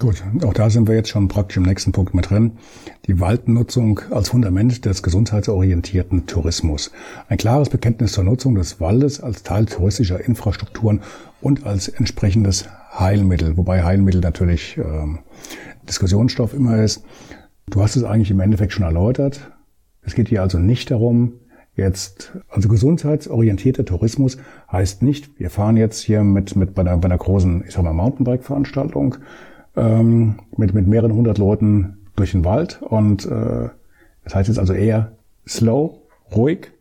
Gut, 0.00 0.24
auch 0.44 0.52
da 0.52 0.70
sind 0.70 0.88
wir 0.88 0.96
jetzt 0.96 1.08
schon 1.08 1.28
praktisch 1.28 1.56
im 1.56 1.62
nächsten 1.62 1.92
Punkt 1.92 2.14
mit 2.14 2.28
drin. 2.28 2.58
Die 3.06 3.20
Waldnutzung 3.20 4.00
als 4.10 4.30
Fundament 4.30 4.84
des 4.84 5.04
gesundheitsorientierten 5.04 6.26
Tourismus. 6.26 6.90
Ein 7.28 7.38
klares 7.38 7.68
Bekenntnis 7.68 8.12
zur 8.12 8.24
Nutzung 8.24 8.56
des 8.56 8.80
Waldes 8.80 9.20
als 9.20 9.44
Teil 9.44 9.66
touristischer 9.66 10.24
Infrastrukturen 10.24 11.00
und 11.40 11.64
als 11.64 11.86
entsprechendes 11.86 12.68
Heilmittel, 12.98 13.56
wobei 13.56 13.84
Heilmittel 13.84 14.20
natürlich 14.20 14.76
ähm, 14.78 15.20
Diskussionsstoff 15.88 16.54
immer 16.54 16.82
ist. 16.82 17.04
Du 17.70 17.80
hast 17.80 17.94
es 17.94 18.02
eigentlich 18.02 18.32
im 18.32 18.40
Endeffekt 18.40 18.72
schon 18.72 18.84
erläutert. 18.84 19.52
Es 20.02 20.16
geht 20.16 20.28
hier 20.28 20.42
also 20.42 20.58
nicht 20.58 20.90
darum, 20.90 21.34
jetzt, 21.76 22.36
also 22.48 22.68
gesundheitsorientierter 22.68 23.84
Tourismus 23.84 24.38
heißt 24.70 25.02
nicht, 25.02 25.38
wir 25.38 25.50
fahren 25.50 25.76
jetzt 25.76 26.00
hier 26.00 26.24
mit, 26.24 26.56
mit 26.56 26.74
bei 26.74 26.82
einer, 26.82 26.96
bei 26.96 27.06
einer 27.06 27.18
großen, 27.18 27.64
ich 27.64 27.74
sag 27.74 27.84
mal, 27.84 27.92
Mountainbike-Veranstaltung 27.92 29.16
ähm, 29.76 30.36
mit, 30.56 30.74
mit 30.74 30.86
mehreren 30.86 31.12
hundert 31.12 31.38
Leuten 31.38 31.98
durch 32.16 32.32
den 32.32 32.44
Wald. 32.44 32.80
Und 32.82 33.26
äh, 33.26 33.68
das 34.24 34.34
heißt 34.34 34.48
jetzt 34.48 34.58
also 34.58 34.72
eher 34.72 35.12
slow, 35.46 35.98
ruhig, 36.34 36.72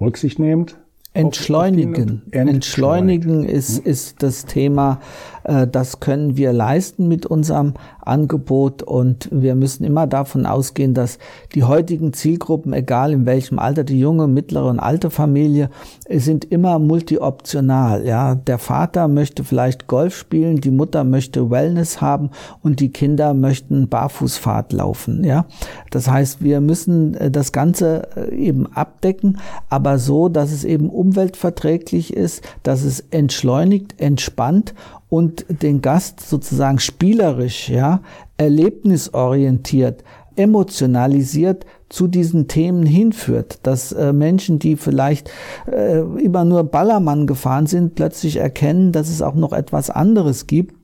rücksichtnehmend. 0.00 0.78
Entschleunigen. 1.14 2.22
Entschleunigen 2.30 3.44
ist, 3.44 3.78
ist 3.78 4.22
das 4.22 4.46
Thema, 4.46 5.00
das 5.44 6.00
können 6.00 6.36
wir 6.36 6.52
leisten 6.52 7.08
mit 7.08 7.26
unserem 7.26 7.74
Angebot 8.00 8.82
und 8.82 9.28
wir 9.30 9.54
müssen 9.54 9.84
immer 9.84 10.06
davon 10.06 10.46
ausgehen, 10.46 10.94
dass 10.94 11.18
die 11.54 11.64
heutigen 11.64 12.12
Zielgruppen, 12.12 12.72
egal 12.72 13.12
in 13.12 13.26
welchem 13.26 13.58
Alter, 13.58 13.84
die 13.84 13.98
junge, 13.98 14.26
mittlere 14.26 14.66
und 14.66 14.80
alte 14.80 15.10
Familie, 15.10 15.70
sind 16.08 16.44
immer 16.44 16.78
multioptional. 16.78 18.04
Ja, 18.04 18.34
der 18.34 18.58
Vater 18.58 19.08
möchte 19.08 19.44
vielleicht 19.44 19.86
Golf 19.86 20.16
spielen, 20.16 20.60
die 20.60 20.70
Mutter 20.70 21.04
möchte 21.04 21.50
Wellness 21.50 22.00
haben 22.00 22.30
und 22.62 22.80
die 22.80 22.90
Kinder 22.90 23.34
möchten 23.34 23.88
Barfußfahrt 23.88 24.72
laufen. 24.72 25.24
Ja, 25.24 25.46
das 25.90 26.10
heißt, 26.10 26.42
wir 26.42 26.60
müssen 26.60 27.14
äh, 27.14 27.30
das 27.30 27.52
Ganze 27.52 28.08
äh, 28.16 28.34
eben 28.34 28.66
abdecken, 28.72 29.38
aber 29.68 29.98
so, 29.98 30.28
dass 30.28 30.52
es 30.52 30.64
eben 30.64 30.90
umweltverträglich 30.90 32.14
ist, 32.14 32.42
dass 32.62 32.82
es 32.82 33.00
entschleunigt, 33.10 34.00
entspannt 34.00 34.74
und 35.12 35.44
den 35.62 35.82
Gast 35.82 36.20
sozusagen 36.20 36.78
spielerisch, 36.78 37.68
ja, 37.68 38.00
erlebnisorientiert, 38.38 40.04
emotionalisiert 40.36 41.66
zu 41.90 42.08
diesen 42.08 42.48
Themen 42.48 42.86
hinführt, 42.86 43.58
dass 43.62 43.92
äh, 43.92 44.14
Menschen, 44.14 44.58
die 44.58 44.76
vielleicht 44.76 45.30
äh, 45.70 45.98
immer 45.98 46.46
nur 46.46 46.64
Ballermann 46.64 47.26
gefahren 47.26 47.66
sind, 47.66 47.94
plötzlich 47.94 48.36
erkennen, 48.36 48.92
dass 48.92 49.10
es 49.10 49.20
auch 49.20 49.34
noch 49.34 49.52
etwas 49.52 49.90
anderes 49.90 50.46
gibt, 50.46 50.74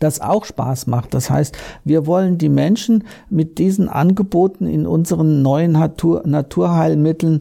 das 0.00 0.20
auch 0.20 0.44
Spaß 0.44 0.86
macht. 0.86 1.14
Das 1.14 1.30
heißt, 1.30 1.56
wir 1.82 2.06
wollen 2.06 2.36
die 2.36 2.50
Menschen 2.50 3.04
mit 3.30 3.56
diesen 3.56 3.88
Angeboten 3.88 4.66
in 4.66 4.86
unseren 4.86 5.40
neuen 5.40 5.72
Natur 5.72 6.22
Naturheilmitteln 6.26 7.40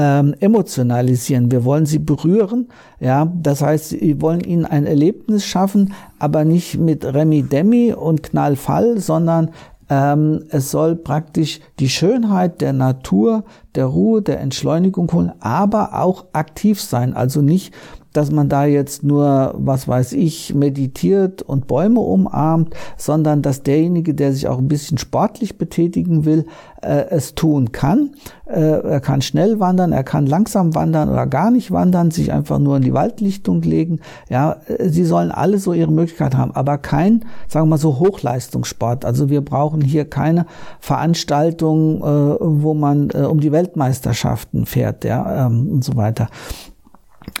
ähm, 0.00 0.34
emotionalisieren. 0.40 1.50
Wir 1.50 1.62
wollen 1.62 1.84
sie 1.84 1.98
berühren. 1.98 2.68
Ja, 3.00 3.30
das 3.34 3.60
heißt, 3.60 4.00
wir 4.00 4.22
wollen 4.22 4.40
ihnen 4.40 4.64
ein 4.64 4.86
Erlebnis 4.86 5.44
schaffen, 5.44 5.92
aber 6.18 6.46
nicht 6.46 6.78
mit 6.78 7.04
Remi 7.04 7.42
Demi 7.42 7.92
und 7.92 8.22
Knallfall, 8.22 8.98
sondern 8.98 9.50
ähm, 9.90 10.44
es 10.48 10.70
soll 10.70 10.96
praktisch 10.96 11.60
die 11.80 11.90
Schönheit 11.90 12.62
der 12.62 12.72
Natur, 12.72 13.44
der 13.74 13.84
Ruhe, 13.84 14.22
der 14.22 14.40
Entschleunigung 14.40 15.12
holen, 15.12 15.32
aber 15.40 16.00
auch 16.00 16.24
aktiv 16.32 16.80
sein. 16.80 17.12
Also 17.12 17.42
nicht 17.42 17.74
dass 18.12 18.30
man 18.30 18.48
da 18.48 18.64
jetzt 18.64 19.02
nur, 19.02 19.54
was 19.56 19.86
weiß 19.86 20.12
ich, 20.14 20.54
meditiert 20.54 21.42
und 21.42 21.66
Bäume 21.66 22.00
umarmt, 22.00 22.74
sondern 22.96 23.42
dass 23.42 23.62
derjenige, 23.62 24.14
der 24.14 24.32
sich 24.32 24.48
auch 24.48 24.58
ein 24.58 24.68
bisschen 24.68 24.98
sportlich 24.98 25.58
betätigen 25.58 26.24
will, 26.24 26.46
äh, 26.82 27.06
es 27.10 27.34
tun 27.34 27.72
kann. 27.72 28.10
Äh, 28.46 28.60
er 28.60 29.00
kann 29.00 29.22
schnell 29.22 29.60
wandern, 29.60 29.92
er 29.92 30.02
kann 30.02 30.26
langsam 30.26 30.74
wandern 30.74 31.08
oder 31.08 31.26
gar 31.26 31.50
nicht 31.50 31.70
wandern, 31.70 32.10
sich 32.10 32.32
einfach 32.32 32.58
nur 32.58 32.76
in 32.76 32.82
die 32.82 32.94
Waldlichtung 32.94 33.62
legen. 33.62 34.00
Ja, 34.28 34.56
äh, 34.66 34.88
sie 34.88 35.04
sollen 35.04 35.30
alle 35.30 35.58
so 35.58 35.72
ihre 35.72 35.92
Möglichkeit 35.92 36.34
haben, 36.36 36.52
aber 36.52 36.78
kein, 36.78 37.24
sagen 37.48 37.66
wir 37.66 37.70
mal 37.70 37.78
so, 37.78 38.00
Hochleistungssport. 38.00 39.04
Also 39.04 39.30
wir 39.30 39.42
brauchen 39.42 39.80
hier 39.80 40.04
keine 40.04 40.46
Veranstaltung, 40.80 41.98
äh, 41.98 42.36
wo 42.40 42.74
man 42.74 43.10
äh, 43.10 43.18
um 43.18 43.40
die 43.40 43.52
Weltmeisterschaften 43.52 44.66
fährt, 44.66 45.04
ja, 45.04 45.46
ähm, 45.46 45.68
und 45.70 45.84
so 45.84 45.96
weiter. 45.96 46.28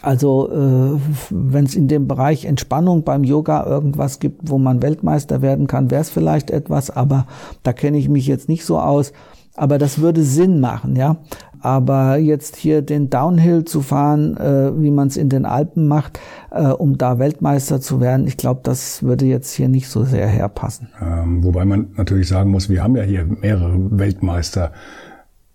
Also 0.02 0.50
äh, 0.50 0.98
wenn 1.30 1.64
es 1.64 1.74
in 1.74 1.88
dem 1.88 2.08
Bereich 2.08 2.44
Entspannung 2.44 3.04
beim 3.04 3.24
Yoga 3.24 3.66
irgendwas 3.66 4.18
gibt, 4.18 4.50
wo 4.50 4.58
man 4.58 4.82
Weltmeister 4.82 5.42
werden 5.42 5.66
kann, 5.66 5.90
wäre 5.90 6.02
es 6.02 6.10
vielleicht 6.10 6.50
etwas, 6.50 6.90
aber 6.90 7.26
da 7.62 7.72
kenne 7.72 7.98
ich 7.98 8.08
mich 8.08 8.26
jetzt 8.26 8.48
nicht 8.48 8.64
so 8.64 8.78
aus. 8.78 9.12
Aber 9.56 9.78
das 9.78 10.00
würde 10.00 10.22
Sinn 10.22 10.60
machen, 10.60 10.96
ja. 10.96 11.16
Aber 11.62 12.16
jetzt 12.16 12.56
hier 12.56 12.80
den 12.80 13.10
Downhill 13.10 13.64
zu 13.64 13.82
fahren, 13.82 14.36
äh, 14.38 14.72
wie 14.80 14.90
man 14.90 15.08
es 15.08 15.18
in 15.18 15.28
den 15.28 15.44
Alpen 15.44 15.88
macht, 15.88 16.18
äh, 16.50 16.68
um 16.68 16.96
da 16.96 17.18
Weltmeister 17.18 17.80
zu 17.82 18.00
werden, 18.00 18.26
ich 18.26 18.38
glaube, 18.38 18.60
das 18.62 19.02
würde 19.02 19.26
jetzt 19.26 19.52
hier 19.52 19.68
nicht 19.68 19.88
so 19.88 20.04
sehr 20.04 20.26
herpassen. 20.26 20.88
Ähm, 21.02 21.44
wobei 21.44 21.66
man 21.66 21.88
natürlich 21.96 22.28
sagen 22.28 22.50
muss, 22.50 22.70
wir 22.70 22.82
haben 22.82 22.96
ja 22.96 23.02
hier 23.02 23.26
mehrere 23.26 23.76
Weltmeister 23.98 24.72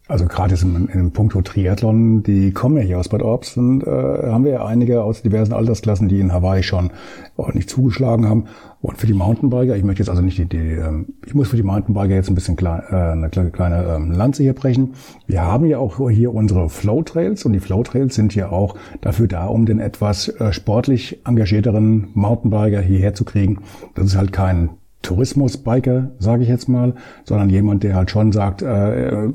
also 0.08 0.26
gerade 0.26 0.56
in, 0.62 0.88
in 0.88 1.12
puncto 1.12 1.42
Triathlon, 1.42 2.22
die 2.22 2.52
kommen 2.52 2.78
ja 2.78 2.84
hier 2.84 3.00
aus 3.00 3.10
Bad 3.10 3.24
Orbs 3.24 3.58
und 3.58 3.84
äh, 3.84 3.90
haben 3.90 4.46
wir 4.46 4.52
ja 4.52 4.66
einige 4.66 5.04
aus 5.04 5.24
diversen 5.24 5.54
Altersklassen, 5.54 6.08
die 6.08 6.20
in 6.20 6.32
Hawaii 6.32 6.62
schon 6.62 6.92
ordentlich 7.38 7.68
zugeschlagen 7.68 8.28
haben. 8.28 8.46
Und 8.82 8.98
für 8.98 9.08
die 9.08 9.14
Mountainbiker, 9.14 9.76
ich 9.76 9.84
möchte 9.84 10.04
jetzt 10.04 10.10
also 10.10 10.22
nicht 10.22 10.38
die, 10.38 10.46
die 10.46 10.58
ähm, 10.58 11.16
ich 11.26 11.34
muss 11.34 11.50
für 11.50 11.56
die 11.56 11.64
Mountainbiker 11.64 12.14
jetzt 12.14 12.30
ein 12.30 12.36
bisschen 12.36 12.56
klein, 12.56 12.84
äh, 12.92 12.96
eine 12.96 13.30
kleine, 13.30 13.50
kleine 13.50 13.84
ähm, 13.96 14.12
Lanze 14.12 14.44
hier 14.44 14.54
brechen. 14.54 14.94
Wir 15.26 15.42
haben 15.42 15.66
ja 15.66 15.80
auch 15.80 16.10
hier 16.10 16.34
unsere 16.36 16.70
Flow 16.70 17.02
Trails 17.02 17.44
und 17.46 17.54
die 17.54 17.60
Flow 17.60 17.82
Trails 17.82 18.14
sind 18.14 18.36
ja 18.36 18.52
auch 18.52 18.76
dafür 19.02 19.28
da, 19.28 19.48
um 19.48 19.66
den 19.66 19.80
etwas 19.80 20.28
äh, 20.28 20.54
sportlich 20.54 21.26
engagierteren 21.26 22.10
Mountainbiker 22.14 22.82
hierher 22.82 23.16
zu 23.16 23.26
kriegen. 23.26 23.62
Das 23.96 24.06
ist 24.06 24.18
halt 24.18 24.32
kein 24.32 24.70
Tourismusbiker, 25.06 26.10
sage 26.18 26.42
ich 26.42 26.50
jetzt 26.50 26.68
mal, 26.68 26.96
sondern 27.26 27.50
jemand, 27.50 27.84
der 27.84 27.96
halt 27.96 28.10
schon 28.10 28.32
sagt, 28.32 28.64
äh, 28.64 29.28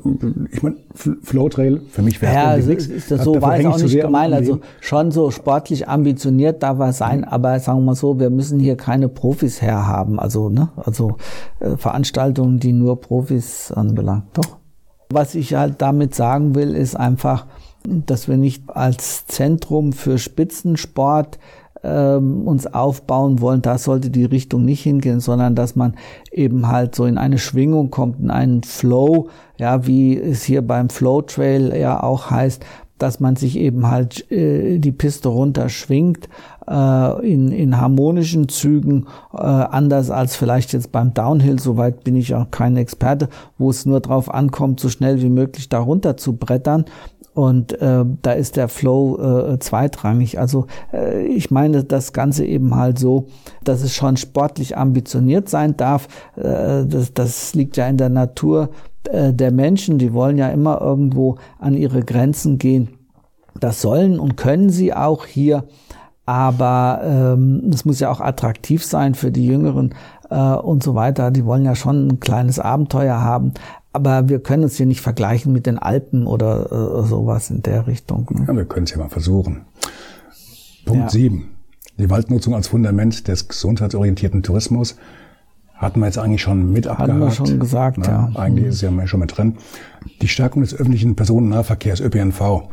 ich 0.51 0.61
meine, 0.61 0.75
Flowtrail, 0.93 1.81
für 1.89 2.01
mich 2.01 2.21
wäre 2.21 2.33
ja, 2.33 2.57
nichts. 2.57 2.87
Ist 2.87 3.09
das 3.09 3.23
so 3.23 3.41
war 3.41 3.57
es 3.57 3.65
auch 3.65 3.77
nicht 3.77 3.99
gemeint. 3.99 4.33
Also 4.33 4.59
schon 4.81 5.11
so 5.11 5.31
sportlich 5.31 5.87
ambitioniert 5.87 6.61
darf 6.61 6.77
er 6.79 6.91
sein, 6.91 7.19
mhm. 7.19 7.25
aber 7.25 7.57
sagen 7.59 7.79
wir 7.79 7.85
mal 7.85 7.95
so, 7.95 8.19
wir 8.19 8.29
müssen 8.29 8.59
hier 8.59 8.75
keine 8.75 9.07
Profis 9.07 9.61
herhaben. 9.61 10.19
Also, 10.19 10.49
ne, 10.49 10.69
also 10.75 11.15
äh, 11.61 11.77
Veranstaltungen, 11.77 12.59
die 12.59 12.73
nur 12.73 12.99
Profis 12.99 13.71
anbelangt. 13.71 14.25
Doch. 14.33 14.57
Was 15.09 15.35
ich 15.35 15.53
halt 15.53 15.81
damit 15.81 16.15
sagen 16.15 16.53
will, 16.53 16.75
ist 16.75 16.95
einfach, 16.95 17.45
dass 17.83 18.27
wir 18.27 18.35
nicht 18.35 18.69
als 18.69 19.25
Zentrum 19.25 19.93
für 19.93 20.17
Spitzensport 20.17 21.39
ähm, 21.83 22.47
uns 22.47 22.67
aufbauen 22.67 23.41
wollen, 23.41 23.61
da 23.61 23.77
sollte 23.77 24.09
die 24.09 24.25
Richtung 24.25 24.65
nicht 24.65 24.83
hingehen, 24.83 25.19
sondern 25.19 25.55
dass 25.55 25.75
man 25.75 25.95
eben 26.31 26.67
halt 26.67 26.95
so 26.95 27.05
in 27.05 27.17
eine 27.17 27.37
Schwingung 27.37 27.89
kommt, 27.89 28.19
in 28.19 28.29
einen 28.29 28.63
Flow, 28.63 29.29
ja, 29.57 29.85
wie 29.87 30.17
es 30.17 30.43
hier 30.43 30.61
beim 30.61 30.89
Flow 30.89 31.21
Trail 31.21 31.75
ja 31.75 32.01
auch 32.01 32.29
heißt, 32.29 32.63
dass 33.01 33.19
man 33.19 33.35
sich 33.35 33.57
eben 33.57 33.89
halt 33.89 34.29
äh, 34.31 34.77
die 34.77 34.91
Piste 34.91 35.29
runterschwingt 35.29 36.29
äh, 36.69 37.27
in, 37.27 37.51
in 37.51 37.79
harmonischen 37.81 38.47
Zügen, 38.47 39.07
äh, 39.33 39.37
anders 39.39 40.11
als 40.11 40.35
vielleicht 40.35 40.73
jetzt 40.73 40.91
beim 40.91 41.13
Downhill, 41.13 41.59
soweit 41.59 42.03
bin 42.03 42.15
ich 42.15 42.35
auch 42.35 42.51
kein 42.51 42.77
Experte, 42.77 43.29
wo 43.57 43.71
es 43.71 43.85
nur 43.85 44.01
darauf 44.01 44.31
ankommt, 44.31 44.79
so 44.79 44.89
schnell 44.89 45.21
wie 45.21 45.29
möglich 45.29 45.67
da 45.69 45.79
runter 45.79 46.15
zu 46.15 46.33
brettern. 46.33 46.85
Und 47.33 47.79
äh, 47.81 48.03
da 48.21 48.31
ist 48.33 48.57
der 48.57 48.67
Flow 48.67 49.17
äh, 49.17 49.59
zweitrangig. 49.59 50.37
Also 50.37 50.67
äh, 50.91 51.25
ich 51.25 51.49
meine 51.49 51.85
das 51.85 52.11
Ganze 52.11 52.45
eben 52.45 52.75
halt 52.75 52.99
so, 52.99 53.27
dass 53.63 53.83
es 53.83 53.95
schon 53.95 54.17
sportlich 54.17 54.77
ambitioniert 54.77 55.47
sein 55.47 55.77
darf. 55.77 56.07
Äh, 56.35 56.85
das, 56.85 57.13
das 57.13 57.53
liegt 57.55 57.77
ja 57.77 57.87
in 57.87 57.97
der 57.97 58.09
Natur 58.09 58.69
äh, 59.09 59.33
der 59.33 59.51
Menschen. 59.51 59.97
Die 59.97 60.13
wollen 60.13 60.37
ja 60.37 60.49
immer 60.49 60.81
irgendwo 60.81 61.37
an 61.57 61.73
ihre 61.73 62.03
Grenzen 62.03 62.57
gehen. 62.57 62.97
Das 63.59 63.81
sollen 63.81 64.19
und 64.19 64.35
können 64.35 64.69
sie 64.69 64.93
auch 64.93 65.25
hier. 65.25 65.63
Aber 66.25 67.01
ähm, 67.03 67.71
es 67.73 67.85
muss 67.85 67.99
ja 67.99 68.11
auch 68.11 68.21
attraktiv 68.21 68.85
sein 68.85 69.15
für 69.15 69.31
die 69.31 69.45
Jüngeren 69.45 69.95
äh, 70.29 70.35
und 70.35 70.83
so 70.83 70.95
weiter. 70.95 71.31
Die 71.31 71.45
wollen 71.45 71.65
ja 71.65 71.75
schon 71.75 72.07
ein 72.07 72.19
kleines 72.19 72.59
Abenteuer 72.59 73.21
haben. 73.21 73.53
Aber 73.93 74.29
wir 74.29 74.39
können 74.39 74.63
uns 74.63 74.77
hier 74.77 74.85
nicht 74.85 75.01
vergleichen 75.01 75.51
mit 75.51 75.65
den 75.65 75.77
Alpen 75.77 76.25
oder 76.25 76.71
äh, 76.71 77.07
sowas 77.07 77.49
in 77.49 77.61
der 77.61 77.87
Richtung. 77.87 78.27
Ne? 78.31 78.45
Ja, 78.47 78.55
wir 78.55 78.65
können 78.65 78.85
es 78.85 78.91
ja 78.91 78.97
mal 78.97 79.09
versuchen. 79.09 79.65
Punkt 80.85 81.03
ja. 81.03 81.09
7. 81.09 81.49
Die 81.97 82.09
Waldnutzung 82.09 82.55
als 82.55 82.67
Fundament 82.67 83.27
des 83.27 83.47
gesundheitsorientierten 83.47 84.43
Tourismus 84.43 84.95
hatten 85.75 85.99
wir 85.99 86.05
jetzt 86.05 86.19
eigentlich 86.19 86.41
schon 86.41 86.71
mit 86.71 86.87
abgehakt. 86.87 87.11
Hatten 87.11 87.21
wir 87.21 87.31
schon 87.31 87.59
gesagt, 87.59 87.97
Na, 87.99 88.05
ja. 88.05 88.31
Eigentlich 88.35 88.67
ist 88.67 88.75
es 88.75 88.81
ja 88.81 89.07
schon 89.07 89.19
mit 89.19 89.35
drin. 89.35 89.57
Die 90.21 90.27
Stärkung 90.27 90.61
des 90.61 90.73
öffentlichen 90.73 91.15
Personennahverkehrs, 91.15 91.99
ÖPNV, 91.99 92.69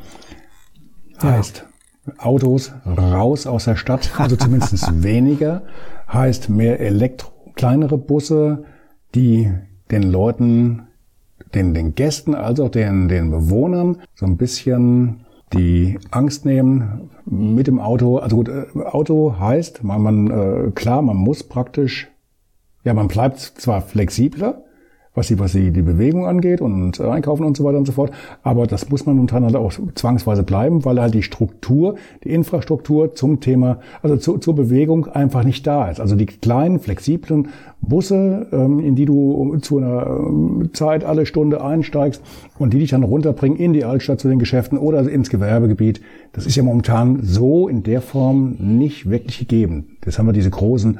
heißt 1.23 1.65
ja. 2.07 2.13
Autos 2.19 2.73
raus 2.87 3.47
aus 3.47 3.65
der 3.65 3.77
Stadt, 3.77 4.13
also 4.19 4.37
zumindest 4.37 5.03
weniger, 5.03 5.63
heißt 6.13 6.49
mehr 6.49 6.81
Elektro, 6.81 7.33
kleinere 7.55 7.99
Busse, 7.99 8.65
die 9.15 9.53
den 9.91 10.03
Leuten 10.03 10.88
den, 11.55 11.75
den 11.75 11.95
Gästen 11.95 12.35
als 12.35 12.61
auch 12.61 12.71
den, 12.71 13.09
den 13.09 13.31
Bewohnern 13.31 13.99
so 14.15 14.27
ein 14.27 14.37
bisschen 14.37 15.25
die 15.53 15.99
Angst 16.11 16.45
nehmen 16.45 17.11
mit 17.25 17.67
dem 17.67 17.81
Auto. 17.81 18.19
Also 18.19 18.37
gut, 18.37 18.49
äh, 18.49 18.67
Auto 18.85 19.37
heißt, 19.39 19.83
man, 19.83 20.03
man 20.03 20.31
äh, 20.31 20.71
klar, 20.73 21.03
man 21.03 21.17
muss 21.17 21.43
praktisch, 21.43 22.09
ja, 22.85 22.95
man 22.95 23.09
bleibt 23.09 23.39
zwar 23.39 23.81
flexibler, 23.81 24.63
was 25.15 25.29
die, 25.29 25.39
was 25.39 25.53
die, 25.53 25.71
die 25.71 25.83
Bewegung 25.83 26.27
angeht 26.27 26.61
und 26.61 27.01
Einkaufen 27.01 27.45
und 27.45 27.57
so 27.57 27.65
weiter 27.65 27.79
und 27.79 27.87
so 27.87 27.93
fort. 27.93 28.13
Aber 28.43 28.67
das 28.67 28.89
muss 28.89 29.07
man 29.07 29.17
momentan 29.17 29.45
halt 29.45 29.57
auch 29.57 29.73
zwangsweise 29.95 30.43
bleiben, 30.43 30.85
weil 30.85 31.01
halt 31.01 31.15
die 31.15 31.23
Struktur, 31.23 31.97
die 32.25 32.31
Infrastruktur 32.31 33.15
zum 33.15 33.41
Thema, 33.41 33.81
also 34.03 34.17
zu, 34.17 34.39
zur 34.39 34.55
Bewegung 34.55 35.07
einfach 35.07 35.45
nicht 35.45 35.67
da 35.67 35.91
ist. 35.91 36.01
Also 36.01 36.17
die 36.17 36.27
kleinen, 36.27 36.79
flexiblen 36.79 37.49
Busse, 37.81 38.47
ähm, 38.53 38.81
in 38.81 38.95
die 38.95 39.05
du 39.05 39.57
zu 39.61 39.79
einer 39.79 40.07
ähm, 40.07 40.71
Zeit 40.73 41.05
alle 41.05 41.27
Stunde 41.27 41.63
einsteigst 41.63 42.23
und 42.59 42.73
die 42.73 42.79
dich 42.79 42.91
dann 42.91 43.03
runterbringen 43.03 43.59
in 43.59 43.73
die 43.73 43.85
Altstadt 43.85 44.21
zu 44.21 44.29
den 44.29 44.39
Geschäften 44.39 44.79
oder 44.79 45.09
ins 45.09 45.31
Gewerbegebiet, 45.31 46.01
das 46.33 46.47
ist 46.47 46.57
ja 46.57 46.63
momentan 46.63 47.21
so 47.23 47.69
in 47.69 47.83
der 47.83 48.01
Form 48.01 48.57
nicht 48.59 49.09
wirklich 49.09 49.39
gegeben. 49.39 49.97
Das 50.03 50.19
haben 50.19 50.27
wir 50.27 50.33
diese 50.33 50.51
großen, 50.51 50.99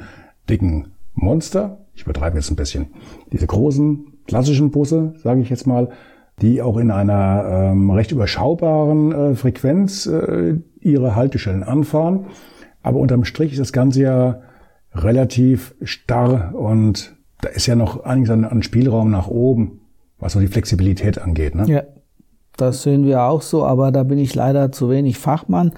dicken 0.49 0.87
Monster, 1.13 1.77
ich 1.99 2.05
übertreibe 2.05 2.37
jetzt 2.37 2.49
ein 2.49 2.55
bisschen, 2.55 2.87
diese 3.33 3.45
großen 3.45 4.19
klassischen 4.25 4.71
Busse, 4.71 5.15
sage 5.17 5.41
ich 5.41 5.49
jetzt 5.49 5.67
mal, 5.67 5.89
die 6.41 6.61
auch 6.61 6.77
in 6.77 6.91
einer 6.91 7.71
ähm, 7.71 7.91
recht 7.91 8.13
überschaubaren 8.13 9.11
äh, 9.11 9.35
Frequenz 9.35 10.05
äh, 10.05 10.55
ihre 10.79 11.17
Haltestellen 11.17 11.61
anfahren. 11.61 12.27
Aber 12.81 12.99
unterm 12.99 13.25
Strich 13.25 13.51
ist 13.51 13.59
das 13.59 13.73
Ganze 13.73 14.01
ja 14.01 14.39
relativ 14.93 15.75
starr 15.81 16.55
und 16.55 17.17
da 17.41 17.49
ist 17.49 17.67
ja 17.67 17.75
noch 17.75 18.05
einiges 18.05 18.29
an, 18.29 18.45
an 18.45 18.63
Spielraum 18.63 19.11
nach 19.11 19.27
oben, 19.27 19.81
was 20.19 20.31
so 20.31 20.39
die 20.39 20.47
Flexibilität 20.47 21.19
angeht. 21.19 21.53
Ne? 21.53 21.65
Ja, 21.67 21.83
das 22.55 22.83
sehen 22.83 23.05
wir 23.05 23.23
auch 23.23 23.41
so, 23.41 23.65
aber 23.65 23.91
da 23.91 24.03
bin 24.03 24.19
ich 24.19 24.35
leider 24.35 24.71
zu 24.71 24.89
wenig 24.89 25.17
Fachmann. 25.17 25.73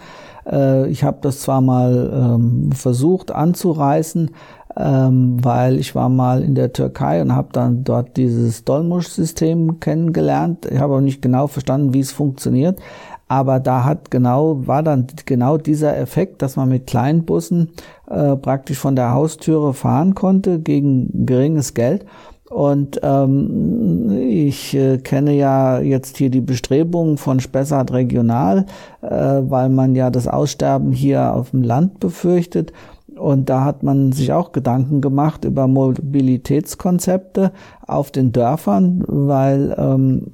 Äh, 0.46 0.88
ich 0.90 1.04
habe 1.04 1.20
das 1.22 1.42
zwar 1.42 1.62
mal 1.62 2.12
ähm, 2.14 2.72
versucht 2.72 3.32
anzureißen, 3.32 4.32
ähm, 4.78 5.38
weil 5.44 5.80
ich 5.80 5.96
war 5.96 6.10
mal 6.10 6.44
in 6.44 6.56
der 6.56 6.74
Türkei 6.74 7.22
und 7.22 7.36
habe 7.36 7.50
dann 7.52 7.84
dort 7.84 8.18
dieses 8.18 8.64
Dolmusch-System 8.64 9.80
kennengelernt. 9.80 10.66
Ich 10.66 10.80
habe 10.80 10.96
auch 10.96 11.02
nicht 11.02 11.22
genau 11.22 11.48
verstanden, 11.48 11.94
wie 11.94 12.00
es 12.00 12.12
funktioniert, 12.12 12.80
aber 13.28 13.60
da 13.60 13.86
hat 13.86 14.12
genau 14.12 14.68
war 14.68 14.84
dann 14.84 15.08
genau 15.26 15.58
dieser 15.58 15.98
Effekt, 15.98 16.42
dass 16.42 16.56
man 16.56 16.70
mit 16.70 16.88
kleinen 16.88 17.26
Bussen 17.26 17.72
äh, 18.10 18.36
praktisch 18.36 18.78
von 18.78 18.96
der 18.96 19.14
Haustüre 19.14 19.74
fahren 19.74 20.16
konnte 20.16 20.60
gegen 20.60 21.26
geringes 21.26 21.74
Geld. 21.74 22.06
Und 22.52 23.00
ähm, 23.02 24.12
ich 24.28 24.76
äh, 24.76 24.98
kenne 24.98 25.34
ja 25.34 25.80
jetzt 25.80 26.18
hier 26.18 26.30
die 26.30 26.42
Bestrebungen 26.42 27.16
von 27.16 27.40
Spessart 27.40 27.94
Regional, 27.94 28.66
äh, 29.02 29.08
weil 29.08 29.70
man 29.70 29.96
ja 29.96 30.10
das 30.10 30.28
Aussterben 30.28 30.92
hier 30.92 31.34
auf 31.34 31.52
dem 31.52 31.64
Land 31.64 32.02
befürchtet. 32.02 32.74
Und 33.16 33.50
da 33.50 33.66
hat 33.66 33.84
man 33.84 34.12
sich 34.12 34.32
auch 34.34 34.52
Gedanken 34.52 35.02
gemacht 35.02 35.46
über 35.46 35.68
Mobilitätskonzepte 35.68 37.52
auf 37.86 38.12
den 38.12 38.32
Dörfern, 38.32 39.04
weil 39.08 39.76
ähm, 39.78 40.34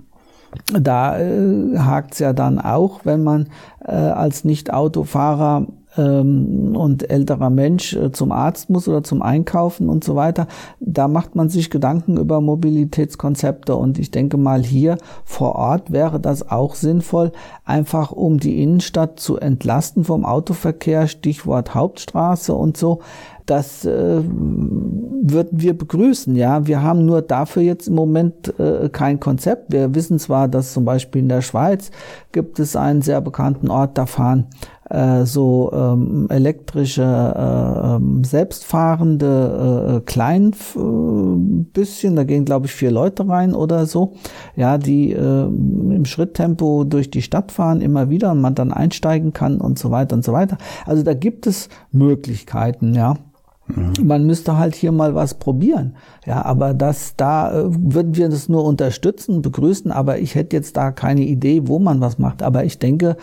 da 0.71 1.19
äh, 1.19 1.77
hakt 1.77 2.19
ja 2.19 2.33
dann 2.33 2.59
auch, 2.59 3.01
wenn 3.03 3.23
man 3.23 3.47
äh, 3.83 3.91
als 3.91 4.43
Nicht-Autofahrer 4.43 5.67
ähm, 5.97 6.75
und 6.75 7.09
älterer 7.09 7.49
Mensch 7.49 7.93
äh, 7.95 8.11
zum 8.11 8.31
Arzt 8.31 8.69
muss 8.69 8.87
oder 8.87 9.03
zum 9.03 9.21
Einkaufen 9.21 9.89
und 9.89 10.03
so 10.03 10.15
weiter. 10.15 10.47
Da 10.79 11.07
macht 11.07 11.35
man 11.35 11.49
sich 11.49 11.69
Gedanken 11.69 12.17
über 12.17 12.41
Mobilitätskonzepte 12.41 13.75
und 13.75 13.99
ich 13.99 14.11
denke 14.11 14.37
mal 14.37 14.63
hier 14.63 14.97
vor 15.25 15.55
Ort 15.55 15.91
wäre 15.91 16.19
das 16.19 16.49
auch 16.49 16.75
sinnvoll, 16.75 17.31
einfach 17.65 18.11
um 18.11 18.39
die 18.39 18.61
Innenstadt 18.61 19.19
zu 19.19 19.37
entlasten 19.37 20.03
vom 20.03 20.25
Autoverkehr, 20.25 21.07
Stichwort 21.07 21.75
Hauptstraße 21.75 22.53
und 22.53 22.77
so 22.77 22.99
das 23.47 23.85
äh, 23.85 24.21
würden 24.21 25.61
wir 25.61 25.75
begrüßen. 25.75 26.35
Ja, 26.35 26.67
wir 26.67 26.83
haben 26.83 27.05
nur 27.05 27.21
dafür 27.21 27.63
jetzt 27.63 27.87
im 27.87 27.95
Moment 27.95 28.53
äh, 28.59 28.89
kein 28.89 29.21
Konzept. 29.21 29.71
Wir 29.71 29.95
wissen 29.95 30.19
zwar, 30.19 30.49
dass 30.49 30.73
zum 30.73 30.83
Beispiel 30.83 31.21
in 31.21 31.29
der 31.29 31.41
Schweiz 31.41 31.89
gibt 32.33 32.59
es 32.59 32.75
einen 32.75 33.01
sehr 33.01 33.21
bekannten 33.21 33.69
Ort, 33.71 33.97
da 33.97 34.05
fahren 34.05 34.47
äh, 34.89 35.25
so 35.25 35.71
ähm, 35.73 36.27
elektrische, 36.29 37.03
äh, 37.03 37.95
ähm, 37.95 38.23
selbstfahrende 38.23 39.97
äh, 39.97 40.01
klein 40.05 40.51
äh, 40.75 40.79
bisschen, 41.73 42.15
da 42.15 42.23
gehen 42.23 42.45
glaube 42.45 42.67
ich 42.67 42.73
vier 42.73 42.91
Leute 42.91 43.27
rein 43.27 43.53
oder 43.53 43.85
so, 43.85 44.13
ja, 44.55 44.77
die 44.77 45.11
äh, 45.13 45.45
im 45.45 46.05
Schritttempo 46.05 46.83
durch 46.83 47.11
die 47.11 47.21
Stadt 47.21 47.51
fahren 47.51 47.81
immer 47.81 48.09
wieder 48.09 48.31
und 48.31 48.41
man 48.41 48.55
dann 48.55 48.71
einsteigen 48.71 49.33
kann 49.33 49.59
und 49.59 49.77
so 49.79 49.91
weiter 49.91 50.15
und 50.15 50.23
so 50.23 50.33
weiter. 50.33 50.57
Also 50.85 51.03
da 51.03 51.13
gibt 51.13 51.47
es 51.47 51.69
Möglichkeiten, 51.91 52.93
ja. 52.93 53.15
Mhm. 53.67 53.93
Man 54.03 54.25
müsste 54.25 54.57
halt 54.57 54.75
hier 54.75 54.91
mal 54.91 55.13
was 55.13 55.33
probieren. 55.33 55.95
Ja, 56.25 56.45
aber 56.45 56.73
das, 56.73 57.15
da 57.17 57.51
äh, 57.51 57.65
würden 57.69 58.15
wir 58.15 58.29
das 58.29 58.49
nur 58.49 58.63
unterstützen, 58.63 59.41
begrüßen, 59.41 59.91
aber 59.91 60.19
ich 60.19 60.35
hätte 60.35 60.55
jetzt 60.55 60.77
da 60.77 60.91
keine 60.91 61.21
Idee, 61.21 61.67
wo 61.67 61.79
man 61.79 61.99
was 61.99 62.17
macht. 62.17 62.43
Aber 62.43 62.63
ich 62.63 62.79
denke, 62.79 63.17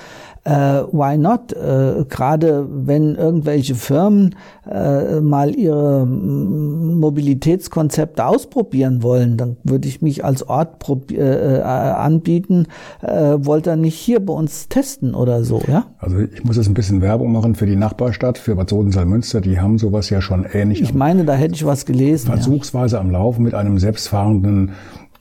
äh, 0.44 0.52
why 0.92 1.16
not? 1.16 1.52
Äh, 1.52 2.04
Gerade 2.08 2.66
wenn 2.70 3.14
irgendwelche 3.14 3.74
Firmen 3.74 4.34
äh, 4.70 5.20
mal 5.20 5.54
ihre 5.54 6.04
mm, 6.04 7.00
Mobilitätskonzepte 7.00 8.24
ausprobieren 8.24 9.02
wollen, 9.02 9.36
dann 9.38 9.56
würde 9.64 9.88
ich 9.88 10.02
mich 10.02 10.24
als 10.24 10.46
Ort 10.46 10.86
äh, 11.10 11.58
äh, 11.58 11.62
anbieten. 11.62 12.66
Äh, 13.00 13.36
wollt 13.38 13.66
ihr 13.66 13.76
nicht 13.76 13.98
hier 13.98 14.24
bei 14.24 14.34
uns 14.34 14.68
testen 14.68 15.14
oder 15.14 15.44
so, 15.44 15.62
ja? 15.66 15.86
Also 15.98 16.18
ich 16.18 16.44
muss 16.44 16.56
jetzt 16.56 16.68
ein 16.68 16.74
bisschen 16.74 17.00
Werbung 17.00 17.32
machen 17.32 17.54
für 17.54 17.66
die 17.66 17.76
Nachbarstadt, 17.76 18.36
für 18.36 18.54
Bad 18.54 18.68
Sodensalmünster. 18.68 19.40
Die 19.40 19.60
haben 19.60 19.78
sowas 19.78 20.10
ja 20.10 20.20
schon 20.20 20.44
ähnlich. 20.52 20.82
Ich 20.82 20.92
meine, 20.92 21.24
da 21.24 21.34
hätte 21.34 21.54
ich 21.54 21.64
was 21.64 21.86
gelesen. 21.86 22.26
Versuchsweise 22.26 22.96
ja. 22.96 23.00
am 23.00 23.10
Laufen 23.10 23.42
mit 23.42 23.54
einem 23.54 23.78
selbstfahrenden 23.78 24.72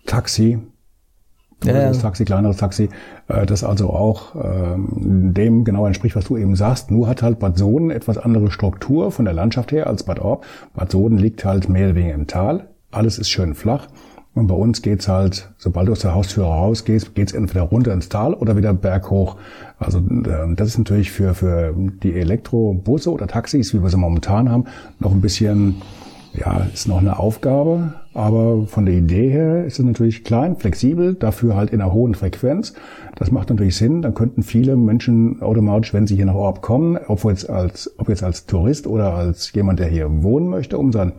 Taxi 0.05 0.59
größeres 1.64 1.97
ja. 1.97 2.01
Taxi, 2.03 2.26
kleineres 2.26 2.57
Taxi, 2.57 2.89
äh, 3.28 3.45
das 3.45 3.64
also 3.64 3.89
auch 3.89 4.36
ähm, 4.36 5.34
dem 5.34 5.64
genau 5.64 5.86
entspricht, 5.86 6.16
was 6.16 6.26
du 6.26 6.38
eben 6.38 6.55
sagst. 6.55 6.91
Nur 6.91 7.07
hat 7.07 7.24
halt 7.24 7.39
Bad 7.39 7.57
Soden 7.57 7.91
etwas 7.91 8.18
andere 8.18 8.51
Struktur 8.51 9.11
von 9.11 9.26
der 9.26 9.34
Landschaft 9.34 9.72
her 9.72 9.88
als 9.88 10.03
Bad 10.03 10.20
Orb. 10.20 10.45
Bad 10.76 10.91
Soden 10.91 11.18
liegt 11.18 11.45
halt 11.45 11.70
mehr 11.70 11.88
oder 11.88 11.95
weniger 11.95 12.16
im 12.16 12.28
Tal. 12.28 12.68
Alles 12.91 13.18
ist 13.18 13.30
schön 13.30 13.55
flach. 13.55 13.88
Und 14.36 14.47
bei 14.47 14.55
uns 14.55 14.82
geht's 14.82 15.07
halt, 15.07 15.51
sobald 15.57 15.88
du 15.88 15.91
aus 15.91 15.99
der 15.99 16.16
Haustür 16.16 16.45
rausgehst, 16.45 17.14
geht's 17.14 17.34
entweder 17.34 17.64
runter 17.64 17.93
ins 17.93 18.09
Tal 18.09 18.34
oder 18.34 18.57
wieder 18.57 18.74
berghoch. 18.74 19.38
Also 19.78 19.99
äh, 19.99 20.55
das 20.55 20.70
ist 20.70 20.78
natürlich 20.80 21.11
für, 21.11 21.36
für 21.36 21.74
die 21.76 22.14
Elektrobusse 22.14 23.11
oder 23.11 23.28
Taxis, 23.28 23.74
wie 23.74 23.84
wir 23.84 23.89
sie 23.89 23.97
momentan 23.97 24.49
haben, 24.49 24.66
noch 24.99 25.11
ein 25.11 25.22
bisschen 25.22 25.76
ja, 26.34 26.65
ist 26.73 26.88
noch 26.88 26.99
eine 26.99 27.19
Aufgabe, 27.19 27.93
aber 28.13 28.65
von 28.67 28.86
der 28.86 28.95
Idee 28.95 29.29
her 29.29 29.65
ist 29.65 29.79
es 29.79 29.86
natürlich 29.86 30.23
klein, 30.23 30.57
flexibel, 30.57 31.13
dafür 31.13 31.55
halt 31.55 31.71
in 31.71 31.81
einer 31.81 31.93
hohen 31.93 32.15
Frequenz. 32.15 32.73
Das 33.15 33.31
macht 33.31 33.49
natürlich 33.49 33.75
Sinn. 33.75 34.01
Dann 34.01 34.15
könnten 34.15 34.41
viele 34.41 34.75
Menschen 34.75 35.41
automatisch, 35.41 35.93
wenn 35.93 36.07
sie 36.07 36.15
hier 36.15 36.25
nach 36.25 36.34
Orb 36.34 36.61
kommen, 36.61 36.97
ob 37.07 37.23
jetzt 37.25 37.49
als, 37.49 37.93
ob 37.99 38.09
jetzt 38.09 38.23
als 38.23 38.45
Tourist 38.45 38.88
oder 38.88 39.13
als 39.13 39.53
jemand, 39.53 39.79
der 39.79 39.88
hier 39.88 40.23
wohnen 40.23 40.49
möchte, 40.49 40.77
um 40.77 40.91
sein 40.91 41.13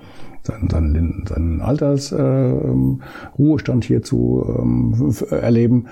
seinen, 0.45 0.69
seinen, 0.69 1.25
seinen 1.27 1.61
Altersruhestand 1.61 3.85
äh, 3.85 3.87
hier 3.87 4.03
zu 4.03 4.45
ähm, 4.59 5.15
erleben. 5.31 5.87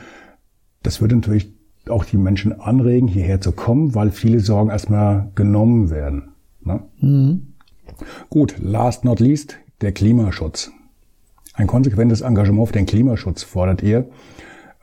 Das 0.82 1.00
würde 1.00 1.14
natürlich 1.16 1.54
auch 1.88 2.04
die 2.04 2.18
Menschen 2.18 2.60
anregen, 2.60 3.08
hierher 3.08 3.40
zu 3.40 3.52
kommen, 3.52 3.94
weil 3.94 4.10
viele 4.10 4.40
Sorgen 4.40 4.68
erstmal 4.70 5.30
genommen 5.34 5.88
werden. 5.90 6.34
Ne? 6.60 6.82
Mhm. 7.00 7.51
Gut, 8.30 8.56
last 8.60 9.04
not 9.04 9.20
least, 9.20 9.58
der 9.80 9.92
Klimaschutz. 9.92 10.70
Ein 11.54 11.66
konsequentes 11.66 12.22
Engagement 12.22 12.68
für 12.68 12.74
den 12.74 12.86
Klimaschutz 12.86 13.42
fordert 13.42 13.82
ihr. 13.82 14.06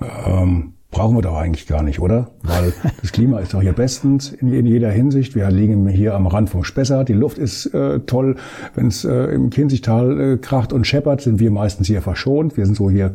Ähm, 0.02 0.74
brauchen 0.92 1.16
wir 1.16 1.22
doch 1.22 1.36
eigentlich 1.36 1.68
gar 1.68 1.84
nicht, 1.84 2.00
oder? 2.00 2.32
Weil 2.44 2.74
das 3.02 3.12
Klima 3.12 3.40
ist 3.40 3.54
doch 3.54 3.62
hier 3.62 3.74
bestens 3.74 4.32
in, 4.32 4.54
in, 4.54 4.66
jeder 4.66 4.92
Hinsicht. 4.92 5.36
Wir 5.36 5.50
liegen 5.50 5.88
hier 5.88 6.16
am 6.16 6.28
Rand 6.28 6.50
vom 6.50 6.64
Spessart. 6.64 7.10
Die 7.10 7.14
Luft 7.14 7.38
ist 7.38 7.68
äh, 7.68 8.00
toll. 8.02 8.36
Wenn 8.76 8.88
es 8.88 9.04
äh, 9.04 9.26
im 9.34 9.50
Kinzigtal 9.50 10.20
äh, 10.20 10.38
kracht 10.38 10.74
und 10.74 10.86
scheppert, 10.86 11.22
sind 11.22 11.40
wir 11.40 11.52
meistens 11.52 11.88
hier 11.88 12.02
verschont. 12.02 12.58
Wir 12.58 12.66
sind 12.66 12.76
so 12.76 12.90
hier 12.90 13.14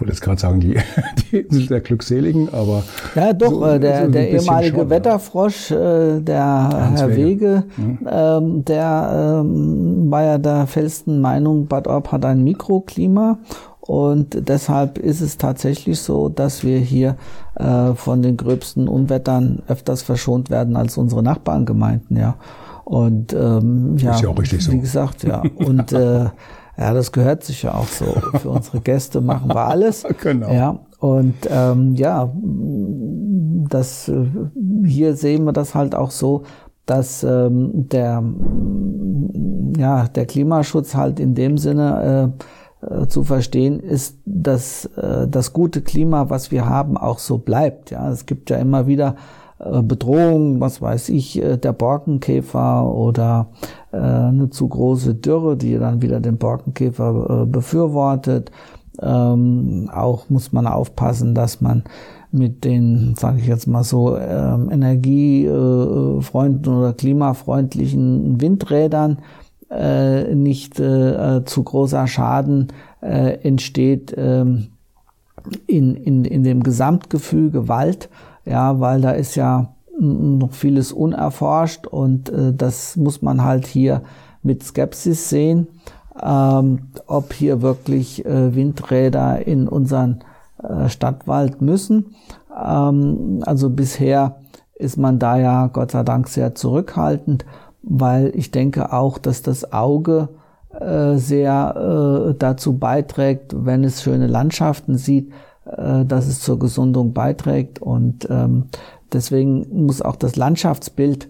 wollte 0.00 0.12
jetzt 0.12 0.22
gerade 0.22 0.40
sagen, 0.40 0.60
die, 0.60 0.76
die 1.30 1.38
Insel 1.38 1.66
der 1.66 1.80
Glückseligen, 1.80 2.48
aber. 2.52 2.82
Ja, 3.14 3.32
doch, 3.32 3.50
so, 3.50 3.66
äh, 3.66 3.80
der, 3.80 4.06
so 4.06 4.10
der 4.10 4.30
ehemalige 4.30 4.78
schon, 4.78 4.90
Wetterfrosch, 4.90 5.70
äh, 5.70 6.20
der 6.20 6.44
Hans 6.44 7.00
Herr 7.00 7.08
Wege, 7.10 7.20
Wege 7.20 7.64
mhm. 7.76 7.98
ähm, 8.10 8.64
der 8.64 9.40
ähm, 9.42 10.10
war 10.10 10.22
ja 10.24 10.38
der 10.38 10.66
festen 10.66 11.20
Meinung, 11.20 11.66
Bad 11.66 11.86
Orb 11.86 12.12
hat 12.12 12.24
ein 12.24 12.42
Mikroklima 12.44 13.38
und 13.80 14.48
deshalb 14.48 14.98
ist 14.98 15.20
es 15.20 15.36
tatsächlich 15.36 16.00
so, 16.00 16.28
dass 16.28 16.62
wir 16.62 16.78
hier 16.78 17.16
äh, 17.56 17.94
von 17.94 18.22
den 18.22 18.36
gröbsten 18.36 18.86
Unwettern 18.88 19.62
öfters 19.66 20.02
verschont 20.02 20.48
werden 20.50 20.76
als 20.76 20.96
unsere 20.96 21.22
Nachbargemeinden, 21.22 22.16
ja. 22.16 22.36
Und 22.84 23.32
ähm, 23.32 23.96
ja, 23.98 24.14
ist 24.14 24.22
ja 24.22 24.28
auch 24.28 24.38
richtig 24.38 24.64
so. 24.64 24.72
wie 24.72 24.80
gesagt, 24.80 25.22
ja. 25.22 25.42
Und 25.56 25.92
äh, 25.92 26.26
ja, 26.80 26.94
das 26.94 27.12
gehört 27.12 27.44
sich 27.44 27.62
ja 27.62 27.74
auch 27.74 27.86
so. 27.86 28.06
Für 28.38 28.48
unsere 28.50 28.80
Gäste 28.80 29.20
machen 29.20 29.48
wir 29.50 29.66
alles. 29.66 30.04
genau. 30.22 30.50
Ja, 30.50 30.80
und 30.98 31.34
ähm, 31.50 31.94
ja, 31.94 32.32
das 33.68 34.08
äh, 34.08 34.26
hier 34.86 35.14
sehen 35.14 35.44
wir 35.44 35.52
das 35.52 35.74
halt 35.74 35.94
auch 35.94 36.10
so, 36.10 36.44
dass 36.86 37.22
ähm, 37.22 37.88
der 37.90 38.24
ja 39.76 40.08
der 40.08 40.24
Klimaschutz 40.24 40.94
halt 40.94 41.20
in 41.20 41.34
dem 41.34 41.58
Sinne 41.58 42.34
äh, 42.82 43.02
äh, 43.02 43.08
zu 43.08 43.24
verstehen 43.24 43.78
ist, 43.80 44.18
dass 44.24 44.86
äh, 44.96 45.28
das 45.28 45.52
gute 45.52 45.82
Klima, 45.82 46.30
was 46.30 46.50
wir 46.50 46.66
haben, 46.66 46.96
auch 46.96 47.18
so 47.18 47.36
bleibt. 47.36 47.90
Ja, 47.90 48.10
es 48.10 48.24
gibt 48.24 48.48
ja 48.48 48.56
immer 48.56 48.86
wieder 48.86 49.16
äh, 49.60 49.82
Bedrohungen, 49.82 50.60
was 50.60 50.80
weiß 50.80 51.10
ich, 51.10 51.42
äh, 51.42 51.58
der 51.58 51.74
Borkenkäfer 51.74 52.86
oder 52.86 53.48
äh, 53.92 53.98
eine 53.98 54.48
zu 54.50 54.68
große 54.68 55.16
Dürre, 55.16 55.56
die 55.56 55.76
dann 55.78 56.02
wieder 56.02 56.20
den 56.20 56.38
Borkenkäfer 56.38 57.46
befürwortet. 57.46 58.50
Ähm, 59.02 59.90
auch 59.92 60.30
muss 60.30 60.52
man 60.52 60.66
aufpassen, 60.66 61.34
dass 61.34 61.60
man 61.60 61.84
mit 62.32 62.64
den, 62.64 63.14
sage 63.18 63.38
ich 63.38 63.46
jetzt 63.46 63.66
mal 63.66 63.84
so, 63.84 64.16
ähm, 64.16 64.70
energiefreundlichen 64.70 66.78
oder 66.78 66.92
klimafreundlichen 66.92 68.40
Windrädern 68.40 69.18
nicht 70.34 70.74
zu 70.74 71.62
großer 71.62 72.08
Schaden 72.08 72.72
entsteht 73.00 74.12
ähm, 74.18 74.70
in, 75.68 75.94
in, 75.94 76.24
in 76.24 76.42
dem 76.42 76.64
Gesamtgefüge 76.64 77.68
Wald, 77.68 78.08
ja, 78.44 78.80
weil 78.80 79.00
da 79.00 79.10
ist 79.12 79.34
ja 79.34 79.74
noch 79.98 80.52
vieles 80.52 80.92
unerforscht 80.92 81.86
und 81.86 82.30
äh, 82.30 82.54
das 82.54 82.96
muss 82.96 83.20
man 83.22 83.44
halt 83.44 83.66
hier 83.66 84.02
mit 84.42 84.62
Skepsis 84.62 85.28
sehen, 85.28 85.68
ähm, 86.22 86.88
ob 87.06 87.32
hier 87.32 87.60
wirklich 87.60 88.24
äh, 88.24 88.54
Windräder 88.54 89.46
in 89.46 89.68
unseren 89.68 90.20
äh, 90.62 90.88
Stadtwald 90.88 91.60
müssen. 91.60 92.14
Ähm, 92.50 93.42
also 93.44 93.68
bisher 93.68 94.36
ist 94.74 94.96
man 94.96 95.18
da 95.18 95.38
ja 95.38 95.66
Gott 95.66 95.90
sei 95.90 96.02
Dank 96.02 96.28
sehr 96.28 96.54
zurückhaltend 96.54 97.44
weil 97.82 98.32
ich 98.34 98.50
denke 98.50 98.92
auch, 98.92 99.18
dass 99.18 99.42
das 99.42 99.72
Auge 99.72 100.28
äh, 100.78 101.16
sehr 101.16 102.30
äh, 102.30 102.34
dazu 102.38 102.78
beiträgt, 102.78 103.54
wenn 103.56 103.84
es 103.84 104.02
schöne 104.02 104.26
Landschaften 104.26 104.96
sieht, 104.96 105.32
äh, 105.64 106.04
dass 106.04 106.26
es 106.26 106.40
zur 106.40 106.58
Gesundung 106.58 107.12
beiträgt 107.12 107.80
und 107.80 108.26
ähm, 108.30 108.64
deswegen 109.12 109.84
muss 109.84 110.02
auch 110.02 110.16
das 110.16 110.36
Landschaftsbild 110.36 111.28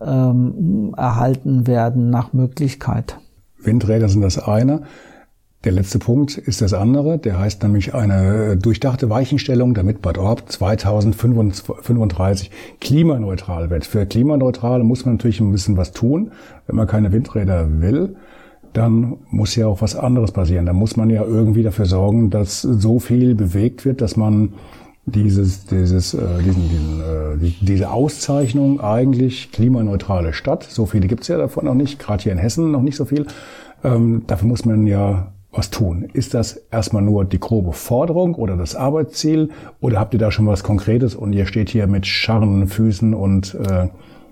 ähm, 0.00 0.94
erhalten 0.96 1.66
werden 1.66 2.10
nach 2.10 2.32
Möglichkeit. 2.32 3.18
Windräder 3.60 4.08
sind 4.08 4.22
das 4.22 4.38
eine. 4.38 4.82
Der 5.64 5.72
letzte 5.72 5.98
Punkt 5.98 6.38
ist 6.38 6.62
das 6.62 6.72
andere, 6.72 7.18
der 7.18 7.40
heißt 7.40 7.64
nämlich 7.64 7.92
eine 7.92 8.56
durchdachte 8.56 9.10
Weichenstellung, 9.10 9.74
damit 9.74 10.02
Bad 10.02 10.16
Orb 10.16 10.50
2035 10.50 12.52
klimaneutral 12.80 13.68
wird. 13.68 13.84
Für 13.84 14.06
klimaneutral 14.06 14.84
muss 14.84 15.04
man 15.04 15.16
natürlich 15.16 15.40
ein 15.40 15.50
bisschen 15.50 15.76
was 15.76 15.90
tun. 15.90 16.30
Wenn 16.68 16.76
man 16.76 16.86
keine 16.86 17.10
Windräder 17.10 17.80
will, 17.80 18.14
dann 18.72 19.16
muss 19.30 19.56
ja 19.56 19.66
auch 19.66 19.82
was 19.82 19.96
anderes 19.96 20.32
passieren. 20.32 20.66
Da 20.66 20.72
muss 20.72 20.96
man 20.96 21.10
ja 21.10 21.24
irgendwie 21.24 21.62
dafür 21.62 21.86
sorgen, 21.86 22.30
dass 22.30 22.62
so 22.62 22.98
viel 22.98 23.34
bewegt 23.34 23.84
wird, 23.84 24.00
dass 24.00 24.16
man 24.16 24.54
dieses, 25.06 25.64
dieses, 25.66 26.14
äh, 26.14 26.20
diesen, 26.44 26.68
diesen, 26.68 27.00
äh, 27.00 27.38
die, 27.38 27.54
diese 27.60 27.90
Auszeichnung 27.90 28.80
eigentlich 28.80 29.52
klimaneutrale 29.52 30.32
Stadt, 30.32 30.64
so 30.64 30.86
viele 30.86 31.06
gibt's 31.06 31.28
ja 31.28 31.38
davon 31.38 31.64
noch 31.64 31.74
nicht, 31.74 31.98
gerade 31.98 32.22
hier 32.22 32.32
in 32.32 32.38
Hessen 32.38 32.70
noch 32.70 32.82
nicht 32.82 32.96
so 32.96 33.04
viel. 33.04 33.26
Ähm, 33.84 34.24
dafür 34.26 34.48
muss 34.48 34.64
man 34.64 34.86
ja 34.86 35.32
was 35.50 35.70
tun? 35.70 36.08
Ist 36.12 36.34
das 36.34 36.56
erstmal 36.70 37.02
nur 37.02 37.24
die 37.24 37.40
grobe 37.40 37.72
Forderung 37.72 38.34
oder 38.34 38.56
das 38.56 38.76
Arbeitsziel 38.76 39.50
oder 39.80 39.98
habt 39.98 40.12
ihr 40.12 40.20
da 40.20 40.30
schon 40.30 40.46
was 40.46 40.62
Konkretes 40.62 41.14
und 41.14 41.32
ihr 41.32 41.46
steht 41.46 41.70
hier 41.70 41.86
mit 41.86 42.06
scharren 42.06 42.66
Füßen 42.66 43.14
und 43.14 43.54
äh, 43.54 43.88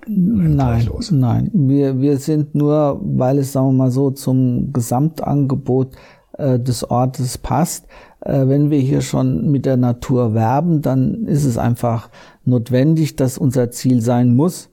Nein, 0.09 0.88
nein. 1.11 1.50
Wir, 1.52 2.00
wir 2.00 2.18
sind 2.18 2.54
nur, 2.54 3.00
weil 3.02 3.38
es, 3.38 3.52
sagen 3.52 3.68
wir 3.68 3.84
mal 3.84 3.90
so, 3.90 4.11
zum 4.11 4.72
Gesamtangebot 4.72 5.96
äh, 6.38 6.59
des 6.59 6.88
Ortes 6.88 7.38
passt. 7.38 7.86
Äh, 8.20 8.46
wenn 8.46 8.70
wir 8.70 8.78
hier 8.78 9.00
schon 9.00 9.50
mit 9.50 9.66
der 9.66 9.76
Natur 9.76 10.34
werben, 10.34 10.82
dann 10.82 11.26
ist 11.26 11.44
es 11.44 11.59
einfach 11.59 12.09
notwendig, 12.44 13.16
dass 13.16 13.38
unser 13.38 13.70
Ziel 13.70 14.00
sein 14.00 14.34
muss, 14.34 14.70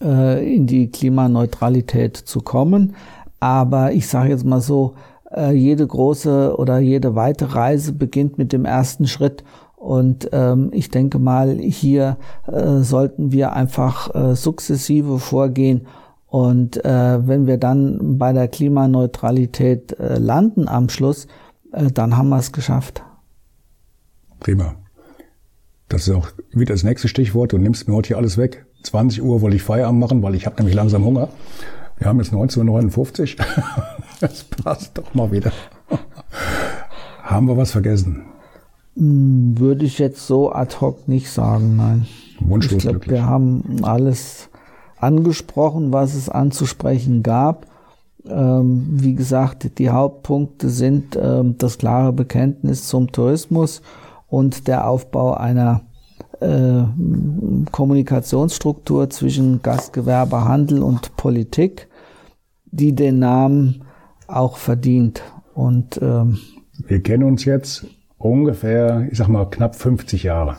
äh, 0.00 0.54
in 0.54 0.66
die 0.66 0.90
Klimaneutralität 0.90 2.16
zu 2.16 2.40
kommen. 2.40 2.94
Aber 3.40 3.92
ich 3.92 4.08
sage 4.08 4.30
jetzt 4.30 4.44
mal 4.44 4.60
so, 4.60 4.94
äh, 5.34 5.52
jede 5.52 5.86
große 5.86 6.56
oder 6.56 6.78
jede 6.78 7.14
weite 7.14 7.54
Reise 7.54 7.92
beginnt 7.92 8.38
mit 8.38 8.52
dem 8.52 8.64
ersten 8.64 9.06
Schritt. 9.06 9.44
Und 9.78 10.30
ähm, 10.32 10.70
ich 10.72 10.90
denke 10.90 11.20
mal, 11.20 11.56
hier 11.58 12.16
äh, 12.46 12.78
sollten 12.80 13.30
wir 13.30 13.52
einfach 13.52 14.12
äh, 14.12 14.34
sukzessive 14.34 15.20
vorgehen. 15.20 15.86
Und 16.26 16.84
äh, 16.84 17.26
wenn 17.26 17.46
wir 17.46 17.58
dann 17.58 18.18
bei 18.18 18.32
der 18.32 18.48
Klimaneutralität 18.48 19.98
äh, 19.98 20.18
landen 20.18 20.68
am 20.68 20.88
Schluss, 20.88 21.28
äh, 21.72 21.92
dann 21.92 22.16
haben 22.16 22.28
wir 22.28 22.38
es 22.38 22.50
geschafft. 22.50 23.04
Prima. 24.40 24.74
Das 25.88 26.08
ist 26.08 26.14
auch 26.14 26.28
wieder 26.50 26.74
das 26.74 26.82
nächste 26.82 27.06
Stichwort. 27.06 27.52
Du 27.52 27.58
nimmst 27.58 27.88
mir 27.88 27.94
heute 27.94 28.08
hier 28.08 28.18
alles 28.18 28.36
weg. 28.36 28.66
20 28.82 29.22
Uhr 29.22 29.40
wollte 29.40 29.56
ich 29.56 29.62
Feierabend 29.62 30.00
machen, 30.00 30.22
weil 30.22 30.34
ich 30.34 30.44
habe 30.44 30.56
nämlich 30.56 30.74
langsam 30.74 31.04
Hunger. 31.04 31.28
Wir 31.98 32.08
haben 32.08 32.18
jetzt 32.18 32.32
1959. 32.32 33.36
Das 34.20 34.42
passt 34.42 34.98
doch 34.98 35.14
mal 35.14 35.30
wieder. 35.30 35.52
haben 37.22 37.46
wir 37.46 37.56
was 37.56 37.70
vergessen? 37.70 38.24
Würde 39.00 39.84
ich 39.84 39.98
jetzt 40.00 40.26
so 40.26 40.52
ad 40.52 40.76
hoc 40.80 41.06
nicht 41.06 41.30
sagen, 41.30 41.76
nein. 41.76 42.06
Wunschlos 42.40 42.84
ich 42.84 42.90
glaube, 42.90 43.06
wir 43.06 43.26
haben 43.26 43.62
alles 43.82 44.50
angesprochen, 44.96 45.92
was 45.92 46.14
es 46.14 46.28
anzusprechen 46.28 47.22
gab. 47.22 47.66
Ähm, 48.26 48.86
wie 48.90 49.14
gesagt, 49.14 49.78
die 49.78 49.90
Hauptpunkte 49.90 50.68
sind 50.68 51.16
ähm, 51.20 51.56
das 51.58 51.78
klare 51.78 52.12
Bekenntnis 52.12 52.88
zum 52.88 53.12
Tourismus 53.12 53.82
und 54.26 54.66
der 54.66 54.88
Aufbau 54.88 55.34
einer 55.34 55.82
äh, 56.40 56.82
Kommunikationsstruktur 57.70 59.10
zwischen 59.10 59.62
Gastgewerbe, 59.62 60.44
Handel 60.44 60.82
und 60.82 61.16
Politik, 61.16 61.88
die 62.66 62.94
den 62.94 63.20
Namen 63.20 63.84
auch 64.26 64.56
verdient. 64.56 65.22
Und 65.54 66.00
ähm, 66.02 66.38
wir 66.86 67.02
kennen 67.02 67.24
uns 67.24 67.44
jetzt 67.44 67.86
ungefähr, 68.18 69.06
ich 69.10 69.18
sag 69.18 69.28
mal, 69.28 69.46
knapp 69.46 69.76
50 69.76 70.24
Jahre. 70.24 70.56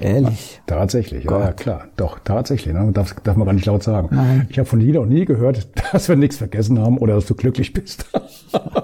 Ehrlich? 0.00 0.60
Tatsächlich, 0.66 1.24
ja, 1.24 1.38
ja, 1.38 1.52
klar. 1.52 1.84
Doch, 1.96 2.18
tatsächlich. 2.18 2.74
Ne? 2.74 2.90
Darf, 2.92 3.14
darf 3.22 3.36
man 3.36 3.46
gar 3.46 3.52
nicht 3.52 3.66
laut 3.66 3.82
sagen. 3.82 4.08
Nein. 4.10 4.46
Ich 4.50 4.58
habe 4.58 4.68
von 4.68 4.80
dir 4.80 4.94
noch 4.94 5.06
nie 5.06 5.24
gehört, 5.24 5.68
dass 5.92 6.08
wir 6.08 6.16
nichts 6.16 6.36
vergessen 6.36 6.80
haben 6.80 6.98
oder 6.98 7.14
dass 7.14 7.26
du 7.26 7.34
glücklich 7.34 7.72
bist. 7.72 8.06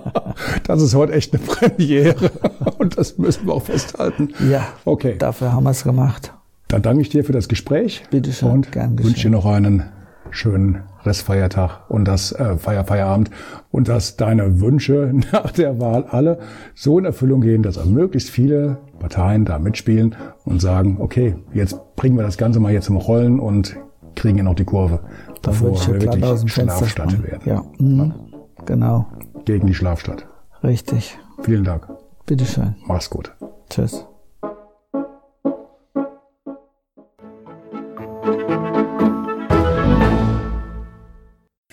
das 0.66 0.83
ist 0.83 0.95
heute 0.95 1.12
echt 1.12 1.35
eine 1.35 1.43
Premiere. 1.43 2.31
Und 2.79 2.97
das 2.97 3.18
müssen 3.18 3.47
wir 3.47 3.55
auch 3.55 3.62
festhalten. 3.62 4.31
Ja. 4.49 4.68
Okay. 4.85 5.16
Dafür 5.18 5.53
haben 5.53 5.64
wir 5.64 5.71
es 5.71 5.83
gemacht. 5.83 6.33
Dann 6.68 6.83
danke 6.83 7.03
ich 7.03 7.09
dir 7.09 7.25
für 7.25 7.33
das 7.33 7.49
Gespräch. 7.49 8.05
Bitte 8.11 8.33
schön. 8.33 8.51
Und 8.51 8.77
wünsche 9.03 9.23
dir 9.23 9.31
noch 9.31 9.47
einen 9.47 9.85
schönen 10.31 10.83
Restfeiertag 11.05 11.89
und 11.89 12.07
das 12.07 12.33
äh, 12.33 12.57
Feier, 12.57 12.85
Feierabend 12.85 13.31
und 13.71 13.89
dass 13.89 14.17
deine 14.17 14.61
Wünsche 14.61 15.13
nach 15.33 15.51
der 15.53 15.81
Wahl 15.81 16.05
alle 16.05 16.39
so 16.75 16.99
in 16.99 17.05
Erfüllung 17.05 17.41
gehen, 17.41 17.63
dass 17.63 17.79
auch 17.79 17.87
möglichst 17.87 18.31
viele 18.31 18.79
Parteien 18.99 19.45
da 19.45 19.59
mitspielen 19.59 20.17
und 20.45 20.61
sagen, 20.61 20.99
okay, 21.01 21.37
jetzt 21.53 21.79
bringen 21.97 22.17
wir 22.17 22.23
das 22.23 22.37
Ganze 22.37 22.61
mal 22.61 22.73
jetzt 22.73 22.89
im 22.89 22.97
Rollen 22.97 23.41
und 23.41 23.77
kriegen 24.15 24.35
hier 24.35 24.45
noch 24.45 24.55
die 24.55 24.65
Kurve, 24.65 25.01
Da 25.43 25.53
ja 25.53 25.61
wir 25.61 25.99
glatt 25.99 26.23
aus 26.23 26.41
dem 26.41 26.49
wirklich 26.49 26.53
Fenster 26.53 26.87
Schlafstadt 26.87 27.23
werden. 27.23 27.43
Ja, 27.45 27.65
mhm. 27.79 28.15
genau. 28.67 29.07
Gegen 29.45 29.67
die 29.67 29.75
Schlafstadt. 29.75 30.27
Richtig. 30.63 31.19
Vielen 31.43 31.65
Dank. 31.65 31.89
Bitteschön. 32.27 32.77
Mach's 32.87 33.09
gut. 33.09 33.33
Tschüss. 33.71 34.07